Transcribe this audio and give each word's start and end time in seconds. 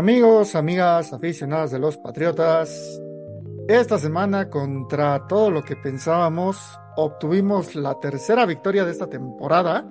Amigos, 0.00 0.54
amigas, 0.54 1.12
aficionadas 1.12 1.72
de 1.72 1.78
los 1.78 1.98
Patriotas, 1.98 3.02
esta 3.68 3.98
semana 3.98 4.48
contra 4.48 5.26
todo 5.26 5.50
lo 5.50 5.62
que 5.62 5.76
pensábamos, 5.76 6.56
obtuvimos 6.96 7.74
la 7.74 8.00
tercera 8.00 8.46
victoria 8.46 8.86
de 8.86 8.92
esta 8.92 9.08
temporada, 9.08 9.86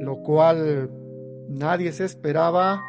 lo 0.00 0.16
cual 0.16 0.90
nadie 1.48 1.92
se 1.92 2.06
esperaba. 2.06 2.82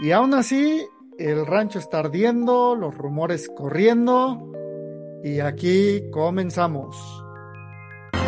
Y 0.00 0.12
aún 0.12 0.32
así, 0.32 0.86
el 1.18 1.44
rancho 1.44 1.80
está 1.80 1.98
ardiendo, 1.98 2.76
los 2.76 2.96
rumores 2.96 3.50
corriendo, 3.56 4.48
y 5.24 5.40
aquí 5.40 6.08
comenzamos. 6.12 6.96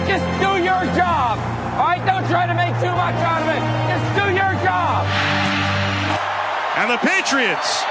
Just 0.08 0.24
do 0.42 0.58
your 0.58 0.84
job. 0.96 1.38
All 1.78 1.86
right, 1.86 2.04
don't 2.04 2.26
try 2.26 2.48
to 2.48 2.54
make 2.54 2.74
too. 2.80 2.94
And 6.76 6.90
the 6.90 6.98
Patriots 6.98 7.84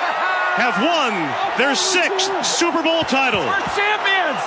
have 0.60 0.76
won 0.84 1.14
their 1.58 1.74
sixth 1.74 2.30
Super 2.46 2.84
Bowl 2.84 3.04
title. 3.04 3.40
We're 3.40 3.72
champions. 3.80 4.40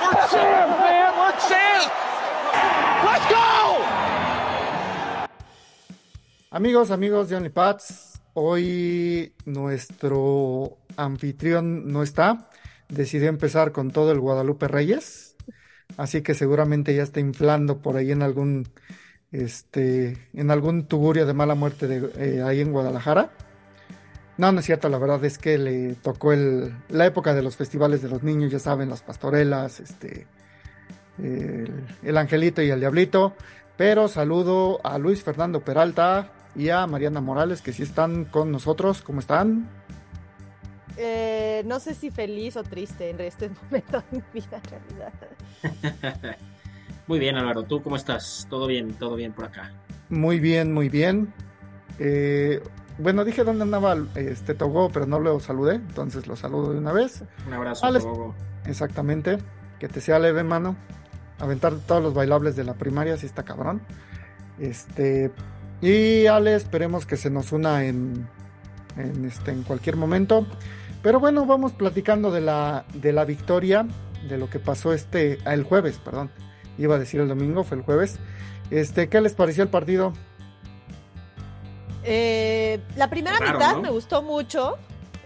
We're 0.00 0.14
champs, 0.30 0.78
man. 0.78 1.10
We're 1.18 1.34
champs. 1.42 1.90
Let's 3.02 3.26
go. 3.28 3.82
Amigos, 6.52 6.92
amigos 6.92 7.28
de 7.28 7.36
OnlyPats, 7.36 8.20
hoy 8.34 9.34
nuestro 9.44 10.78
anfitrión 10.96 11.90
no 11.90 12.04
está. 12.04 12.48
Decidió 12.88 13.28
empezar 13.28 13.72
con 13.72 13.90
todo 13.90 14.12
el 14.12 14.20
Guadalupe 14.20 14.68
Reyes. 14.68 15.34
Así 15.96 16.22
que 16.22 16.34
seguramente 16.34 16.94
ya 16.94 17.02
está 17.02 17.18
inflando 17.18 17.78
por 17.78 17.96
ahí 17.96 18.12
en 18.12 18.22
algún 18.22 18.68
este, 19.34 20.16
en 20.32 20.50
algún 20.52 20.86
tugurio 20.86 21.26
de 21.26 21.34
mala 21.34 21.56
muerte 21.56 21.88
de, 21.88 22.10
eh, 22.18 22.42
ahí 22.42 22.60
en 22.60 22.70
Guadalajara. 22.70 23.30
No, 24.36 24.52
no 24.52 24.60
es 24.60 24.66
cierto, 24.66 24.88
la 24.88 24.98
verdad 24.98 25.24
es 25.24 25.38
que 25.38 25.58
le 25.58 25.94
tocó 25.96 26.32
el, 26.32 26.72
la 26.88 27.06
época 27.06 27.34
de 27.34 27.42
los 27.42 27.56
festivales 27.56 28.00
de 28.00 28.08
los 28.08 28.22
niños, 28.22 28.52
ya 28.52 28.60
saben, 28.60 28.88
las 28.88 29.02
pastorelas, 29.02 29.80
este, 29.80 30.26
el, 31.18 31.84
el 32.02 32.16
angelito 32.16 32.62
y 32.62 32.70
el 32.70 32.80
diablito. 32.80 33.34
Pero 33.76 34.06
saludo 34.06 34.80
a 34.84 34.98
Luis 34.98 35.24
Fernando 35.24 35.64
Peralta 35.64 36.30
y 36.54 36.68
a 36.68 36.86
Mariana 36.86 37.20
Morales, 37.20 37.60
que 37.60 37.72
sí 37.72 37.82
están 37.82 38.26
con 38.26 38.52
nosotros. 38.52 39.02
¿Cómo 39.02 39.18
están? 39.18 39.68
Eh, 40.96 41.64
no 41.66 41.80
sé 41.80 41.94
si 41.94 42.12
feliz 42.12 42.56
o 42.56 42.62
triste 42.62 43.10
en 43.10 43.20
este 43.20 43.50
momento 43.64 44.04
de 44.10 44.18
mi 44.18 44.22
vida, 44.32 44.60
en 44.62 44.70
realidad. 44.70 45.12
Muy 47.06 47.18
bien, 47.18 47.36
Álvaro. 47.36 47.64
¿Tú 47.64 47.82
cómo 47.82 47.96
estás? 47.96 48.46
¿Todo 48.48 48.66
bien? 48.66 48.94
¿Todo 48.94 49.16
bien 49.16 49.32
por 49.32 49.44
acá? 49.44 49.72
Muy 50.08 50.40
bien, 50.40 50.72
muy 50.72 50.88
bien. 50.88 51.32
Eh, 51.98 52.62
bueno, 52.98 53.24
dije 53.24 53.44
dónde 53.44 53.62
andaba 53.62 53.96
este 54.14 54.54
Togo, 54.54 54.90
pero 54.90 55.06
no 55.06 55.18
lo 55.18 55.40
saludé, 55.40 55.76
entonces 55.76 56.26
lo 56.26 56.36
saludo 56.36 56.72
de 56.72 56.78
una 56.78 56.92
vez. 56.92 57.24
Un 57.46 57.52
abrazo, 57.52 57.84
Alex, 57.86 58.04
Togo. 58.04 58.34
Exactamente. 58.66 59.38
Que 59.78 59.88
te 59.88 60.00
sea 60.00 60.18
leve, 60.18 60.44
mano. 60.44 60.76
Aventar 61.38 61.74
todos 61.74 62.02
los 62.02 62.14
bailables 62.14 62.56
de 62.56 62.64
la 62.64 62.74
primaria, 62.74 63.16
sí 63.16 63.26
está 63.26 63.42
cabrón. 63.42 63.82
Este. 64.58 65.32
Y 65.80 66.26
Ale, 66.26 66.54
esperemos 66.54 67.04
que 67.04 67.16
se 67.16 67.28
nos 67.28 67.52
una 67.52 67.84
en, 67.84 68.28
en, 68.96 69.24
este, 69.24 69.50
en 69.50 69.62
cualquier 69.64 69.96
momento. 69.96 70.46
Pero 71.02 71.20
bueno, 71.20 71.44
vamos 71.44 71.72
platicando 71.72 72.30
de 72.30 72.40
la, 72.40 72.86
de 72.94 73.12
la 73.12 73.24
victoria, 73.24 73.86
de 74.28 74.38
lo 74.38 74.48
que 74.48 74.58
pasó 74.58 74.94
este, 74.94 75.38
el 75.44 75.64
jueves, 75.64 75.98
perdón. 75.98 76.30
Iba 76.78 76.96
a 76.96 76.98
decir 76.98 77.20
el 77.20 77.28
domingo, 77.28 77.64
fue 77.64 77.76
el 77.78 77.82
jueves. 77.82 78.18
Este, 78.70 79.08
¿qué 79.08 79.20
les 79.20 79.34
pareció 79.34 79.62
el 79.62 79.68
partido? 79.68 80.12
Eh, 82.02 82.80
la 82.96 83.08
primera 83.08 83.38
Raro, 83.38 83.58
mitad 83.58 83.72
¿no? 83.76 83.82
me 83.82 83.90
gustó 83.90 84.22
mucho. 84.22 84.76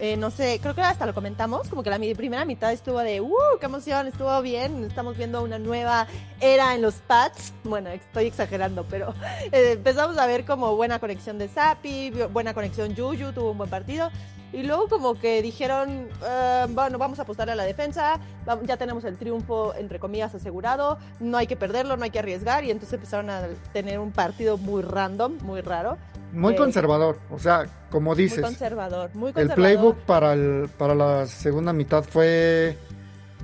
Eh, 0.01 0.15
no 0.15 0.31
sé, 0.31 0.59
creo 0.61 0.73
que 0.73 0.81
hasta 0.81 1.05
lo 1.05 1.13
comentamos, 1.13 1.67
como 1.67 1.83
que 1.83 1.89
la 1.89 1.97
mi- 1.99 2.15
primera 2.15 2.45
mitad 2.45 2.71
estuvo 2.71 2.99
de, 2.99 3.19
¡uh, 3.19 3.33
qué 3.59 3.65
emoción! 3.65 4.07
Estuvo 4.07 4.41
bien, 4.41 4.85
estamos 4.85 5.17
viendo 5.17 5.43
una 5.43 5.59
nueva 5.59 6.07
era 6.39 6.73
en 6.73 6.81
los 6.81 6.95
pads. 6.95 7.51
Bueno, 7.65 7.89
estoy 7.89 8.27
exagerando, 8.27 8.85
pero 8.89 9.13
eh, 9.51 9.71
empezamos 9.73 10.17
a 10.17 10.25
ver 10.25 10.45
como 10.45 10.73
buena 10.77 10.99
conexión 10.99 11.37
de 11.37 11.49
Zappi, 11.49 12.11
buena 12.31 12.53
conexión 12.53 12.95
Juju, 12.95 13.33
tuvo 13.33 13.51
un 13.51 13.57
buen 13.57 13.69
partido. 13.69 14.09
Y 14.51 14.63
luego 14.63 14.87
como 14.89 15.13
que 15.13 15.41
dijeron, 15.43 16.07
eh, 16.27 16.65
bueno, 16.69 16.97
vamos 16.97 17.19
a 17.19 17.21
apostar 17.21 17.49
a 17.49 17.55
la 17.55 17.63
defensa, 17.65 18.19
ya 18.65 18.77
tenemos 18.77 19.03
el 19.03 19.15
triunfo, 19.17 19.75
entre 19.75 19.99
comillas, 19.99 20.33
asegurado, 20.33 20.97
no 21.19 21.37
hay 21.37 21.45
que 21.47 21.55
perderlo, 21.55 21.97
no 21.97 22.03
hay 22.03 22.09
que 22.09 22.19
arriesgar. 22.19 22.63
Y 22.63 22.71
entonces 22.71 22.93
empezaron 22.93 23.29
a 23.29 23.43
tener 23.73 23.99
un 23.99 24.11
partido 24.11 24.57
muy 24.57 24.81
random, 24.81 25.37
muy 25.41 25.61
raro. 25.61 25.97
Muy 26.33 26.53
Eh, 26.53 26.57
conservador, 26.57 27.19
o 27.31 27.37
sea, 27.39 27.65
como 27.91 28.11
Muy 28.13 28.23
dices. 28.23 28.41
conservador, 28.43 29.09
muy 29.15 29.29
El 29.29 29.33
conservador. 29.33 29.55
playbook 29.55 29.97
para, 30.05 30.33
el, 30.33 30.69
para 30.77 30.93
la 30.95 31.25
segunda 31.27 31.73
mitad 31.73 32.03
fue 32.03 32.77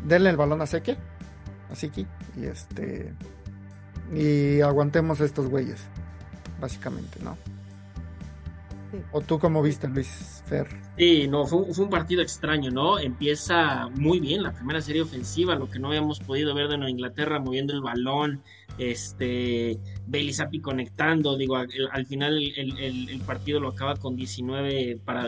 denle 0.04 0.30
el 0.32 0.38
balón 0.38 0.62
a 0.62 0.68
Seque, 0.68 0.98
a 1.72 1.76
Siki, 1.76 2.06
y 2.36 2.46
este 2.46 3.14
y 4.14 4.62
aguantemos 4.62 5.20
estos 5.20 5.48
güeyes, 5.50 5.82
básicamente, 6.60 7.20
¿no? 7.24 7.38
Sí. 8.98 9.04
¿O 9.12 9.22
tú 9.22 9.40
cómo 9.40 9.62
viste, 9.62 9.88
Luis 9.88 10.44
Fer? 10.46 10.68
Sí, 10.98 11.28
no, 11.28 11.46
fue, 11.46 11.60
un- 11.64 11.74
fue 11.74 11.86
un 11.86 11.90
partido 11.92 12.22
extraño, 12.22 12.72
¿no? 12.72 13.00
Empieza 13.00 13.88
muy 13.90 14.20
bien 14.20 14.44
la 14.44 14.54
primera 14.54 14.82
serie 14.82 15.02
ofensiva, 15.02 15.56
lo 15.56 15.70
que 15.70 15.80
no 15.80 15.88
habíamos 15.90 16.20
podido 16.20 16.54
ver 16.56 16.68
de 16.68 16.78
Nueva 16.78 16.90
Inglaterra, 16.92 17.40
moviendo 17.40 17.74
el 17.74 17.82
balón, 17.82 18.42
este, 18.78 19.80
Zappi 20.34 20.60
conectando, 20.62 21.38
digo, 21.38 21.56
al, 21.56 21.70
al 21.92 22.06
final 22.06 22.38
el, 22.38 22.78
el- 22.80 23.10
el- 23.10 23.22
partido 23.22 23.60
lo 23.60 23.70
acaba 23.70 23.96
con 23.96 24.16
19 24.16 25.00
para 25.04 25.28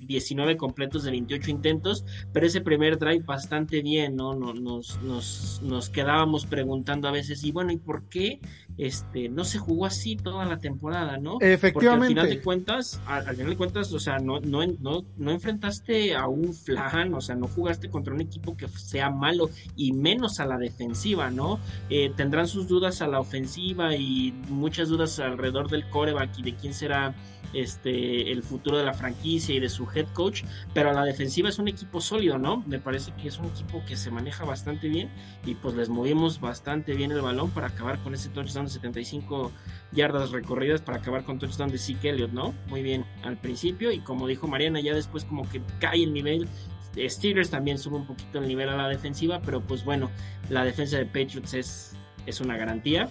19 0.00 0.56
completos 0.56 1.02
de 1.04 1.10
28 1.10 1.50
intentos, 1.50 2.04
pero 2.32 2.46
ese 2.46 2.60
primer 2.60 2.98
drive 2.98 3.24
bastante 3.24 3.82
bien. 3.82 4.14
No- 4.16 4.34
Nos, 4.54 5.00
nos, 5.02 5.60
nos 5.62 5.88
quedábamos 5.90 6.46
preguntando 6.46 7.08
a 7.08 7.12
veces, 7.12 7.42
y 7.44 7.50
bueno, 7.52 7.72
¿y 7.72 7.78
por 7.78 8.08
qué 8.08 8.40
este, 8.78 9.28
no 9.28 9.44
se 9.44 9.58
jugó 9.58 9.86
así 9.86 10.16
toda 10.16 10.44
la 10.46 10.58
temporada, 10.58 11.18
¿no? 11.18 11.32
Porque 11.32 11.46
al 11.46 11.52
Efectivamente. 11.52 12.08
final 12.08 12.28
de 12.28 12.40
cuentas, 12.40 13.00
al, 13.06 13.28
al 13.28 13.36
final 13.36 13.50
de 13.50 13.56
cuentas, 13.56 13.92
o 13.92 13.98
sea, 13.98 14.18
no, 14.18 14.40
no, 14.40 14.64
no, 14.80 15.04
no 15.16 15.30
enfrentaste 15.30 16.14
a 16.14 16.28
un 16.28 16.54
flan, 16.54 17.12
o 17.12 17.20
sea, 17.20 17.34
no 17.34 17.48
jugaste 17.48 17.90
contra 17.90 18.14
un 18.14 18.20
equipo 18.20 18.56
que 18.56 18.68
sea 18.68 19.10
malo 19.10 19.50
y 19.76 19.92
menos 19.92 20.38
a 20.40 20.46
la 20.46 20.56
defensiva, 20.58 21.30
¿no? 21.30 21.58
Eh, 21.90 22.12
tendrán 22.16 22.46
sus 22.46 22.68
dudas 22.68 23.02
a 23.02 23.08
la 23.08 23.18
ofensiva 23.18 23.96
y 23.96 24.32
muchas 24.48 24.88
dudas 24.88 25.18
alrededor 25.18 25.68
del 25.68 25.88
coreback 25.90 26.38
y 26.38 26.42
de 26.42 26.54
quién 26.54 26.72
será 26.72 27.14
este 27.52 28.30
el 28.30 28.42
futuro 28.42 28.78
de 28.78 28.84
la 28.84 28.94
franquicia 28.94 29.54
y 29.54 29.60
de 29.60 29.68
su 29.68 29.86
head 29.94 30.06
coach, 30.12 30.42
pero 30.74 30.90
a 30.90 30.92
la 30.92 31.04
defensiva 31.04 31.48
es 31.48 31.58
un 31.58 31.68
equipo 31.68 32.00
sólido, 32.00 32.38
¿no? 32.38 32.62
Me 32.66 32.78
parece 32.78 33.12
que 33.12 33.28
es 33.28 33.38
un 33.38 33.46
equipo 33.46 33.82
que 33.86 33.96
se 33.96 34.10
maneja 34.10 34.44
bastante 34.44 34.88
bien 34.88 35.10
y 35.44 35.54
pues 35.54 35.74
les 35.74 35.88
movimos 35.88 36.40
bastante 36.40 36.94
bien 36.94 37.12
el 37.12 37.20
balón 37.20 37.50
para 37.50 37.68
acabar 37.68 37.98
con 38.02 38.14
ese 38.14 38.28
touchdown 38.28 38.66
de 38.66 38.72
75 38.72 39.52
yardas 39.92 40.30
recorridas 40.30 40.82
para 40.82 40.98
acabar 40.98 41.24
con 41.24 41.38
touchdown 41.38 41.70
de 41.70 41.78
Zeke 41.78 42.10
Elliott, 42.10 42.32
¿no? 42.32 42.54
Muy 42.68 42.82
bien 42.82 43.04
al 43.22 43.36
principio 43.38 43.92
y 43.92 44.00
como 44.00 44.26
dijo 44.26 44.46
Mariana, 44.46 44.80
ya 44.80 44.94
después 44.94 45.24
como 45.24 45.48
que 45.48 45.62
cae 45.80 46.02
el 46.02 46.12
nivel. 46.12 46.48
Steelers 46.96 47.50
también 47.50 47.78
sube 47.78 47.96
un 47.96 48.06
poquito 48.06 48.38
el 48.38 48.48
nivel 48.48 48.68
a 48.70 48.76
la 48.76 48.88
defensiva, 48.88 49.40
pero 49.40 49.60
pues 49.60 49.84
bueno, 49.84 50.10
la 50.50 50.64
defensa 50.64 50.98
de 50.98 51.06
Patriots 51.06 51.54
es, 51.54 51.96
es 52.26 52.40
una 52.40 52.56
garantía. 52.56 53.08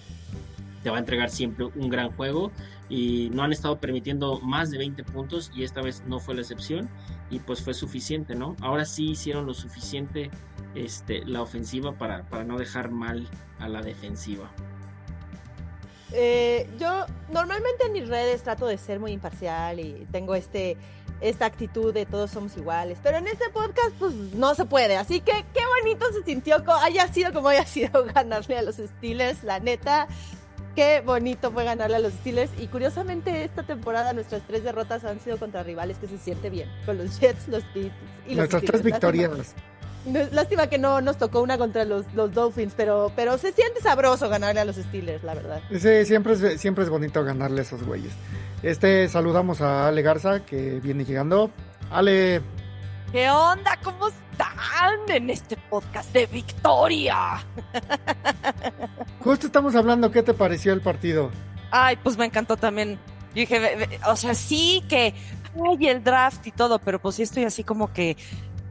Te 0.84 0.90
va 0.90 0.98
a 0.98 1.00
entregar 1.00 1.30
siempre 1.30 1.66
un 1.66 1.90
gran 1.90 2.12
juego 2.12 2.52
y 2.90 3.30
no 3.32 3.44
han 3.44 3.52
estado 3.52 3.80
permitiendo 3.80 4.40
más 4.42 4.72
de 4.72 4.78
20 4.78 5.04
puntos 5.04 5.52
y 5.54 5.64
esta 5.64 5.82
vez 5.82 6.04
no 6.08 6.20
fue 6.20 6.36
la 6.36 6.42
excepción 6.42 6.90
y 7.30 7.40
pues 7.40 7.62
fue 7.62 7.74
suficiente, 7.74 8.36
¿no? 8.36 8.56
Ahora 8.62 8.86
sí 8.86 9.12
hicieron 9.12 9.46
lo 9.46 9.54
suficiente 9.54 10.32
este, 10.76 11.26
la 11.26 11.42
ofensiva 11.42 11.94
para, 11.94 12.24
para 12.30 12.44
no 12.44 12.58
dejar 12.58 12.92
mal 12.92 13.28
a 13.60 13.68
la 13.68 13.82
defensiva. 13.82 14.52
Eh, 16.14 16.70
yo 16.80 17.06
normalmente 17.30 17.86
en 17.86 17.92
mis 17.92 18.08
redes 18.08 18.42
trato 18.42 18.66
de 18.66 18.78
ser 18.78 19.00
muy 19.00 19.12
imparcial 19.12 19.80
y 19.80 20.08
tengo 20.12 20.36
este 20.36 20.78
esta 21.20 21.46
actitud 21.46 21.94
de 21.94 22.06
todos 22.06 22.32
somos 22.32 22.56
iguales, 22.58 23.00
pero 23.02 23.18
en 23.18 23.28
este 23.28 23.50
podcast 23.50 23.92
pues 23.98 24.14
no 24.14 24.54
se 24.54 24.66
puede, 24.66 24.98
así 24.98 25.20
que 25.20 25.46
qué 25.54 25.62
bonito 25.82 26.06
se 26.14 26.24
sintió, 26.24 26.64
haya 26.84 27.12
sido 27.12 27.34
como 27.34 27.50
haya 27.50 27.66
sido 27.66 28.06
ganarle 28.14 28.58
a 28.58 28.62
los 28.62 28.76
Steelers, 28.76 29.44
la 29.44 29.60
neta, 29.60 30.08
qué 30.78 31.02
bonito 31.04 31.52
fue 31.52 31.64
ganarle 31.64 31.96
a 31.96 32.00
los 32.00 32.14
Steelers 32.14 32.52
y 32.60 32.68
curiosamente 32.68 33.44
esta 33.44 33.64
temporada 33.64 34.14
nuestras 34.14 34.44
tres 34.46 34.64
derrotas 34.64 35.04
han 35.06 35.20
sido 35.20 35.38
contra 35.40 35.64
rivales 35.64 35.98
que 35.98 36.08
se 36.08 36.20
siente 36.20 36.52
bien, 36.52 36.70
con 36.86 37.00
los 37.00 37.20
Jets, 37.20 37.48
los 37.48 37.64
Bills 37.74 37.92
y 38.28 38.36
los 38.36 38.38
Nuestras 38.38 38.62
tres 38.64 38.82
Steelers. 38.82 39.02
Lástima- 39.04 39.18
victorias. 39.32 39.56
no- 40.06 40.36
Lástima 40.36 40.68
que 40.68 40.78
no 40.78 41.02
nos 41.02 41.18
tocó 41.18 41.42
una 41.42 41.58
contra 41.58 41.84
los, 41.84 42.06
los 42.14 42.32
Dolphins, 42.32 42.74
pero, 42.78 43.12
pero 43.16 43.40
se 43.40 43.54
siente 43.54 43.82
sabroso 43.82 44.30
ganarle 44.30 44.62
a 44.62 44.66
los 44.66 44.76
Steelers, 44.76 45.24
la 45.24 45.34
verdad. 45.34 45.62
Sí, 45.72 46.06
siempre 46.06 46.34
es, 46.34 46.62
siempre 46.62 46.84
es 46.84 46.92
bonito 46.92 47.24
ganarle 47.24 47.62
a 47.62 47.64
esos 47.64 47.82
güeyes. 47.84 48.14
Este, 48.62 49.10
saludamos 49.10 49.62
a 49.62 49.88
Ale 49.88 50.04
Garza, 50.04 50.46
que 50.46 50.80
viene 50.80 51.06
llegando. 51.06 51.50
Ale, 51.90 52.42
¿Qué 53.12 53.30
onda? 53.32 53.80
¿Cómo 53.84 54.10
están 54.10 55.00
en 55.10 55.30
este 55.32 55.58
podcast 55.72 56.12
de 56.14 56.26
Victoria? 56.28 57.44
justo 59.28 59.46
estamos 59.48 59.76
hablando, 59.76 60.12
¿qué 60.12 60.24
te 60.24 60.34
pareció 60.34 60.74
el 60.74 60.82
partido? 60.82 61.32
Ay, 61.72 61.98
pues 62.02 62.18
me 62.18 62.26
encantó 62.26 62.58
también 62.58 63.00
Yo 63.36 63.42
dije, 63.42 63.60
"Ve- 63.60 63.76
ve- 63.76 64.00
o 64.08 64.16
sea, 64.16 64.34
sí 64.34 64.84
que 64.90 65.14
hay 65.64 65.88
el 65.88 66.04
draft 66.04 66.48
y 66.48 66.52
todo, 66.52 66.80
pero 66.80 67.00
pues 67.00 67.16
sí 67.16 67.24
estoy 67.24 67.44
así 67.44 67.64
como 67.64 67.94
que, 67.94 68.18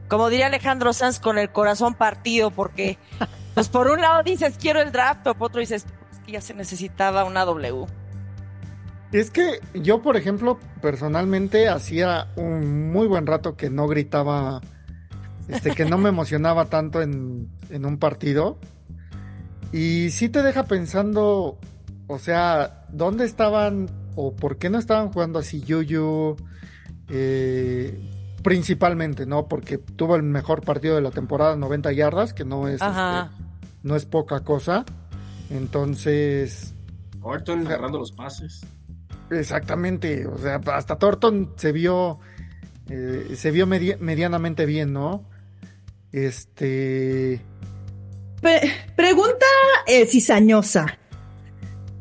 como 0.09 0.29
diría 0.29 0.47
Alejandro 0.47 0.91
Sanz, 0.93 1.19
con 1.19 1.37
el 1.37 1.49
corazón 1.51 1.93
partido, 1.93 2.51
porque 2.51 2.97
pues 3.53 3.69
por 3.69 3.87
un 3.87 4.01
lado 4.01 4.23
dices 4.23 4.57
quiero 4.59 4.81
el 4.81 4.91
draft, 4.91 5.21
pero 5.23 5.37
por 5.37 5.47
otro 5.47 5.61
dices 5.61 5.85
"Es 6.11 6.19
que 6.25 6.31
ya 6.33 6.41
se 6.41 6.53
necesitaba 6.53 7.23
una 7.23 7.45
W. 7.45 7.85
Es 9.13 9.31
que 9.31 9.61
yo, 9.73 10.01
por 10.01 10.17
ejemplo, 10.17 10.59
personalmente 10.81 11.69
hacía 11.69 12.27
un 12.35 12.91
muy 12.91 13.07
buen 13.07 13.25
rato 13.25 13.55
que 13.55 13.69
no 13.69 13.87
gritaba, 13.87 14.59
este, 15.47 15.71
que 15.71 15.85
no 15.85 15.97
me 15.97 16.09
emocionaba 16.09 16.65
tanto 16.65 17.01
en, 17.01 17.47
en 17.69 17.85
un 17.85 17.97
partido. 17.99 18.59
Y 19.73 20.09
sí 20.11 20.29
te 20.29 20.43
deja 20.43 20.63
pensando, 20.63 21.57
o 22.07 22.19
sea, 22.19 22.85
¿dónde 22.89 23.25
estaban 23.25 23.87
o 24.15 24.35
por 24.35 24.57
qué 24.57 24.69
no 24.69 24.79
estaban 24.79 25.09
jugando 25.11 25.39
así 25.39 25.61
Yuyu? 25.61 26.35
Eh, 27.09 28.11
principalmente, 28.43 29.25
¿no? 29.25 29.47
Porque 29.47 29.77
tuvo 29.77 30.15
el 30.15 30.23
mejor 30.23 30.63
partido 30.63 30.95
de 30.95 31.01
la 31.01 31.11
temporada, 31.11 31.55
90 31.55 31.91
yardas, 31.91 32.33
que 32.33 32.45
no 32.45 32.67
es, 32.67 32.75
este, 32.75 33.37
no 33.83 33.95
es 33.95 34.05
poca 34.05 34.39
cosa. 34.41 34.85
Entonces, 35.49 36.73
Orton 37.21 37.65
agarrando 37.67 37.99
los 37.99 38.11
pases. 38.11 38.61
Exactamente, 39.29 40.25
o 40.27 40.37
sea, 40.37 40.61
hasta 40.73 40.97
Thornton 40.97 41.51
se 41.57 41.73
vio, 41.73 42.19
eh, 42.89 43.33
se 43.35 43.51
vio 43.51 43.67
medi- 43.67 43.97
medianamente 43.99 44.65
bien, 44.65 44.93
¿no? 44.93 45.25
Este, 46.13 47.41
Pe- 48.41 48.71
pregunta 48.95 49.45
eh, 49.87 50.05
cizañosa. 50.05 50.97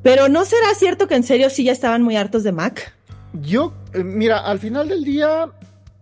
Pero 0.03 0.29
¿no 0.29 0.45
será 0.45 0.75
cierto 0.75 1.09
que 1.09 1.17
en 1.17 1.25
serio 1.25 1.51
sí 1.51 1.65
ya 1.65 1.73
estaban 1.73 2.03
muy 2.03 2.17
hartos 2.17 2.45
de 2.45 2.53
Mac? 2.53 2.93
yo, 3.33 3.75
eh, 3.93 4.03
mira, 4.05 4.39
al 4.39 4.59
final 4.59 4.89
del 4.89 5.05
día, 5.05 5.51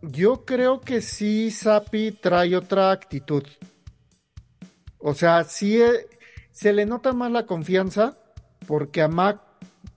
yo 0.03 0.45
creo 0.45 0.81
que 0.81 1.01
sí 1.01 1.51
Sapi 1.51 2.13
trae 2.13 2.55
otra 2.57 2.93
actitud. 2.93 3.43
O 4.99 5.15
sea, 5.15 5.45
sí 5.45 5.81
eh, 5.81 6.07
se 6.53 6.73
le 6.73 6.87
nota 6.87 7.13
más 7.13 7.31
la 7.33 7.47
confianza, 7.47 8.17
porque 8.67 9.03
a 9.03 9.09
Mac, 9.09 9.41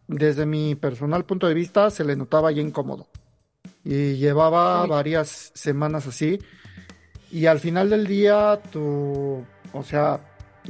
desde 0.07 0.45
mi 0.45 0.75
personal 0.75 1.25
punto 1.25 1.47
de 1.47 1.53
vista, 1.53 1.89
se 1.89 2.03
le 2.03 2.15
notaba 2.15 2.51
ya 2.51 2.61
incómodo. 2.61 3.07
Y 3.83 4.15
llevaba 4.15 4.85
varias 4.85 5.51
semanas 5.53 6.07
así. 6.07 6.39
Y 7.31 7.45
al 7.45 7.59
final 7.59 7.89
del 7.89 8.07
día, 8.07 8.59
tú, 8.71 9.45
o 9.73 9.83
sea, 9.83 10.19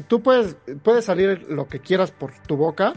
tú 0.07 0.21
puedes, 0.21 0.55
puedes 0.83 1.05
salir 1.05 1.45
lo 1.49 1.67
que 1.67 1.79
quieras 1.79 2.11
por 2.11 2.31
tu 2.47 2.55
boca, 2.57 2.93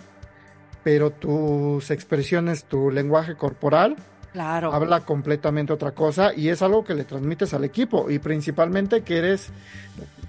pero 0.82 1.11
tus 1.11 1.91
expresiones, 1.91 2.64
tu 2.64 2.91
lenguaje 2.91 3.35
corporal, 3.37 3.97
Claro. 4.32 4.73
habla 4.73 5.00
completamente 5.00 5.73
otra 5.73 5.91
cosa 5.91 6.32
y 6.35 6.49
es 6.50 6.62
algo 6.62 6.85
que 6.85 6.94
le 6.94 7.05
transmites 7.05 7.52
al 7.52 7.64
equipo 7.64 8.11
y 8.11 8.20
principalmente 8.20 9.02
que 9.02 9.19
eres, 9.19 9.50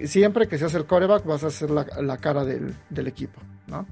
siempre 0.04 0.48
que 0.48 0.58
seas 0.58 0.74
el 0.74 0.86
coreback 0.86 1.24
vas 1.24 1.44
a 1.44 1.52
ser 1.52 1.70
la, 1.70 1.86
la 2.02 2.18
cara 2.18 2.44
del, 2.44 2.74
del 2.90 3.08
equipo, 3.08 3.40
¿no? 3.68 3.86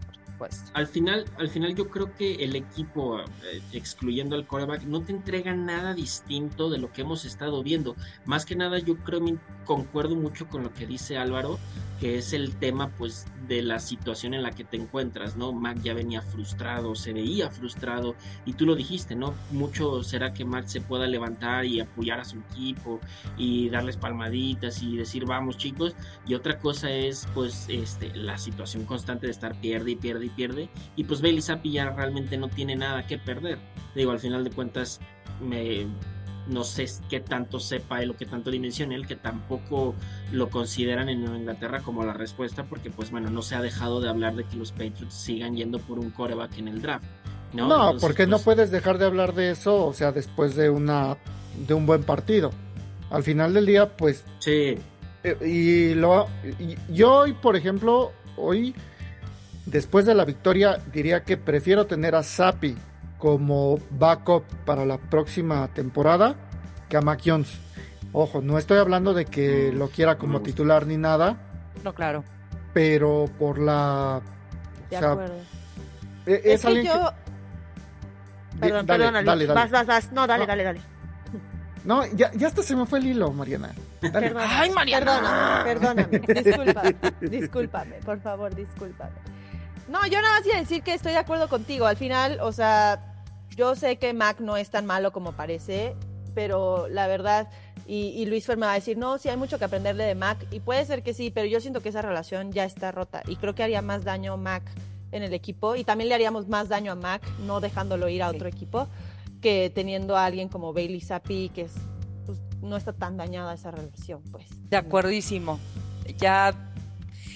Al 0.73 0.87
final, 0.87 1.25
al 1.37 1.49
final 1.49 1.75
yo 1.75 1.89
creo 1.89 2.13
que 2.15 2.35
el 2.35 2.55
equipo, 2.55 3.19
eh, 3.19 3.61
excluyendo 3.73 4.35
al 4.35 4.47
coreback, 4.47 4.83
no 4.83 5.01
te 5.01 5.11
entrega 5.11 5.53
nada 5.53 5.93
distinto 5.93 6.69
de 6.69 6.77
lo 6.77 6.91
que 6.91 7.01
hemos 7.01 7.25
estado 7.25 7.61
viendo. 7.63 7.95
Más 8.25 8.45
que 8.45 8.55
nada, 8.55 8.79
yo 8.79 8.97
creo, 8.97 9.19
concuerdo 9.65 10.15
mucho 10.15 10.47
con 10.47 10.63
lo 10.63 10.73
que 10.73 10.87
dice 10.87 11.17
Álvaro, 11.17 11.59
que 11.99 12.17
es 12.17 12.33
el 12.33 12.55
tema, 12.55 12.89
pues, 12.97 13.25
de 13.47 13.61
la 13.61 13.79
situación 13.79 14.33
en 14.33 14.43
la 14.43 14.51
que 14.51 14.63
te 14.63 14.77
encuentras, 14.77 15.35
¿no? 15.35 15.51
Mac 15.51 15.81
ya 15.81 15.93
venía 15.93 16.21
frustrado, 16.21 16.95
se 16.95 17.13
veía 17.13 17.49
frustrado, 17.49 18.15
y 18.45 18.53
tú 18.53 18.65
lo 18.65 18.75
dijiste, 18.75 19.15
¿no? 19.15 19.33
Mucho 19.51 20.03
será 20.03 20.33
que 20.33 20.45
Mac 20.45 20.67
se 20.67 20.81
pueda 20.81 21.07
levantar 21.07 21.65
y 21.65 21.79
apoyar 21.81 22.19
a 22.19 22.25
su 22.25 22.37
equipo 22.51 23.01
y 23.37 23.69
darles 23.69 23.97
palmaditas 23.97 24.81
y 24.81 24.95
decir, 24.95 25.25
vamos 25.25 25.57
chicos, 25.57 25.95
y 26.25 26.35
otra 26.35 26.59
cosa 26.59 26.89
es, 26.91 27.27
pues, 27.33 27.65
este, 27.67 28.15
la 28.15 28.37
situación 28.37 28.85
constante 28.85 29.25
de 29.25 29.31
estar 29.31 29.59
pierde 29.59 29.91
y 29.91 29.95
pierde 29.95 30.28
y 30.29 30.35
pierde. 30.35 30.69
Y 30.95 31.03
pues 31.03 31.21
Bailey 31.21 31.41
Zappi 31.41 31.71
ya 31.71 31.89
realmente 31.91 32.37
no 32.37 32.47
tiene 32.49 32.75
nada 32.75 33.05
que 33.07 33.17
perder. 33.17 33.57
Digo, 33.95 34.11
al 34.11 34.19
final 34.19 34.43
de 34.43 34.51
cuentas, 34.51 34.99
me, 35.41 35.87
no 36.47 36.63
sé 36.63 36.85
qué 37.09 37.19
tanto 37.19 37.59
sepa 37.59 38.01
él 38.01 38.11
o 38.11 38.17
qué 38.17 38.25
tanto 38.25 38.49
dimensione 38.51 38.95
él, 38.95 39.05
que 39.07 39.15
tampoco 39.15 39.95
lo 40.31 40.49
consideran 40.49 41.09
en 41.09 41.21
Nueva 41.21 41.37
Inglaterra 41.37 41.81
como 41.81 42.03
la 42.05 42.13
respuesta, 42.13 42.63
porque 42.65 42.89
pues 42.89 43.11
bueno, 43.11 43.29
no 43.29 43.41
se 43.41 43.55
ha 43.55 43.61
dejado 43.61 44.01
de 44.01 44.09
hablar 44.09 44.35
de 44.35 44.43
que 44.45 44.55
los 44.55 44.71
Patriots 44.71 45.13
sigan 45.13 45.55
yendo 45.55 45.79
por 45.79 45.99
un 45.99 46.09
coreback 46.11 46.57
en 46.57 46.67
el 46.69 46.81
draft. 46.81 47.05
No, 47.53 47.67
No, 47.67 47.75
Entonces, 47.75 48.01
porque 48.01 48.25
no 48.27 48.37
pues, 48.37 48.43
puedes 48.43 48.71
dejar 48.71 48.97
de 48.99 49.05
hablar 49.05 49.33
de 49.33 49.51
eso, 49.51 49.85
o 49.85 49.93
sea, 49.93 50.11
después 50.11 50.55
de 50.55 50.69
una 50.69 51.17
de 51.67 51.73
un 51.73 51.85
buen 51.85 52.03
partido. 52.03 52.51
Al 53.09 53.23
final 53.23 53.53
del 53.55 53.65
día, 53.65 53.97
pues 53.97 54.23
Sí, 54.39 54.77
Eh, 55.23 55.35
y 55.45 55.95
lo 55.95 56.27
y- 56.59 56.75
yo 56.93 57.11
hoy, 57.13 57.33
por 57.33 57.55
ejemplo, 57.55 58.11
hoy 58.37 58.73
después 59.69 60.05
de 60.05 60.15
la 60.15 60.25
victoria 60.25 60.77
diría 60.93 61.23
que 61.23 61.37
prefiero 61.37 61.85
tener 61.87 62.15
a 62.15 62.23
Sapi 62.23 62.75
como 63.17 63.79
backup 63.91 64.43
para 64.65 64.85
la 64.85 64.97
próxima 64.97 65.67
temporada 65.69 66.35
que 66.87 66.97
a 66.97 67.01
Mac 67.01 67.21
Jones. 67.25 67.59
Ojo, 68.13 68.41
no 68.41 68.57
estoy 68.57 68.79
hablando 68.79 69.13
de 69.13 69.25
que 69.25 69.71
Mm, 69.73 69.77
lo 69.77 69.89
quiera 69.89 70.17
como 70.17 70.41
titular 70.41 70.87
ni 70.87 70.97
nada, 70.97 71.37
No, 71.83 71.93
claro. 71.93 72.23
pero 72.73 73.25
por 73.37 73.59
la 73.59 74.21
De 74.89 74.95
o 74.97 74.99
sea, 74.99 75.11
acuerdo. 75.11 75.35
e- 76.25 76.33
Es, 76.33 76.45
es, 76.45 76.61
que 76.61 76.67
alguien 76.67 76.85
que- 76.87 76.91
yo. 76.93 77.11
Perdón, 78.59 78.85
dale, 78.87 79.05
perdón, 79.05 79.25
dale, 79.25 79.45
dale. 79.45 79.53
Vas, 79.61 79.71
vas, 79.71 79.85
vas. 79.87 80.11
No, 80.11 80.25
dale, 80.27 80.43
No. 80.43 80.47
dale, 80.47 80.63
dale. 80.63 80.81
No, 81.85 82.05
ya, 82.07 82.31
ya 82.33 82.47
hasta 82.47 82.61
se 82.61 82.75
me 82.75 82.85
fue 82.85 82.99
el 82.99 83.07
hilo, 83.07 83.31
Mariana. 83.31 83.69
Dale. 84.01 84.11
Perdóname, 84.29 84.53
Ay, 84.53 84.69
Mariana. 84.71 85.61
Perdóname, 85.63 86.19
perdóname. 86.19 86.19
Discúlpame, 86.43 86.95
discúlpame, 87.21 87.95
por 88.05 88.19
favor, 88.21 88.53
discúlpame. 88.55 89.11
No, 89.89 90.05
yo 90.05 90.21
nada 90.21 90.37
más 90.39 90.45
iba 90.45 90.55
a 90.57 90.59
decir 90.59 90.83
que 90.83 90.93
estoy 90.93 91.13
de 91.13 91.17
acuerdo 91.17 91.49
contigo. 91.49 91.85
Al 91.87 91.97
final, 91.97 92.39
o 92.41 92.51
sea, 92.51 93.23
yo 93.55 93.75
sé 93.75 93.97
que 93.97 94.13
Mac 94.13 94.39
no 94.39 94.55
es 94.55 94.69
tan 94.69 94.85
malo 94.85 95.11
como 95.11 95.31
parece, 95.33 95.95
pero 96.35 96.87
la 96.87 97.07
verdad, 97.07 97.49
y, 97.87 98.09
y 98.09 98.25
Luis 98.27 98.45
Fer 98.45 98.57
me 98.57 98.67
va 98.67 98.73
a 98.73 98.75
decir, 98.75 98.97
no, 98.97 99.17
sí 99.17 99.29
hay 99.29 99.37
mucho 99.37 99.57
que 99.57 99.65
aprenderle 99.65 100.03
de 100.03 100.13
Mac, 100.15 100.37
y 100.51 100.59
puede 100.59 100.85
ser 100.85 101.01
que 101.01 101.13
sí, 101.15 101.31
pero 101.31 101.47
yo 101.47 101.59
siento 101.59 101.81
que 101.81 101.89
esa 101.89 102.03
relación 102.03 102.51
ya 102.51 102.65
está 102.65 102.91
rota, 102.91 103.23
y 103.27 103.35
creo 103.35 103.55
que 103.55 103.63
haría 103.63 103.81
más 103.81 104.03
daño 104.03 104.37
Mac 104.37 104.63
en 105.11 105.23
el 105.23 105.33
equipo, 105.33 105.75
y 105.75 105.83
también 105.83 106.07
le 106.09 106.15
haríamos 106.15 106.47
más 106.47 106.69
daño 106.69 106.91
a 106.91 106.95
Mac 106.95 107.23
no 107.39 107.59
dejándolo 107.59 108.07
ir 108.09 108.21
a 108.21 108.29
Sí. 108.29 108.35
otro 108.35 108.47
equipo, 108.47 108.87
que 109.41 109.71
teniendo 109.73 110.15
a 110.15 110.25
alguien 110.25 110.49
como 110.49 110.71
Bailey 110.71 111.01
Zappi, 111.01 111.49
que 111.49 111.63
es, 111.63 111.73
pues, 112.27 112.39
no 112.61 112.77
está 112.77 112.93
tan 112.93 113.17
dañada 113.17 113.55
esa 113.55 113.71
relación, 113.71 114.21
pues. 114.31 114.45
De 114.69 114.77
acuerdísimo. 114.77 115.59
Ya. 116.19 116.53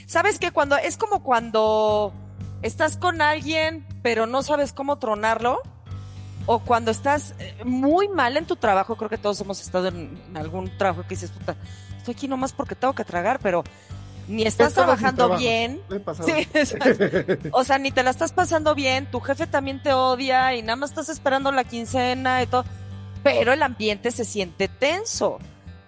¿Sabes 0.05 0.37
qué? 0.37 0.51
Cuando 0.51 0.77
es 0.77 0.97
como 0.97 1.23
cuando 1.23 2.13
estás 2.63 2.97
con 2.97 3.21
alguien, 3.21 3.85
pero 4.01 4.25
no 4.25 4.41
sabes 4.41 4.73
cómo 4.73 4.97
tronarlo. 4.97 5.61
O 6.45 6.59
cuando 6.59 6.91
estás 6.91 7.35
eh, 7.39 7.55
muy 7.63 8.09
mal 8.09 8.35
en 8.35 8.45
tu 8.45 8.57
trabajo, 8.57 8.97
creo 8.97 9.09
que 9.09 9.17
todos 9.17 9.39
hemos 9.39 9.61
estado 9.61 9.87
en 9.87 10.19
algún 10.35 10.75
trabajo 10.77 11.03
que 11.03 11.09
dices, 11.09 11.31
puta, 11.31 11.55
estoy 11.97 12.15
aquí 12.15 12.27
nomás 12.27 12.51
porque 12.51 12.75
tengo 12.75 12.93
que 12.93 13.05
tragar, 13.05 13.39
pero 13.41 13.63
ni 14.27 14.43
estás 14.43 14.69
Es 14.69 14.73
todos 14.73 14.87
mis 14.87 14.99
trabajando 14.99 15.37
bien. 15.37 15.81
Sí. 16.25 16.47
O 17.51 17.63
sea, 17.63 17.77
ni 17.77 17.91
te 17.91 18.03
la 18.03 18.09
estás 18.09 18.33
pasando 18.33 18.75
bien, 18.75 19.09
tu 19.09 19.21
jefe 19.21 19.47
también 19.47 19.81
te 19.81 19.93
odia 19.93 20.55
y 20.55 20.61
nada 20.61 20.75
más 20.75 20.89
estás 20.89 21.09
esperando 21.09 21.51
la 21.51 21.63
quincena 21.63 22.43
y 22.43 22.47
todo, 22.47 22.65
pero 23.23 23.53
el 23.53 23.63
ambiente 23.63 24.11
se 24.11 24.25
siente 24.25 24.67
tenso. 24.67 25.39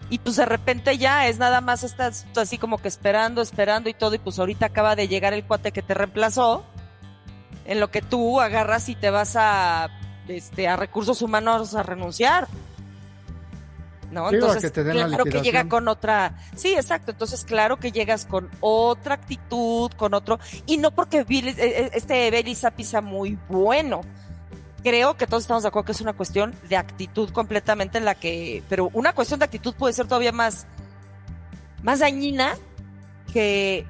Y 0.09 0.19
pues 0.19 0.35
de 0.35 0.45
repente 0.45 0.97
ya 0.97 1.27
es 1.27 1.39
nada 1.39 1.61
más 1.61 1.83
estás 1.83 2.25
así 2.35 2.57
como 2.57 2.77
que 2.77 2.87
esperando, 2.87 3.41
esperando 3.41 3.89
y 3.89 3.93
todo, 3.93 4.15
y 4.15 4.19
pues 4.19 4.37
ahorita 4.37 4.67
acaba 4.67 4.95
de 4.95 5.07
llegar 5.07 5.33
el 5.33 5.45
cuate 5.45 5.71
que 5.71 5.81
te 5.81 5.93
reemplazó, 5.93 6.63
en 7.65 7.79
lo 7.79 7.89
que 7.89 8.01
tú 8.01 8.39
agarras 8.39 8.87
y 8.89 8.95
te 8.95 9.09
vas 9.09 9.35
a, 9.35 9.89
este, 10.27 10.67
a 10.67 10.75
recursos 10.75 11.21
humanos 11.21 11.75
a 11.75 11.83
renunciar. 11.83 12.47
¿No? 14.11 14.31
Entonces, 14.31 14.71
que 14.71 14.83
claro 14.83 15.25
que 15.25 15.41
llega 15.41 15.67
con 15.67 15.87
otra, 15.89 16.37
sí, 16.55 16.73
exacto, 16.75 17.11
entonces 17.11 17.43
claro 17.43 17.77
que 17.77 17.91
llegas 17.91 18.25
con 18.25 18.49
otra 18.61 19.15
actitud, 19.15 19.91
con 19.97 20.13
otro, 20.13 20.39
y 20.65 20.77
no 20.77 20.91
porque 20.91 21.25
eh, 21.27 21.53
eh, 21.57 21.89
este 21.91 22.55
Zappi 22.55 22.85
sea 22.85 23.01
muy 23.01 23.37
bueno, 23.49 24.01
creo 24.85 25.17
que 25.17 25.25
todos 25.25 25.41
estamos 25.41 25.63
de 25.63 25.69
acuerdo 25.69 25.87
que 25.87 25.91
es 25.93 26.01
una 26.01 26.13
cuestión 26.13 26.53
de 26.69 26.77
actitud 26.77 27.31
completamente 27.31 27.97
en 27.97 28.05
la 28.05 28.13
que, 28.13 28.61
pero 28.69 28.91
una 28.93 29.13
cuestión 29.13 29.39
de 29.39 29.45
actitud 29.45 29.73
puede 29.73 29.93
ser 29.93 30.05
todavía 30.05 30.31
más, 30.31 30.67
más 31.81 32.01
dañina 32.01 32.55
que 33.33 33.83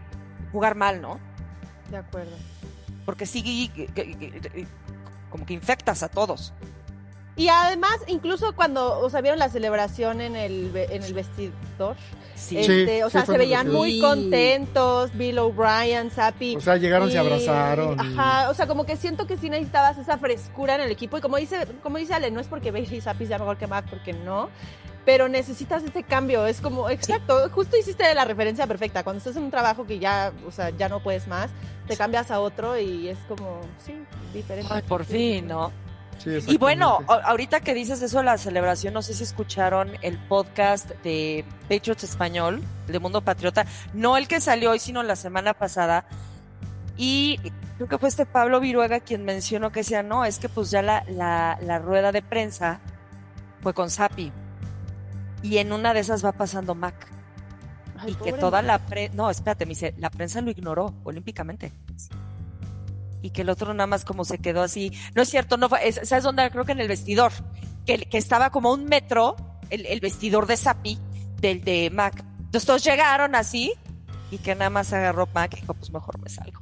jugar 0.53 0.75
mal, 0.75 1.01
¿no? 1.01 1.19
De 1.91 1.97
acuerdo. 1.97 2.31
Porque 3.05 3.25
que- 3.89 4.67
como 5.29 5.45
que 5.45 5.53
infectas 5.53 6.01
a 6.01 6.07
todos. 6.07 6.53
Y 7.37 7.49
además, 7.49 7.97
incluso 8.07 8.55
cuando, 8.55 8.99
o 8.99 9.09
sea, 9.09 9.19
vieron 9.21 9.39
la 9.39 9.49
celebración 9.49 10.21
en 10.21 10.35
el, 10.37 10.71
en 10.75 11.03
el 11.03 11.13
vestidor, 11.13 11.95
Sí. 12.35 12.57
este, 12.57 13.03
o 13.03 13.09
sea, 13.09 13.25
se 13.25 13.37
veían 13.37 13.71
muy 13.71 13.93
Sí. 13.93 14.01
contentos, 14.01 15.11
Bill 15.13 15.39
O'Brien, 15.39 16.11
Sapi. 16.11 16.55
O 16.55 16.61
sea, 16.61 16.77
llegaron, 16.77 17.09
se 17.09 17.15
y- 17.15 17.17
abrazaron. 17.17 17.97
y- 17.97 18.17
Ajá, 18.19 18.49
o 18.49 18.53
sea, 18.53 18.67
como 18.67 18.85
que 18.85 18.95
siento 18.97 19.27
que 19.27 19.37
sí 19.37 19.49
necesitabas 19.49 19.97
esa 19.97 20.17
frescura 20.17 20.75
en 20.75 20.81
el 20.81 20.91
equipo. 20.91 21.17
Y 21.17 21.21
como 21.21 21.37
dice, 21.37 21.65
como 21.83 21.97
dice 21.97 22.13
Ale, 22.13 22.31
no 22.31 22.39
es 22.39 22.47
porque 22.47 22.71
Bailey 22.71 23.01
Zappi 23.01 23.25
sea 23.25 23.37
mejor 23.39 23.57
que 23.57 23.67
Mac, 23.67 23.85
porque 23.89 24.13
no. 24.13 24.49
Pero 25.05 25.27
necesitas 25.29 25.83
ese 25.83 26.03
cambio. 26.03 26.45
Es 26.47 26.61
como, 26.61 26.89
exacto, 26.89 27.49
justo 27.53 27.77
hiciste 27.77 28.11
la 28.15 28.25
referencia 28.25 28.65
perfecta. 28.65 29.03
Cuando 29.03 29.17
estás 29.19 29.35
en 29.35 29.43
un 29.43 29.51
trabajo 29.51 29.85
que 29.85 29.99
ya, 29.99 30.31
o 30.47 30.51
sea, 30.51 30.71
ya 30.71 30.89
no 30.89 30.99
puedes 31.01 31.27
más, 31.27 31.51
te 31.87 31.95
cambias 31.95 32.31
a 32.31 32.39
otro 32.39 32.77
y 32.79 33.09
es 33.09 33.17
como, 33.27 33.61
sí, 33.85 33.93
diferente. 34.33 34.71
Ay, 34.73 34.81
por 34.81 35.05
fin, 35.05 35.47
¿no? 35.47 35.71
Sí, 36.17 36.37
Y 36.47 36.57
bueno, 36.57 36.99
ahorita 37.07 37.59
que 37.59 37.73
dices 37.73 38.01
eso 38.01 38.19
de 38.19 38.23
la 38.23 38.37
celebración, 38.37 38.93
no 38.93 39.01
sé 39.01 39.13
si 39.13 39.23
escucharon 39.23 39.91
el 40.01 40.17
podcast 40.17 40.89
de 41.03 41.45
Patriots 41.69 42.03
Español, 42.03 42.63
de 42.87 42.99
Mundo 42.99 43.21
Patriota, 43.21 43.65
no 43.93 44.17
el 44.17 44.27
que 44.27 44.41
salió 44.41 44.71
hoy, 44.71 44.79
sino 44.79 45.03
la 45.03 45.15
semana 45.15 45.53
pasada. 45.53 46.05
Y 46.97 47.39
creo 47.75 47.87
que 47.87 47.97
fue 47.97 48.09
este 48.09 48.25
Pablo 48.25 48.59
Viruega 48.59 48.99
quien 48.99 49.25
mencionó 49.25 49.71
que 49.71 49.81
decía, 49.81 50.03
no, 50.03 50.25
es 50.25 50.39
que 50.39 50.49
pues 50.49 50.71
ya 50.71 50.81
la, 50.81 51.03
la, 51.09 51.59
la 51.61 51.79
rueda 51.79 52.11
de 52.11 52.21
prensa 52.21 52.79
fue 53.61 53.73
con 53.73 53.89
Sapi. 53.89 54.31
Y 55.43 55.57
en 55.57 55.73
una 55.73 55.93
de 55.93 55.99
esas 55.99 56.23
va 56.25 56.31
pasando 56.31 56.75
Mac. 56.75 57.07
Ay, 57.97 58.11
y 58.11 58.15
que 58.15 58.33
toda 58.33 58.61
Mac. 58.61 58.67
la 58.67 58.79
prensa, 58.79 59.15
no, 59.15 59.29
espérate, 59.29 59.65
me 59.65 59.69
dice, 59.69 59.93
la 59.97 60.09
prensa 60.09 60.41
lo 60.41 60.49
ignoró 60.49 60.93
olímpicamente. 61.03 61.71
Y 63.25 63.31
que 63.31 63.41
el 63.41 63.49
otro 63.49 63.73
nada 63.73 63.87
más 63.87 64.05
como 64.05 64.23
se 64.23 64.37
quedó 64.37 64.61
así. 64.61 64.91
No 65.15 65.23
es 65.23 65.29
cierto, 65.29 65.57
no 65.57 65.67
fue, 65.67 65.87
es- 65.87 65.99
¿sabes 66.03 66.23
dónde? 66.23 66.47
Creo 66.51 66.63
que 66.63 66.73
en 66.73 66.79
el 66.79 66.87
vestidor, 66.87 67.31
que, 67.83 67.97
que 68.05 68.19
estaba 68.19 68.51
como 68.51 68.69
a 68.69 68.73
un 68.75 68.85
metro, 68.85 69.35
el, 69.71 69.83
el 69.87 69.99
vestidor 69.99 70.45
de 70.45 70.55
Sapi, 70.57 70.99
del 71.41 71.63
de 71.63 71.89
Mac. 71.91 72.23
Entonces 72.37 72.67
todos 72.67 72.83
llegaron 72.83 73.33
así, 73.33 73.73
y 74.29 74.37
que 74.37 74.53
nada 74.53 74.69
más 74.69 74.93
agarró 74.93 75.27
Mac 75.33 75.53
y 75.57 75.61
dijo, 75.61 75.73
pues 75.73 75.91
mejor 75.91 76.19
me 76.19 76.29
salgo. 76.29 76.59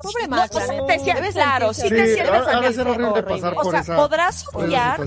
Pobre 0.00 0.28
No, 0.28 0.36
Mac, 0.36 0.52
o 0.54 0.86
te 0.86 0.98
Debe 0.98 1.32
claro, 1.32 1.74
sí 1.74 1.88
te 1.88 2.20
ahora, 2.22 2.38
ahora 2.38 2.52
también 2.52 2.74
será 2.74 2.90
horrible 2.92 3.22
O 3.56 3.70
sea, 3.70 3.80
esa, 3.80 3.96
podrás 3.96 4.46
odiar, 4.54 5.00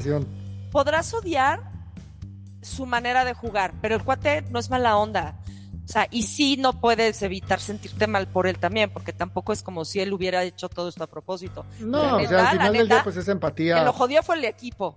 podrás 0.71 1.13
odiar 1.13 1.71
su 2.61 2.85
manera 2.85 3.23
de 3.23 3.33
jugar, 3.33 3.73
pero 3.81 3.95
el 3.95 4.03
cuate 4.03 4.41
no 4.49 4.59
es 4.59 4.69
mala 4.69 4.97
onda. 4.97 5.35
O 5.89 5.91
sea, 5.91 6.08
y 6.12 6.22
sí 6.22 6.55
no 6.55 6.79
puedes 6.79 7.19
evitar 7.24 7.60
sentirte 7.60 8.05
mal 8.05 8.27
por 8.27 8.46
él 8.46 8.60
también, 8.60 8.91
porque 8.91 9.12
tampoco 9.12 9.53
es 9.53 9.63
como 9.63 9.86
si 9.86 10.00
él 10.00 10.13
hubiera 10.13 10.43
hecho 10.43 10.69
todo 10.69 10.88
esto 10.88 11.03
a 11.03 11.08
propósito. 11.08 11.65
No, 11.79 12.03
La 12.03 12.15
o 12.17 12.19
sea, 12.27 12.38
al 12.38 12.43
la 12.43 12.51
final 12.51 12.74
del 12.74 12.84
neta, 12.84 12.96
día, 12.96 13.03
pues 13.03 13.15
esa 13.17 13.31
empatía. 13.31 13.79
Que 13.79 13.86
lo 13.86 13.93
jodió 13.93 14.22
fue 14.22 14.36
el 14.36 14.46
equipo. 14.46 14.93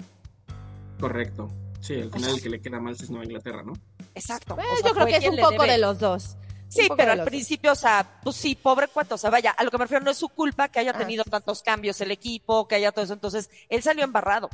Correcto. 1.01 1.49
Sí, 1.81 1.95
al 1.95 2.13
final 2.13 2.35
el 2.35 2.43
que 2.43 2.49
le 2.51 2.61
queda 2.61 2.79
mal 2.79 2.93
es 2.93 3.09
Nueva 3.09 3.25
Inglaterra, 3.25 3.63
¿no? 3.65 3.73
Exacto. 4.15 4.55
Pues 4.55 4.67
O 4.71 4.77
sea, 4.77 4.89
yo 4.89 4.95
creo 4.95 5.07
que 5.07 5.17
es 5.17 5.29
un 5.29 5.37
poco 5.37 5.63
debe. 5.63 5.73
de 5.73 5.79
los 5.79 5.99
dos. 5.99 6.37
Sí, 6.69 6.89
pero 6.97 7.15
de 7.15 7.21
al 7.21 7.25
principio, 7.27 7.73
o 7.73 7.75
sea, 7.75 8.21
pues 8.23 8.37
sí, 8.37 8.55
pobre 8.55 8.89
cuate, 8.89 9.15
o 9.15 9.19
sea, 9.19 9.31
vaya, 9.31 9.51
a 9.53 9.65
lo 9.65 9.71
que 9.71 9.79
me 9.79 9.85
refiero 9.85 10.05
no 10.05 10.11
es 10.11 10.19
su 10.19 10.29
culpa 10.29 10.69
que 10.69 10.79
haya 10.81 10.93
Ah, 10.95 10.99
tenido 10.99 11.25
sí, 11.25 11.31
tantos 11.31 11.63
cambios 11.63 11.99
el 12.03 12.11
equipo, 12.11 12.69
que 12.69 12.75
haya 12.75 12.93
todo 12.93 13.05
eso, 13.05 13.15
entonces 13.15 13.49
él 13.71 13.83
salió 13.83 14.05
embarrado. 14.05 14.51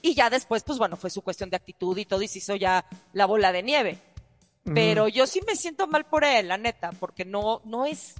Y 0.00 0.14
ya 0.14 0.30
después, 0.30 0.62
pues 0.62 0.78
bueno, 0.78 0.96
fue 0.96 1.10
su 1.10 1.22
cuestión 1.22 1.50
de 1.50 1.56
actitud 1.56 1.96
y 1.98 2.04
todo, 2.04 2.22
y 2.22 2.28
se 2.28 2.38
hizo 2.38 2.54
ya 2.56 2.84
la 3.12 3.26
bola 3.26 3.50
de 3.52 3.62
nieve. 3.64 3.98
Pero 4.64 5.08
yo 5.08 5.26
sí 5.26 5.40
me 5.46 5.56
siento 5.56 5.86
mal 5.88 6.04
por 6.06 6.24
él, 6.24 6.48
la 6.48 6.56
neta, 6.58 6.90
porque 7.00 7.24
no, 7.24 7.60
no 7.64 7.84
es, 7.84 8.14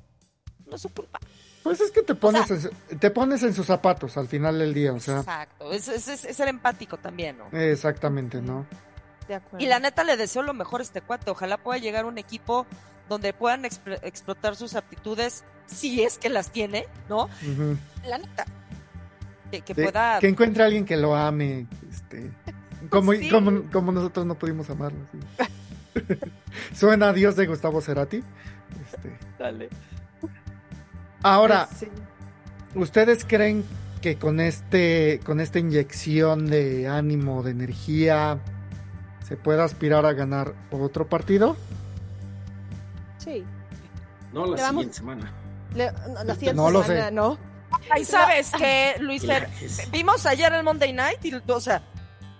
no 0.67 0.75
es 0.77 0.83
su 0.83 0.89
culpa. 0.89 1.21
Pues 1.63 1.81
es 1.81 1.93
que 1.93 2.03
te 2.03 2.17
pones, 2.17 2.51
en, 2.51 2.99
te 2.99 3.11
pones 3.13 3.43
en 3.45 3.55
sus 3.55 3.67
zapatos 3.67 4.17
al 4.17 4.27
final 4.27 4.59
del 4.59 4.75
día, 4.75 4.93
o 4.93 4.99
sea, 4.99 5.19
Exacto, 5.21 5.73
es, 5.73 5.87
es, 5.87 6.09
es- 6.09 6.25
es 6.25 6.37
ser 6.37 6.49
empático 6.49 6.97
también, 6.99 7.39
¿no? 7.39 7.57
exactamente, 7.57 8.43
¿no? 8.43 8.67
De 9.29 9.37
acuerdo. 9.37 9.65
Y 9.65 9.69
la 9.69 9.79
neta 9.79 10.03
le 10.03 10.17
deseo 10.17 10.43
lo 10.43 10.53
mejor 10.55 10.81
a 10.81 10.83
este 10.83 11.01
cuate. 11.01 11.31
Ojalá 11.31 11.59
pueda 11.59 11.79
llegar 11.79 12.05
a 12.05 12.09
un 12.09 12.19
equipo 12.19 12.67
donde 13.09 13.33
puedan 13.33 13.65
explotar 13.65 14.57
sus 14.57 14.75
aptitudes, 14.75 15.45
si 15.67 16.03
es 16.03 16.19
que 16.19 16.29
las 16.29 16.51
tiene, 16.51 16.87
¿no? 17.09 17.29
La 18.05 18.19
neta. 18.19 18.45
Que, 19.53 19.61
que 19.61 19.75
De- 19.75 19.85
pueda. 19.85 20.19
que 20.19 20.27
encuentre 20.27 20.65
a 20.65 20.67
alguien 20.67 20.85
que 20.85 20.97
lo 20.97 21.15
ame, 21.15 21.69
este, 21.89 22.33
como, 22.91 23.13
Sí. 23.13 23.31
como, 23.31 23.71
como 23.71 23.93
nosotros 23.93 24.27
no 24.27 24.35
pudimos 24.35 24.69
amarlo. 24.71 24.99
sí. 25.13 25.19
Suena 26.75 27.09
a 27.09 27.13
Dios 27.13 27.37
de 27.37 27.47
Gustavo 27.47 27.81
Cerati. 27.81 28.23
Este, 28.87 29.19
Dale. 29.39 29.69
ahora, 31.23 31.67
Pues 31.69 31.81
sí. 31.81 31.89
¿ustedes 32.75 33.25
creen 33.25 33.65
que 34.01 34.17
con 34.17 34.41
este, 34.41 35.21
con 35.25 35.41
esta 35.41 35.59
inyección 35.59 36.47
de 36.47 36.89
ánimo, 36.89 37.43
de 37.43 37.53
energía, 37.53 38.39
se 39.27 39.37
pueda 39.37 39.65
aspirar 39.65 40.07
a 40.07 40.13
ganar 40.13 40.55
otro 40.71 41.07
partido? 41.09 41.57
Sí. 43.19 43.45
No, 44.33 44.47
la 44.47 44.57
Le 44.57 44.63
vamos- 44.63 44.71
siguiente 44.85 44.97
semana. 44.99 45.33
Le- 45.75 45.93
no, 45.93 46.25
la 46.25 46.35
siguiente 46.35 46.55
No 46.55 46.71
lo 46.71 46.83
semana, 46.83 47.07
sé. 47.07 47.13
¿no? 47.13 47.39
Ay, 47.91 48.05
¿sabes 48.05 48.51
qué, 48.59 48.97
Luis 49.01 49.25
Fer? 49.25 49.49
Vimos 49.93 50.27
ayer 50.27 50.53
el 50.53 50.63
Monday 50.63 50.93
Night 50.93 51.25
y, 51.25 51.35
o 51.35 51.61
sea, 51.61 51.83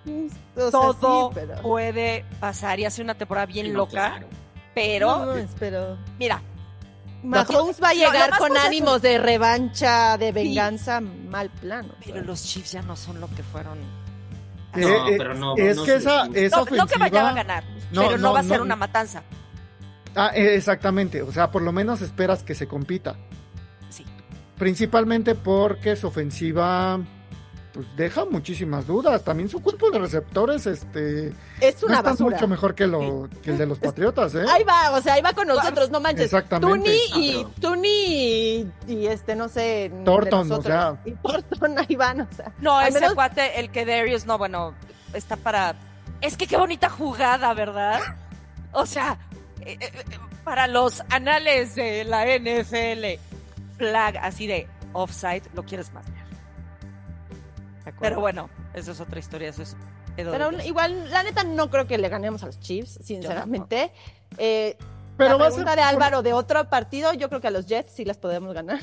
O 0.05 0.61
sea, 0.61 0.71
todo 0.71 1.29
sí, 1.31 1.35
pero... 1.41 1.63
puede 1.63 2.25
pasar 2.41 2.81
y 2.81 2.85
hace 2.85 3.03
una 3.03 3.15
temporada 3.15 3.47
bien 3.47 3.67
Sí, 3.67 3.73
no, 3.73 3.79
loca, 3.79 3.91
claro. 3.91 4.27
pero, 4.75 5.07
No 5.19 5.27
mames, 5.27 5.51
pero... 5.59 5.97
mira, 6.19 6.43
Mahomes 7.23 7.81
va 7.81 7.91
a 7.91 7.95
No, 7.95 8.01
llegar 8.01 8.31
con 8.39 8.57
ánimos 8.57 9.01
de 9.01 9.19
revancha, 9.19 10.19
de 10.19 10.33
venganza, 10.33 11.01
mal 11.01 11.51
plano. 11.51 11.95
pero 12.05 12.23
los 12.23 12.43
Chiefs 12.43 12.73
ya 12.73 12.83
no 12.83 12.97
son 12.97 13.21
lo 13.21 13.29
que 13.29 13.43
fueron. 13.45 13.79
No, 14.75 14.89
Eh, 14.89 15.15
eh, 15.15 15.15
pero 15.19 15.35
no, 15.35 15.55
es 15.57 15.77
no 15.77 15.85
que 15.85 15.95
esa, 15.97 16.27
esa 16.35 16.57
No, 16.57 16.63
ofensiva... 16.63 16.85
no 16.85 16.91
que 16.91 16.99
vayan 16.99 17.27
a 17.27 17.33
ganar, 17.35 17.65
No, 17.93 18.03
pero 18.07 18.17
no, 18.19 18.29
no, 18.29 18.33
va 18.33 18.41
a 18.41 18.43
ser 18.45 18.59
no. 18.59 18.65
una 18.65 18.75
matanza. 18.77 19.23
Ah, 20.17 20.31
eh, 20.35 20.57
exactamente, 20.57 21.23
o 21.23 21.31
sea, 21.31 21.51
por 21.53 21.63
lo 21.63 21.71
menos 21.73 22.01
esperas 22.03 22.43
que 22.43 22.55
se 22.57 22.67
compita. 22.67 23.15
Sí. 23.89 24.05
Principalmente 24.59 25.35
porque 25.37 25.95
su 25.95 26.09
ofensiva 26.09 26.99
pues 27.73 27.87
deja 27.97 28.25
muchísimas 28.25 28.87
dudas. 28.87 29.23
También 29.25 29.49
su 29.49 29.61
cuerpo 29.63 29.91
de 29.91 29.99
receptores 29.99 30.67
este 30.67 31.33
Es 31.61 31.81
no 31.83 31.89
una 31.89 31.97
está 31.99 32.11
basura. 32.11 32.37
mucho 32.37 32.47
mejor 32.49 32.75
que, 32.75 32.87
lo, 32.87 33.29
que 33.43 33.51
el 33.53 33.59
de 33.59 33.67
los 33.67 33.79
Patriotas, 33.79 34.35
¿eh? 34.35 34.45
Ahí 34.49 34.63
va, 34.65 34.91
o 34.93 35.01
sea, 35.01 35.15
ahí 35.15 35.23
va 35.23 35.33
con 35.33 35.49
nosotros, 35.49 35.91
no 35.91 36.01
manches. 36.01 36.27
Exactamente. 36.27 36.79
Tuni 36.91 36.99
Ah, 37.13 37.19
y 37.19 37.33
pero- 37.37 37.51
Tuni 37.75 37.89
y, 37.89 38.73
y 38.89 39.07
este, 39.07 39.35
no 39.35 39.49
sé. 39.49 39.91
Thornton, 40.05 40.53
o 40.53 40.63
sea. 40.63 40.97
Y 41.05 41.13
Thornton 41.13 41.79
ahí 41.89 41.97
van, 41.97 42.21
o 42.23 42.29
sea. 42.37 42.53
No, 42.59 42.81
ese 42.81 43.01
menos- 43.01 43.15
cuate, 43.15 43.59
el 43.61 43.71
que 43.71 43.87
Darius, 43.87 44.27
no, 44.27 44.37
bueno, 44.39 44.75
está 45.15 45.37
para. 45.37 45.75
Es 46.21 46.37
que 46.37 46.47
qué 46.47 46.57
bonita 46.57 46.89
jugada, 46.91 47.53
¿verdad? 47.55 48.01
O 48.73 48.87
sea, 48.87 49.19
eh, 49.63 49.77
eh, 49.81 49.91
eh, 49.93 50.03
para 50.45 50.67
los 50.67 51.03
anales 51.11 51.75
de 51.75 52.05
la 52.05 52.25
NFL, 52.27 53.19
flag 53.79 54.17
así 54.19 54.47
de 54.47 54.69
offside, 54.93 55.43
lo 55.55 55.63
quieres 55.65 55.93
más. 55.93 56.05
Pero 58.01 58.21
bueno, 58.21 58.49
eso 58.75 58.93
es 58.93 59.01
otra 59.01 59.19
historia, 59.19 59.49
eso 59.51 59.63
es. 59.63 59.77
Pero 60.17 60.51
igual, 60.63 61.11
la 61.11 61.23
neta, 61.23 61.43
no 61.45 61.71
creo 61.71 61.87
que 61.87 61.97
le 61.99 62.09
ganemos 62.09 62.43
a 62.43 62.47
los 62.47 62.61
Chiefs, 62.61 62.99
sinceramente. 63.03 63.93
Eh, 64.39 64.77
Pero 65.17 65.31
la 65.31 65.37
va 65.37 65.45
a 65.45 65.49
pregunta 65.49 65.77
de 65.77 65.83
Álvaro 65.83 66.23
de 66.23 66.33
otro 66.33 66.69
partido, 66.69 67.13
yo 67.15 67.29
creo 67.29 67.41
que 67.41 67.49
a 67.49 67.51
los 67.51 67.67
Jets 67.67 67.93
sí 67.93 68.05
las 68.05 68.19
podemos 68.19 68.53
ganar. 68.55 68.81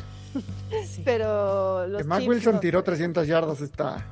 Sí. 0.87 1.01
Pero 1.05 1.87
los 1.87 2.01
que 2.01 2.07
Mac 2.07 2.19
Chiefs 2.19 2.29
Wilson 2.29 2.53
no 2.55 2.59
tiró 2.59 2.79
sé. 2.79 2.85
300 2.85 3.27
yardas 3.27 3.61
esta 3.61 4.05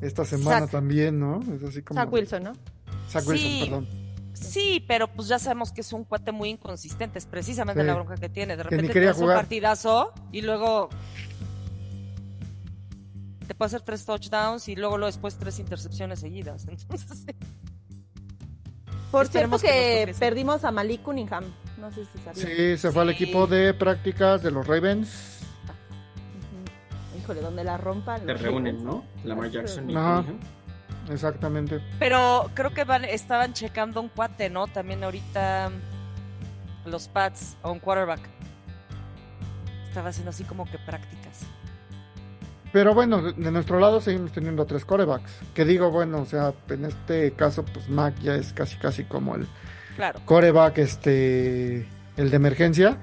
esta 0.00 0.24
semana 0.24 0.66
Zach- 0.66 0.70
también, 0.70 1.18
¿no? 1.20 1.40
Es 1.54 1.62
así 1.62 1.82
como 1.82 2.00
Zach 2.00 2.12
Wilson, 2.12 2.42
¿no? 2.42 2.52
Zach 3.08 3.26
Wilson, 3.26 3.36
Sí. 3.50 3.60
perdón. 3.64 3.88
Sí, 4.34 4.84
pero 4.88 5.06
pues 5.08 5.28
ya 5.28 5.38
sabemos 5.38 5.70
que 5.72 5.82
es 5.82 5.92
un 5.92 6.02
cuate 6.04 6.32
muy 6.32 6.48
inconsistente, 6.50 7.18
es 7.20 7.26
precisamente 7.26 7.80
Sí. 7.82 7.86
la 7.86 7.94
bronca 7.94 8.16
que 8.16 8.28
tiene. 8.28 8.56
De 8.56 8.62
repente 8.64 8.98
hace 9.08 9.20
un 9.20 9.26
jugar. 9.26 9.36
partidazo 9.36 10.12
y 10.32 10.42
luego 10.42 10.88
te 13.44 13.54
puede 13.54 13.66
hacer 13.68 13.82
tres 13.82 14.04
touchdowns 14.04 14.68
y 14.68 14.76
luego, 14.76 14.98
luego 14.98 15.10
después 15.12 15.36
tres 15.36 15.58
intercepciones 15.58 16.20
seguidas. 16.20 16.66
Entonces, 16.68 17.26
Por 19.10 19.26
cierto 19.28 19.58
que 19.58 20.14
perdimos 20.18 20.64
a 20.64 20.70
Malik 20.70 21.02
Cunningham. 21.02 21.44
No 21.78 21.90
sé 21.90 22.04
si 22.06 22.18
sabían. 22.18 22.46
Sí, 22.46 22.78
se 22.78 22.92
fue 22.92 23.02
al 23.02 23.10
equipo 23.10 23.46
de 23.46 23.74
prácticas 23.74 24.42
de 24.42 24.50
los 24.50 24.66
Ravens. 24.66 25.40
Híjole, 27.18 27.40
donde 27.40 27.64
la 27.64 27.76
rompan. 27.76 28.24
Te 28.24 28.34
reúnen, 28.34 28.76
Ravens. 28.76 28.82
¿no? 28.84 29.04
Lamar 29.24 29.50
Jackson 29.50 29.90
y 29.90 29.96
Ajá. 29.96 30.22
Cunningham. 30.22 30.40
Exactamente. 31.10 31.80
Pero 31.98 32.50
creo 32.54 32.72
que 32.72 32.84
van, 32.84 33.04
estaban 33.04 33.52
checando 33.52 34.00
un 34.00 34.08
cuate, 34.08 34.50
¿no? 34.50 34.66
También 34.68 35.02
ahorita 35.02 35.70
los 36.86 37.08
Pats 37.08 37.56
o 37.62 37.72
un 37.72 37.80
quarterback. 37.80 38.20
Estaba 39.88 40.08
haciendo 40.08 40.30
así 40.30 40.44
como 40.44 40.64
que 40.64 40.78
prácticas. 40.78 41.21
Pero 42.72 42.94
bueno, 42.94 43.20
de, 43.32 43.50
nuestro 43.50 43.78
lado 43.78 44.00
seguimos 44.00 44.32
teniendo 44.32 44.64
tres 44.64 44.84
corebacks. 44.84 45.30
Que 45.54 45.64
digo, 45.64 45.90
bueno, 45.90 46.22
o 46.22 46.26
sea, 46.26 46.54
en 46.68 46.86
este 46.86 47.32
caso, 47.32 47.64
pues 47.64 47.88
Mac 47.88 48.14
ya 48.22 48.34
es 48.34 48.52
casi 48.52 48.76
casi 48.78 49.04
como 49.04 49.34
el 49.36 49.46
Claro. 49.96 50.20
coreback, 50.24 50.78
este, 50.78 51.86
el 52.16 52.30
de 52.30 52.36
emergencia. 52.36 52.96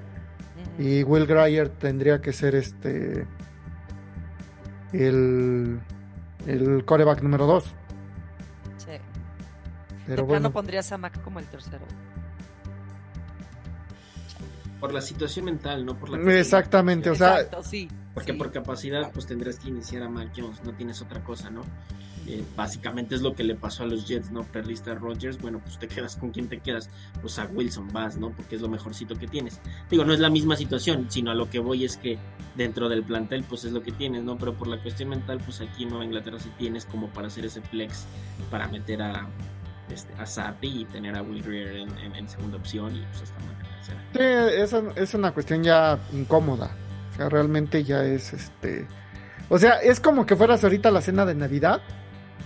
Y 0.78 1.02
Will 1.04 1.26
Grier 1.26 1.68
tendría 1.68 2.20
que 2.20 2.32
ser 2.32 2.54
este, 2.54 3.26
el, 4.92 5.80
el 6.46 6.84
coreback 6.84 7.22
número 7.22 7.46
2. 7.46 7.64
Sí. 8.76 8.86
Pero 10.06 10.16
de 10.16 10.22
bueno, 10.22 10.26
plano 10.26 10.52
pondrías 10.52 10.90
a 10.90 10.98
Mac 10.98 11.20
como 11.22 11.38
el 11.38 11.46
tercero. 11.46 11.84
Por 14.80 14.92
la 14.94 15.00
situación 15.02 15.44
mental, 15.44 15.84
no 15.84 15.96
por 15.98 16.08
la 16.10 16.32
exactamente, 16.38 17.10
o 17.10 17.14
sea, 17.14 17.40
Exacto, 17.40 17.62
sí. 17.62 17.88
Porque 18.14 18.32
sí. 18.32 18.38
por 18.38 18.50
capacidad, 18.50 19.12
pues 19.12 19.26
tendrás 19.26 19.58
que 19.58 19.68
iniciar 19.68 20.02
a 20.02 20.08
Mac 20.08 20.30
Jones, 20.36 20.62
no 20.64 20.72
tienes 20.72 21.00
otra 21.02 21.22
cosa, 21.22 21.50
¿no? 21.50 21.62
Eh, 22.26 22.44
básicamente 22.56 23.14
es 23.14 23.22
lo 23.22 23.34
que 23.34 23.42
le 23.44 23.54
pasó 23.56 23.82
a 23.82 23.86
los 23.86 24.06
Jets, 24.06 24.30
¿no? 24.30 24.42
Perdiste 24.44 24.90
a 24.90 24.94
Rodgers, 24.94 25.38
bueno, 25.40 25.58
pues 25.60 25.78
te 25.78 25.88
quedas 25.88 26.16
con 26.16 26.30
quién 26.30 26.48
te 26.48 26.58
quedas, 26.60 26.88
pues 27.20 27.38
a 27.38 27.46
Wilson 27.46 27.88
vas, 27.92 28.16
¿no? 28.18 28.30
Porque 28.30 28.56
es 28.56 28.62
lo 28.62 28.68
mejorcito 28.68 29.16
que 29.16 29.26
tienes. 29.26 29.60
Digo, 29.90 30.04
no 30.04 30.12
es 30.12 30.20
la 30.20 30.30
misma 30.30 30.54
situación, 30.56 31.06
sino 31.10 31.30
a 31.30 31.34
lo 31.34 31.48
que 31.50 31.58
voy 31.58 31.84
es 31.84 31.96
que 31.96 32.18
dentro 32.56 32.88
del 32.88 33.02
plantel, 33.02 33.42
pues 33.44 33.64
es 33.64 33.72
lo 33.72 33.82
que 33.82 33.92
tienes, 33.92 34.22
¿no? 34.22 34.36
Pero 34.38 34.54
por 34.54 34.68
la 34.68 34.80
cuestión 34.80 35.08
mental, 35.08 35.40
pues 35.44 35.60
aquí 35.60 35.82
en 35.84 35.88
Nueva 35.90 36.04
Inglaterra 36.04 36.38
sí 36.38 36.50
tienes 36.58 36.84
como 36.84 37.08
para 37.08 37.26
hacer 37.28 37.44
ese 37.46 37.62
flex, 37.62 38.04
para 38.50 38.68
meter 38.68 39.02
a, 39.02 39.26
este, 39.90 40.12
a 40.14 40.26
Sapi 40.26 40.82
y 40.82 40.84
tener 40.84 41.16
a 41.16 41.22
Will 41.22 41.42
Greer 41.42 41.76
en, 41.76 41.98
en- 41.98 42.14
en 42.16 42.28
segunda 42.28 42.58
opción 42.58 42.94
y 42.94 43.00
pues 43.00 43.22
hasta 43.22 43.34
tercera. 43.38 43.69
Sí, 43.82 44.18
esa 44.20 44.82
es 44.96 45.14
una 45.14 45.32
cuestión 45.32 45.62
ya 45.62 45.98
incómoda. 46.12 46.70
O 47.12 47.16
sea, 47.16 47.28
realmente 47.28 47.84
ya 47.84 48.04
es 48.04 48.32
este. 48.32 48.86
O 49.48 49.58
sea, 49.58 49.80
es 49.80 50.00
como 50.00 50.26
que 50.26 50.36
fueras 50.36 50.62
ahorita 50.64 50.88
a 50.88 50.92
la 50.92 51.00
cena 51.02 51.24
de 51.26 51.34
Navidad 51.34 51.80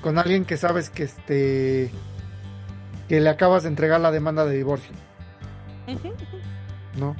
con 0.02 0.18
alguien 0.18 0.44
que 0.44 0.56
sabes 0.56 0.90
que 0.90 1.04
este. 1.04 1.90
que 3.08 3.20
le 3.20 3.28
acabas 3.30 3.62
de 3.64 3.68
entregar 3.70 4.00
la 4.00 4.10
demanda 4.10 4.44
de 4.44 4.56
divorcio, 4.56 4.92
¿no? 6.98 7.16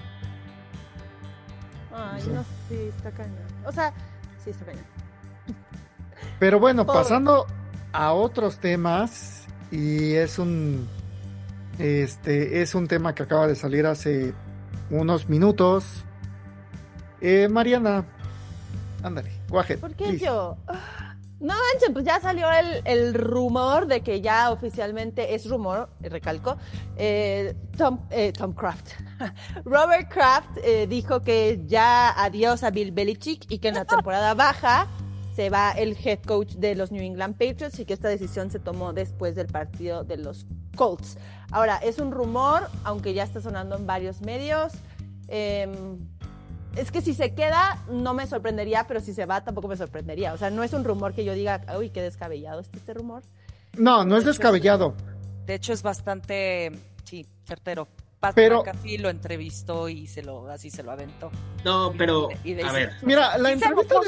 Ay, 1.95 2.21
Sí. 2.23 2.31
no 2.31 2.43
sé, 2.43 2.49
sí, 2.69 2.75
está 2.97 3.11
cañón. 3.11 3.39
O 3.65 3.73
sea, 3.73 3.93
sí, 4.43 4.51
está 4.51 4.65
cañón. 4.65 4.85
Pero 6.39 6.59
bueno, 6.59 6.85
Pobre. 6.87 6.99
pasando 7.01 7.47
a 7.93 8.13
otros 8.13 8.59
temas, 8.59 9.47
y 9.71 10.15
es 10.15 10.39
un. 10.39 10.89
Este 11.79 12.63
es 12.63 12.75
un 12.75 12.87
tema 12.87 13.15
que 13.15 13.23
acaba 13.25 13.47
de 13.47 13.57
salir 13.57 13.87
hace 13.87 14.33
unos 14.91 15.29
minutos. 15.29 16.05
Eh, 17.21 17.49
Mariana, 17.49 18.05
ándale, 19.03 19.31
ahead, 19.53 19.79
¿Por 19.79 19.95
qué 19.95 20.05
please. 20.09 20.25
yo? 20.25 20.57
Ah, 20.69 21.17
No 21.41 21.55
manchen, 21.73 21.93
pues 21.93 22.05
ya 22.05 22.21
salió 22.21 22.49
el, 22.51 22.83
el 22.85 23.15
rumor 23.15 23.87
de 23.87 24.03
que 24.03 24.21
ya 24.21 24.51
oficialmente 24.51 25.35
es 25.35 25.49
rumor, 25.49 25.89
recalco. 26.01 26.57
eh, 26.97 27.55
Tom, 27.77 28.01
eh, 28.11 28.33
Tom 28.33 28.53
Kraft. 28.55 28.91
Robert 29.65 30.09
Kraft 30.13 30.59
eh, 30.63 30.87
dijo 30.87 31.23
que 31.23 31.63
ya 31.67 32.11
adiós 32.23 32.63
a 32.63 32.71
Bill 32.71 32.93
Belichick 32.93 33.51
y 33.51 33.59
que 33.59 33.69
en 33.69 33.75
la 33.75 33.85
temporada 33.97 34.35
baja 34.35 34.87
se 35.35 35.51
va 35.51 35.73
el 35.73 35.97
head 36.05 36.21
coach 36.21 36.55
de 36.55 36.77
los 36.77 36.93
New 36.93 37.03
England 37.03 37.35
Patriots 37.37 37.79
y 37.81 37.85
que 37.85 37.95
esta 37.95 38.09
decisión 38.09 38.51
se 38.51 38.61
tomó 38.61 38.93
después 38.93 39.35
del 39.35 39.49
partido 39.49 40.05
de 40.05 40.19
los 40.19 40.47
Colts. 40.75 41.19
Ahora, 41.51 41.77
es 41.79 41.99
un 41.99 42.11
rumor, 42.13 42.69
aunque 42.85 43.15
ya 43.15 43.23
está 43.25 43.41
sonando 43.41 43.77
en 43.77 43.87
varios 43.87 44.21
medios. 44.21 44.73
Em, 45.29 45.99
es 46.77 46.91
que 46.91 47.01
si 47.01 47.15
se 47.15 47.35
queda, 47.35 47.79
no 47.91 48.15
me 48.15 48.27
sorprendería, 48.27 48.87
pero 48.89 49.01
si 49.01 49.15
se 49.15 49.27
va, 49.27 49.43
tampoco 49.45 49.69
me 49.69 49.77
sorprendería. 49.77 50.33
O 50.33 50.39
sea, 50.39 50.51
no 50.51 50.63
es 50.63 50.73
un 50.73 50.85
rumor 50.85 51.15
que 51.15 51.25
yo 51.25 51.33
diga, 51.35 51.63
uy, 51.79 51.91
qué 51.91 52.03
descabellado 52.03 52.61
este 52.61 52.95
rumor. 52.95 53.23
No, 53.77 54.05
no 54.05 54.17
es 54.17 54.25
descabellado. 54.25 54.95
De 55.47 55.55
hecho, 55.55 55.73
es 55.73 55.83
bastante, 55.83 56.73
sí, 57.05 57.27
certero. 57.47 57.87
Pat 58.21 58.35
Pero- 58.35 58.61
McAfee 58.65 58.99
lo 58.99 59.11
entrevistó 59.11 59.89
y 59.91 60.07
se 60.07 60.23
lo, 60.23 60.49
así 60.49 60.71
se 60.71 60.83
lo 60.83 60.91
aventó. 60.93 61.31
No, 61.65 61.93
pero, 61.97 62.29
Y 62.43 62.55
de- 62.55 62.63
a 62.65 62.73
ver, 62.73 62.93
Mira, 63.03 63.37
la 63.37 63.53
He 63.53 63.59
said 63.59 63.71
entrevista 63.73 64.01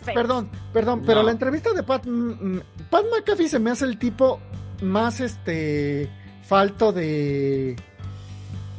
de... 0.00 0.14
Perdón, 0.14 0.50
perdón, 0.72 1.02
pero 1.04 1.20
No. 1.20 1.26
la 1.26 1.32
entrevista 1.32 1.72
de 1.74 1.82
Pat, 1.82 2.04
Pat 2.90 3.04
McAfee 3.12 3.48
se 3.48 3.58
me 3.58 3.70
hace 3.70 3.84
el 3.84 3.98
tipo 3.98 4.40
más 4.82 5.20
este 5.20 6.08
falto 6.42 6.92
de 6.92 7.76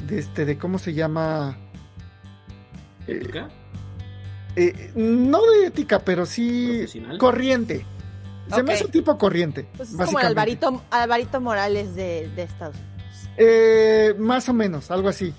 de 0.08 0.20
este 0.20 0.46
de 0.46 0.58
cómo 0.58 0.78
se 0.78 0.94
llama 0.94 1.58
eh, 3.08 3.14
¿ética? 3.22 3.50
eh, 4.56 4.92
no 4.96 5.42
de 5.52 5.68
ética, 5.68 6.00
pero 6.00 6.26
sí 6.26 6.86
corriente. 7.20 7.86
Se 8.54 8.62
me 8.62 8.74
hace 8.74 8.86
un 8.86 8.92
tipo 8.92 9.18
corriente. 9.18 9.68
Pues 9.76 9.90
es 9.92 9.96
como 10.06 10.20
el. 10.20 10.28
Alvarito, 10.28 10.84
Alvarito 10.92 11.42
Morales 11.42 11.96
de, 11.96 12.30
de 12.36 12.44
Estados 12.44 12.76
Unidos. 12.76 13.30
Eh, 13.38 14.16
más 14.20 14.48
o 14.50 14.54
menos, 14.54 14.92
algo 14.92 15.10
así. 15.10 15.34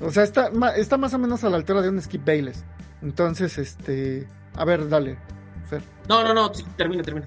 O 0.00 0.10
sea, 0.10 0.24
está, 0.24 0.50
ma- 0.50 0.74
está 0.74 0.96
más 0.96 1.14
o 1.14 1.18
menos 1.18 1.44
a 1.44 1.48
la 1.50 1.56
altura 1.58 1.80
de 1.80 1.90
un 1.90 2.02
Skip 2.02 2.24
Bayless. 2.26 2.64
Entonces, 3.02 3.56
este, 3.56 4.26
a 4.56 4.64
ver, 4.64 4.88
dale, 4.88 5.16
Fer. 5.68 5.80
No, 6.08 6.24
no, 6.24 6.34
no, 6.34 6.50
termina. 6.76 7.04
termina. 7.04 7.26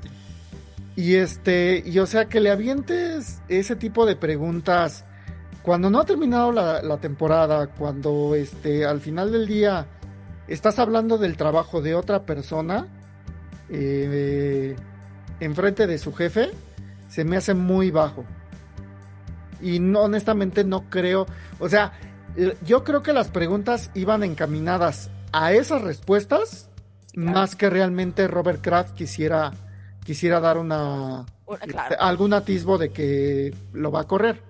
Y 0.95 1.15
este, 1.15 1.84
y 1.86 1.97
o 1.99 2.06
sea, 2.06 2.25
que 2.25 2.39
le 2.39 2.51
avientes 2.51 3.41
ese 3.47 3.75
tipo 3.75 4.06
de 4.06 4.15
preguntas 4.15 5.06
cuando 5.63 5.89
no 5.89 6.01
ha 6.01 6.06
terminado 6.06 6.51
la, 6.51 6.82
la 6.82 6.97
temporada, 6.97 7.67
cuando 7.67 8.36
este, 8.36 8.86
al 8.86 8.99
final 8.99 9.32
del 9.32 9.47
día 9.47 9.88
estás 10.47 10.77
hablando 10.77 11.17
del 11.17 11.38
trabajo 11.38 11.82
de 11.82 11.95
otra 11.95 12.25
persona 12.25 12.88
eh, 13.69 14.75
enfrente 15.39 15.88
de 15.88 15.97
su 15.97 16.13
jefe, 16.13 16.51
se 17.08 17.23
me 17.23 17.38
hace 17.38 17.53
muy 17.53 17.91
bajo. 17.91 18.25
Y 19.62 19.79
no, 19.79 20.01
honestamente 20.01 20.63
no 20.63 20.89
creo, 20.89 21.25
o 21.60 21.69
sea, 21.69 21.93
yo 22.65 22.84
creo 22.84 23.01
que 23.01 23.13
las 23.13 23.29
preguntas 23.29 23.89
iban 23.93 24.23
encaminadas 24.23 25.10
a 25.32 25.53
esas 25.53 25.82
respuestas 25.82 26.69
más 27.15 27.56
que 27.56 27.69
realmente 27.69 28.27
Robert 28.27 28.62
Kraft 28.62 28.95
quisiera 28.95 29.53
quisiera 30.04 30.39
dar 30.39 30.58
una 30.58 31.26
claro. 31.68 31.96
algún 32.00 32.34
atisbo 32.34 32.78
de 32.78 32.89
que 32.89 33.54
lo 33.74 33.92
va 33.92 34.02
a 34.02 34.08
correr. 34.08 34.42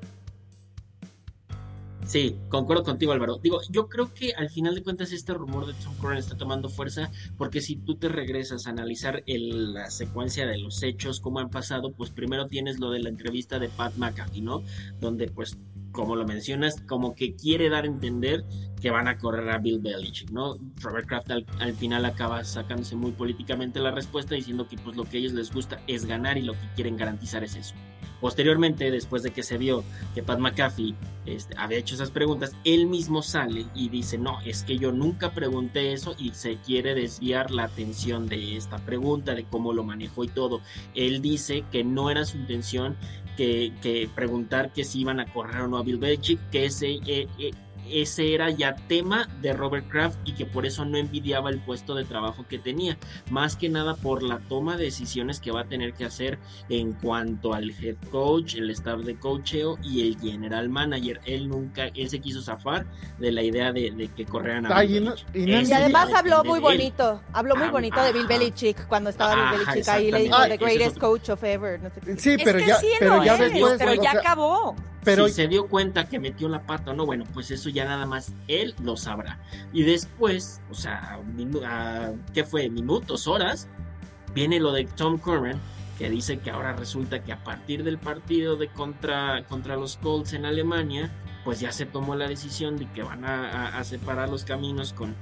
Sí, 2.06 2.36
concuerdo 2.50 2.84
contigo, 2.84 3.14
Álvaro. 3.14 3.38
Digo, 3.42 3.62
yo 3.70 3.88
creo 3.88 4.14
que 4.14 4.34
al 4.34 4.50
final 4.50 4.76
de 4.76 4.84
cuentas 4.84 5.14
este 5.14 5.34
rumor 5.34 5.66
de 5.66 5.74
Tom 5.74 5.96
Curran 5.96 6.18
está 6.18 6.36
tomando 6.36 6.68
fuerza 6.68 7.10
porque 7.38 7.62
si 7.62 7.78
tú 7.78 7.96
te 7.96 8.10
regresas 8.10 8.68
a 8.68 8.72
analizar 8.72 9.24
el- 9.26 9.74
la 9.74 9.90
secuencia 9.90 10.46
de 10.46 10.58
los 10.58 10.84
hechos, 10.84 11.22
cómo 11.22 11.40
han 11.40 11.50
pasado, 11.50 11.94
pues 11.94 12.10
primero 12.10 12.48
tienes 12.48 12.80
lo 12.80 12.92
de 12.92 13.00
la 13.00 13.08
entrevista 13.10 13.58
de 13.58 13.70
Pat 13.70 13.96
McAfee, 13.96 14.42
¿no? 14.42 14.64
Donde 15.00 15.28
pues, 15.30 15.58
como 15.94 16.18
lo 16.18 16.26
mencionas, 16.26 16.82
como 16.88 17.16
que 17.16 17.36
quiere 17.36 17.70
dar 17.70 17.86
a 17.86 17.88
entender 17.88 18.44
que 18.82 18.92
van 18.92 19.08
a 19.08 19.18
correr 19.18 19.50
a 19.50 19.60
Bill 19.60 19.80
Belichick, 19.80 20.32
¿no? 20.32 20.58
Robert 20.82 21.08
Kraft 21.08 21.32
al, 21.32 21.46
al 21.60 21.74
final 21.74 22.04
acaba 22.04 22.44
sacándose 22.44 22.98
muy 22.98 23.14
políticamente 23.14 23.80
la 23.80 23.92
respuesta 23.92 24.36
diciendo 24.36 24.68
que 24.68 24.78
pues 24.78 24.98
lo 24.98 25.06
que 25.06 25.18
a 25.18 25.20
ellos 25.22 25.32
les 25.32 25.54
gusta 25.54 25.80
es 25.88 26.06
ganar 26.06 26.38
y 26.38 26.42
lo 26.42 26.52
que 26.54 26.68
quieren 26.76 26.98
garantizar 26.98 27.46
es 27.46 27.56
eso. 27.56 27.76
Posteriormente, 28.24 28.90
después 28.90 29.22
de 29.22 29.32
que 29.32 29.44
se 29.44 29.58
vio 29.58 29.84
que 30.16 30.24
Pat 30.24 30.40
McAfee 30.40 30.96
este, 31.26 31.56
había 31.58 31.78
hecho 31.78 31.96
esas 31.96 32.10
preguntas, 32.10 32.56
él 32.64 32.88
mismo 32.88 33.22
sale 33.22 33.66
y 33.76 33.90
dice, 33.90 34.18
no, 34.18 34.40
es 34.46 34.64
que 34.64 34.78
yo 34.78 34.94
nunca 34.94 35.34
pregunté 35.34 35.92
eso 35.92 36.16
y 36.18 36.30
se 36.32 36.56
quiere 36.56 36.96
desviar 36.96 37.52
la 37.52 37.66
atención 37.66 38.28
de 38.28 38.56
esta 38.56 38.78
pregunta, 38.78 39.36
de 39.36 39.44
cómo 39.44 39.74
lo 39.74 39.84
manejó 39.84 40.24
y 40.24 40.30
todo. 40.30 40.62
Él 40.96 41.22
dice 41.22 41.66
que 41.70 41.84
no 41.84 42.10
era 42.10 42.24
su 42.24 42.38
intención 42.38 42.96
que, 43.36 43.74
que 43.82 44.10
preguntar 44.14 44.72
que 44.72 44.84
si 44.84 45.02
iban 45.02 45.20
a 45.20 45.26
correr 45.26 45.62
o 45.62 45.68
no 45.68 45.78
a 45.78 45.84
Bill 45.84 46.00
que 46.52 46.66
ese, 46.66 47.00
eh, 47.06 47.28
eh, 47.40 47.52
ese 47.90 48.34
era 48.34 48.50
ya 48.50 48.76
tema 48.88 49.28
de 49.42 49.54
Robert 49.54 49.88
Kraft 49.90 50.18
y 50.26 50.34
que 50.34 50.46
por 50.46 50.66
eso 50.66 50.86
no 50.86 50.98
envidiaba 50.98 51.50
el 51.50 51.60
puesto 51.60 51.96
de 51.96 52.06
trabajo 52.06 52.46
que 52.48 52.58
tenía, 52.60 52.98
más 53.30 53.56
que 53.56 53.70
nada 53.70 53.96
por 53.96 54.24
la 54.24 54.40
toma 54.40 54.78
de 54.78 54.86
decisiones 54.86 55.40
que 55.40 55.52
va 55.52 55.62
a 55.62 55.66
tener 55.66 55.94
que 55.94 56.06
hacer 56.06 56.40
en 56.70 56.94
cuanto 56.94 57.54
al 57.54 57.72
head 57.72 57.96
coach, 58.12 58.56
el 58.56 58.70
staff 58.72 59.02
de 59.02 59.16
coacheo 59.18 59.78
y 59.84 60.08
el 60.08 60.20
general 60.20 60.70
manager. 60.70 61.20
Él 61.26 61.48
nunca, 61.50 61.88
él 61.88 62.10
se 62.10 62.20
quiso 62.20 62.42
zafar 62.42 62.86
de 63.20 63.32
la 63.32 63.42
idea 63.44 63.72
de, 63.72 63.92
de 63.92 64.08
que 64.10 64.26
corrieran 64.26 64.66
a 64.66 64.78
Ay, 64.78 64.88
Bill 64.88 64.98
y 64.98 65.00
no- 65.06 65.12
Belichick. 65.12 65.36
y 65.36 65.46
no 65.46 65.58
Eso 65.58 65.62
Y 65.62 65.66
ya 65.70 65.78
además 65.78 66.14
habló 66.14 66.44
muy 66.44 66.60
bonito, 66.60 67.22
habló 67.34 67.56
muy 67.56 67.68
Ah, 67.68 67.72
bonito 67.72 68.02
de 68.04 68.12
Bill. 68.14 68.28
Belichick 68.28 68.88
cuando 68.88 69.10
estaba 69.10 69.34
Bill 69.36 69.44
Ajá, 69.44 69.72
Belichick 69.74 69.90
ahí 69.90 70.12
le 70.12 70.20
dijo 70.24 70.36
the 70.38 70.42
Ah, 70.44 70.54
es 70.54 70.60
greatest 70.60 70.98
coach 71.00 71.30
of 71.30 71.44
ever. 71.44 71.80
No 71.82 71.90
sé 71.90 72.02
qué. 72.02 72.18
Sí, 72.18 72.30
Es 72.32 72.42
pero 72.44 72.60
que 72.60 72.68
ya, 72.68 72.76
sí 72.78 72.88
pero 73.00 73.24
ya 73.24 73.34
es, 73.36 73.40
después, 73.52 73.76
pero 73.78 73.92
o 73.92 73.96
ya 74.04 74.12
sea, 74.12 74.20
acabó. 74.22 74.76
Pero 75.04 75.28
si 75.28 75.34
se 75.34 75.48
dio 75.48 75.68
cuenta 75.68 76.08
que 76.08 76.20
metió 76.20 76.48
la 76.50 76.64
pata 76.64 76.92
o 76.92 76.94
no, 76.94 77.06
bueno, 77.06 77.26
pues 77.34 77.52
eso 77.52 77.70
ya 77.70 77.86
nada 77.86 78.06
más 78.06 78.34
él 78.48 78.74
lo 78.84 78.98
sabrá. 78.98 79.40
Y 79.72 79.84
después, 79.84 80.62
o 80.70 80.74
sea, 80.74 81.20
a- 81.66 82.12
¿qué 82.34 82.44
fue? 82.44 82.70
Minutos, 82.70 83.28
horas, 83.28 83.68
viene 84.34 84.60
lo 84.60 84.72
de 84.72 84.86
Tom 84.86 85.18
Curran, 85.18 85.60
que 85.98 86.10
dice 86.10 86.40
que 86.40 86.50
ahora 86.50 86.74
resulta 86.74 87.24
que 87.24 87.32
a 87.34 87.44
partir 87.44 87.84
del 87.84 87.98
partido 88.00 88.56
de 88.56 88.68
contra, 88.68 89.44
contra 89.46 89.76
los 89.76 89.98
Colts 89.98 90.34
en 90.34 90.46
Alemania, 90.46 91.12
pues 91.44 91.60
ya 91.60 91.72
se 91.72 91.86
tomó 91.86 92.16
la 92.16 92.28
decisión 92.28 92.78
de 92.78 92.90
que 92.94 93.04
van 93.04 93.26
a, 93.26 93.50
a- 93.50 93.78
a 93.80 93.84
separar 93.84 94.30
los 94.30 94.44
caminos 94.44 94.94
con, 94.94 95.14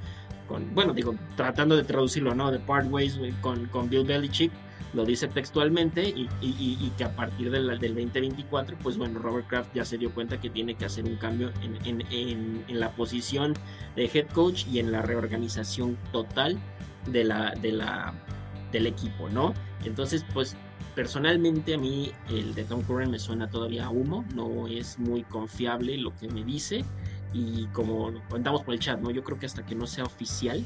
con, 0.48 0.74
bueno, 0.74 0.94
digo, 0.94 1.15
tratando 1.36 1.76
de 1.76 1.84
traducirlo, 1.84 2.36
¿no? 2.36 2.52
De 2.52 2.60
part 2.60 2.89
ways 2.91 3.20
con, 3.41 3.65
con 3.67 3.89
Bill 3.89 4.06
Belichick 4.06 4.52
lo 4.94 5.06
dice 5.06 5.28
textualmente 5.28 6.04
y, 6.04 6.91
que 6.98 7.04
a 7.04 7.15
partir 7.15 7.52
del, 7.52 7.80
del 7.80 7.96
2024, 7.96 8.78
pues 8.82 8.98
bueno, 8.98 9.20
Robert 9.20 9.48
Kraft 9.48 9.74
ya 9.74 9.86
se 9.86 9.98
dio 9.98 10.13
cuenta 10.13 10.39
que 10.39 10.50
tiene 10.50 10.76
que 10.76 10.86
hacer 10.86 11.06
un 11.06 11.15
cambio 11.15 11.52
en, 11.62 12.63
la 12.67 12.91
posición 12.91 13.54
de 13.96 14.10
head 14.13 14.28
coach 14.30 14.65
y 14.67 14.80
en 14.80 14.91
la 14.91 15.02
reorganización 15.02 15.98
total 16.12 16.60
del 17.06 18.86
equipo, 18.86 19.30
¿no? 19.30 19.54
Entonces, 19.86 20.26
pues 20.34 20.56
personalmente 20.96 21.76
a 21.76 21.78
mí 21.78 22.12
el 22.30 22.54
de 22.54 22.63
Tom 22.65 22.82
Curran 22.84 23.12
me 23.12 23.20
suena 23.20 23.50
todavía 23.50 23.86
a 23.86 23.89
humo, 23.89 24.26
no 24.36 24.67
es 24.67 25.00
muy 25.00 25.24
confiable 25.24 25.98
lo 25.98 26.15
que 26.15 26.28
me 26.28 26.44
dice 26.44 26.84
y 27.34 27.65
como 27.67 28.12
comentamos 28.30 28.63
por 28.63 28.74
el 28.74 28.80
chat, 28.80 29.00
¿no? 29.00 29.10
Yo 29.10 29.24
creo 29.24 29.39
que 29.39 29.46
hasta 29.46 29.65
que 29.65 29.76
no 29.76 29.88
sea 29.88 30.04
oficial, 30.04 30.63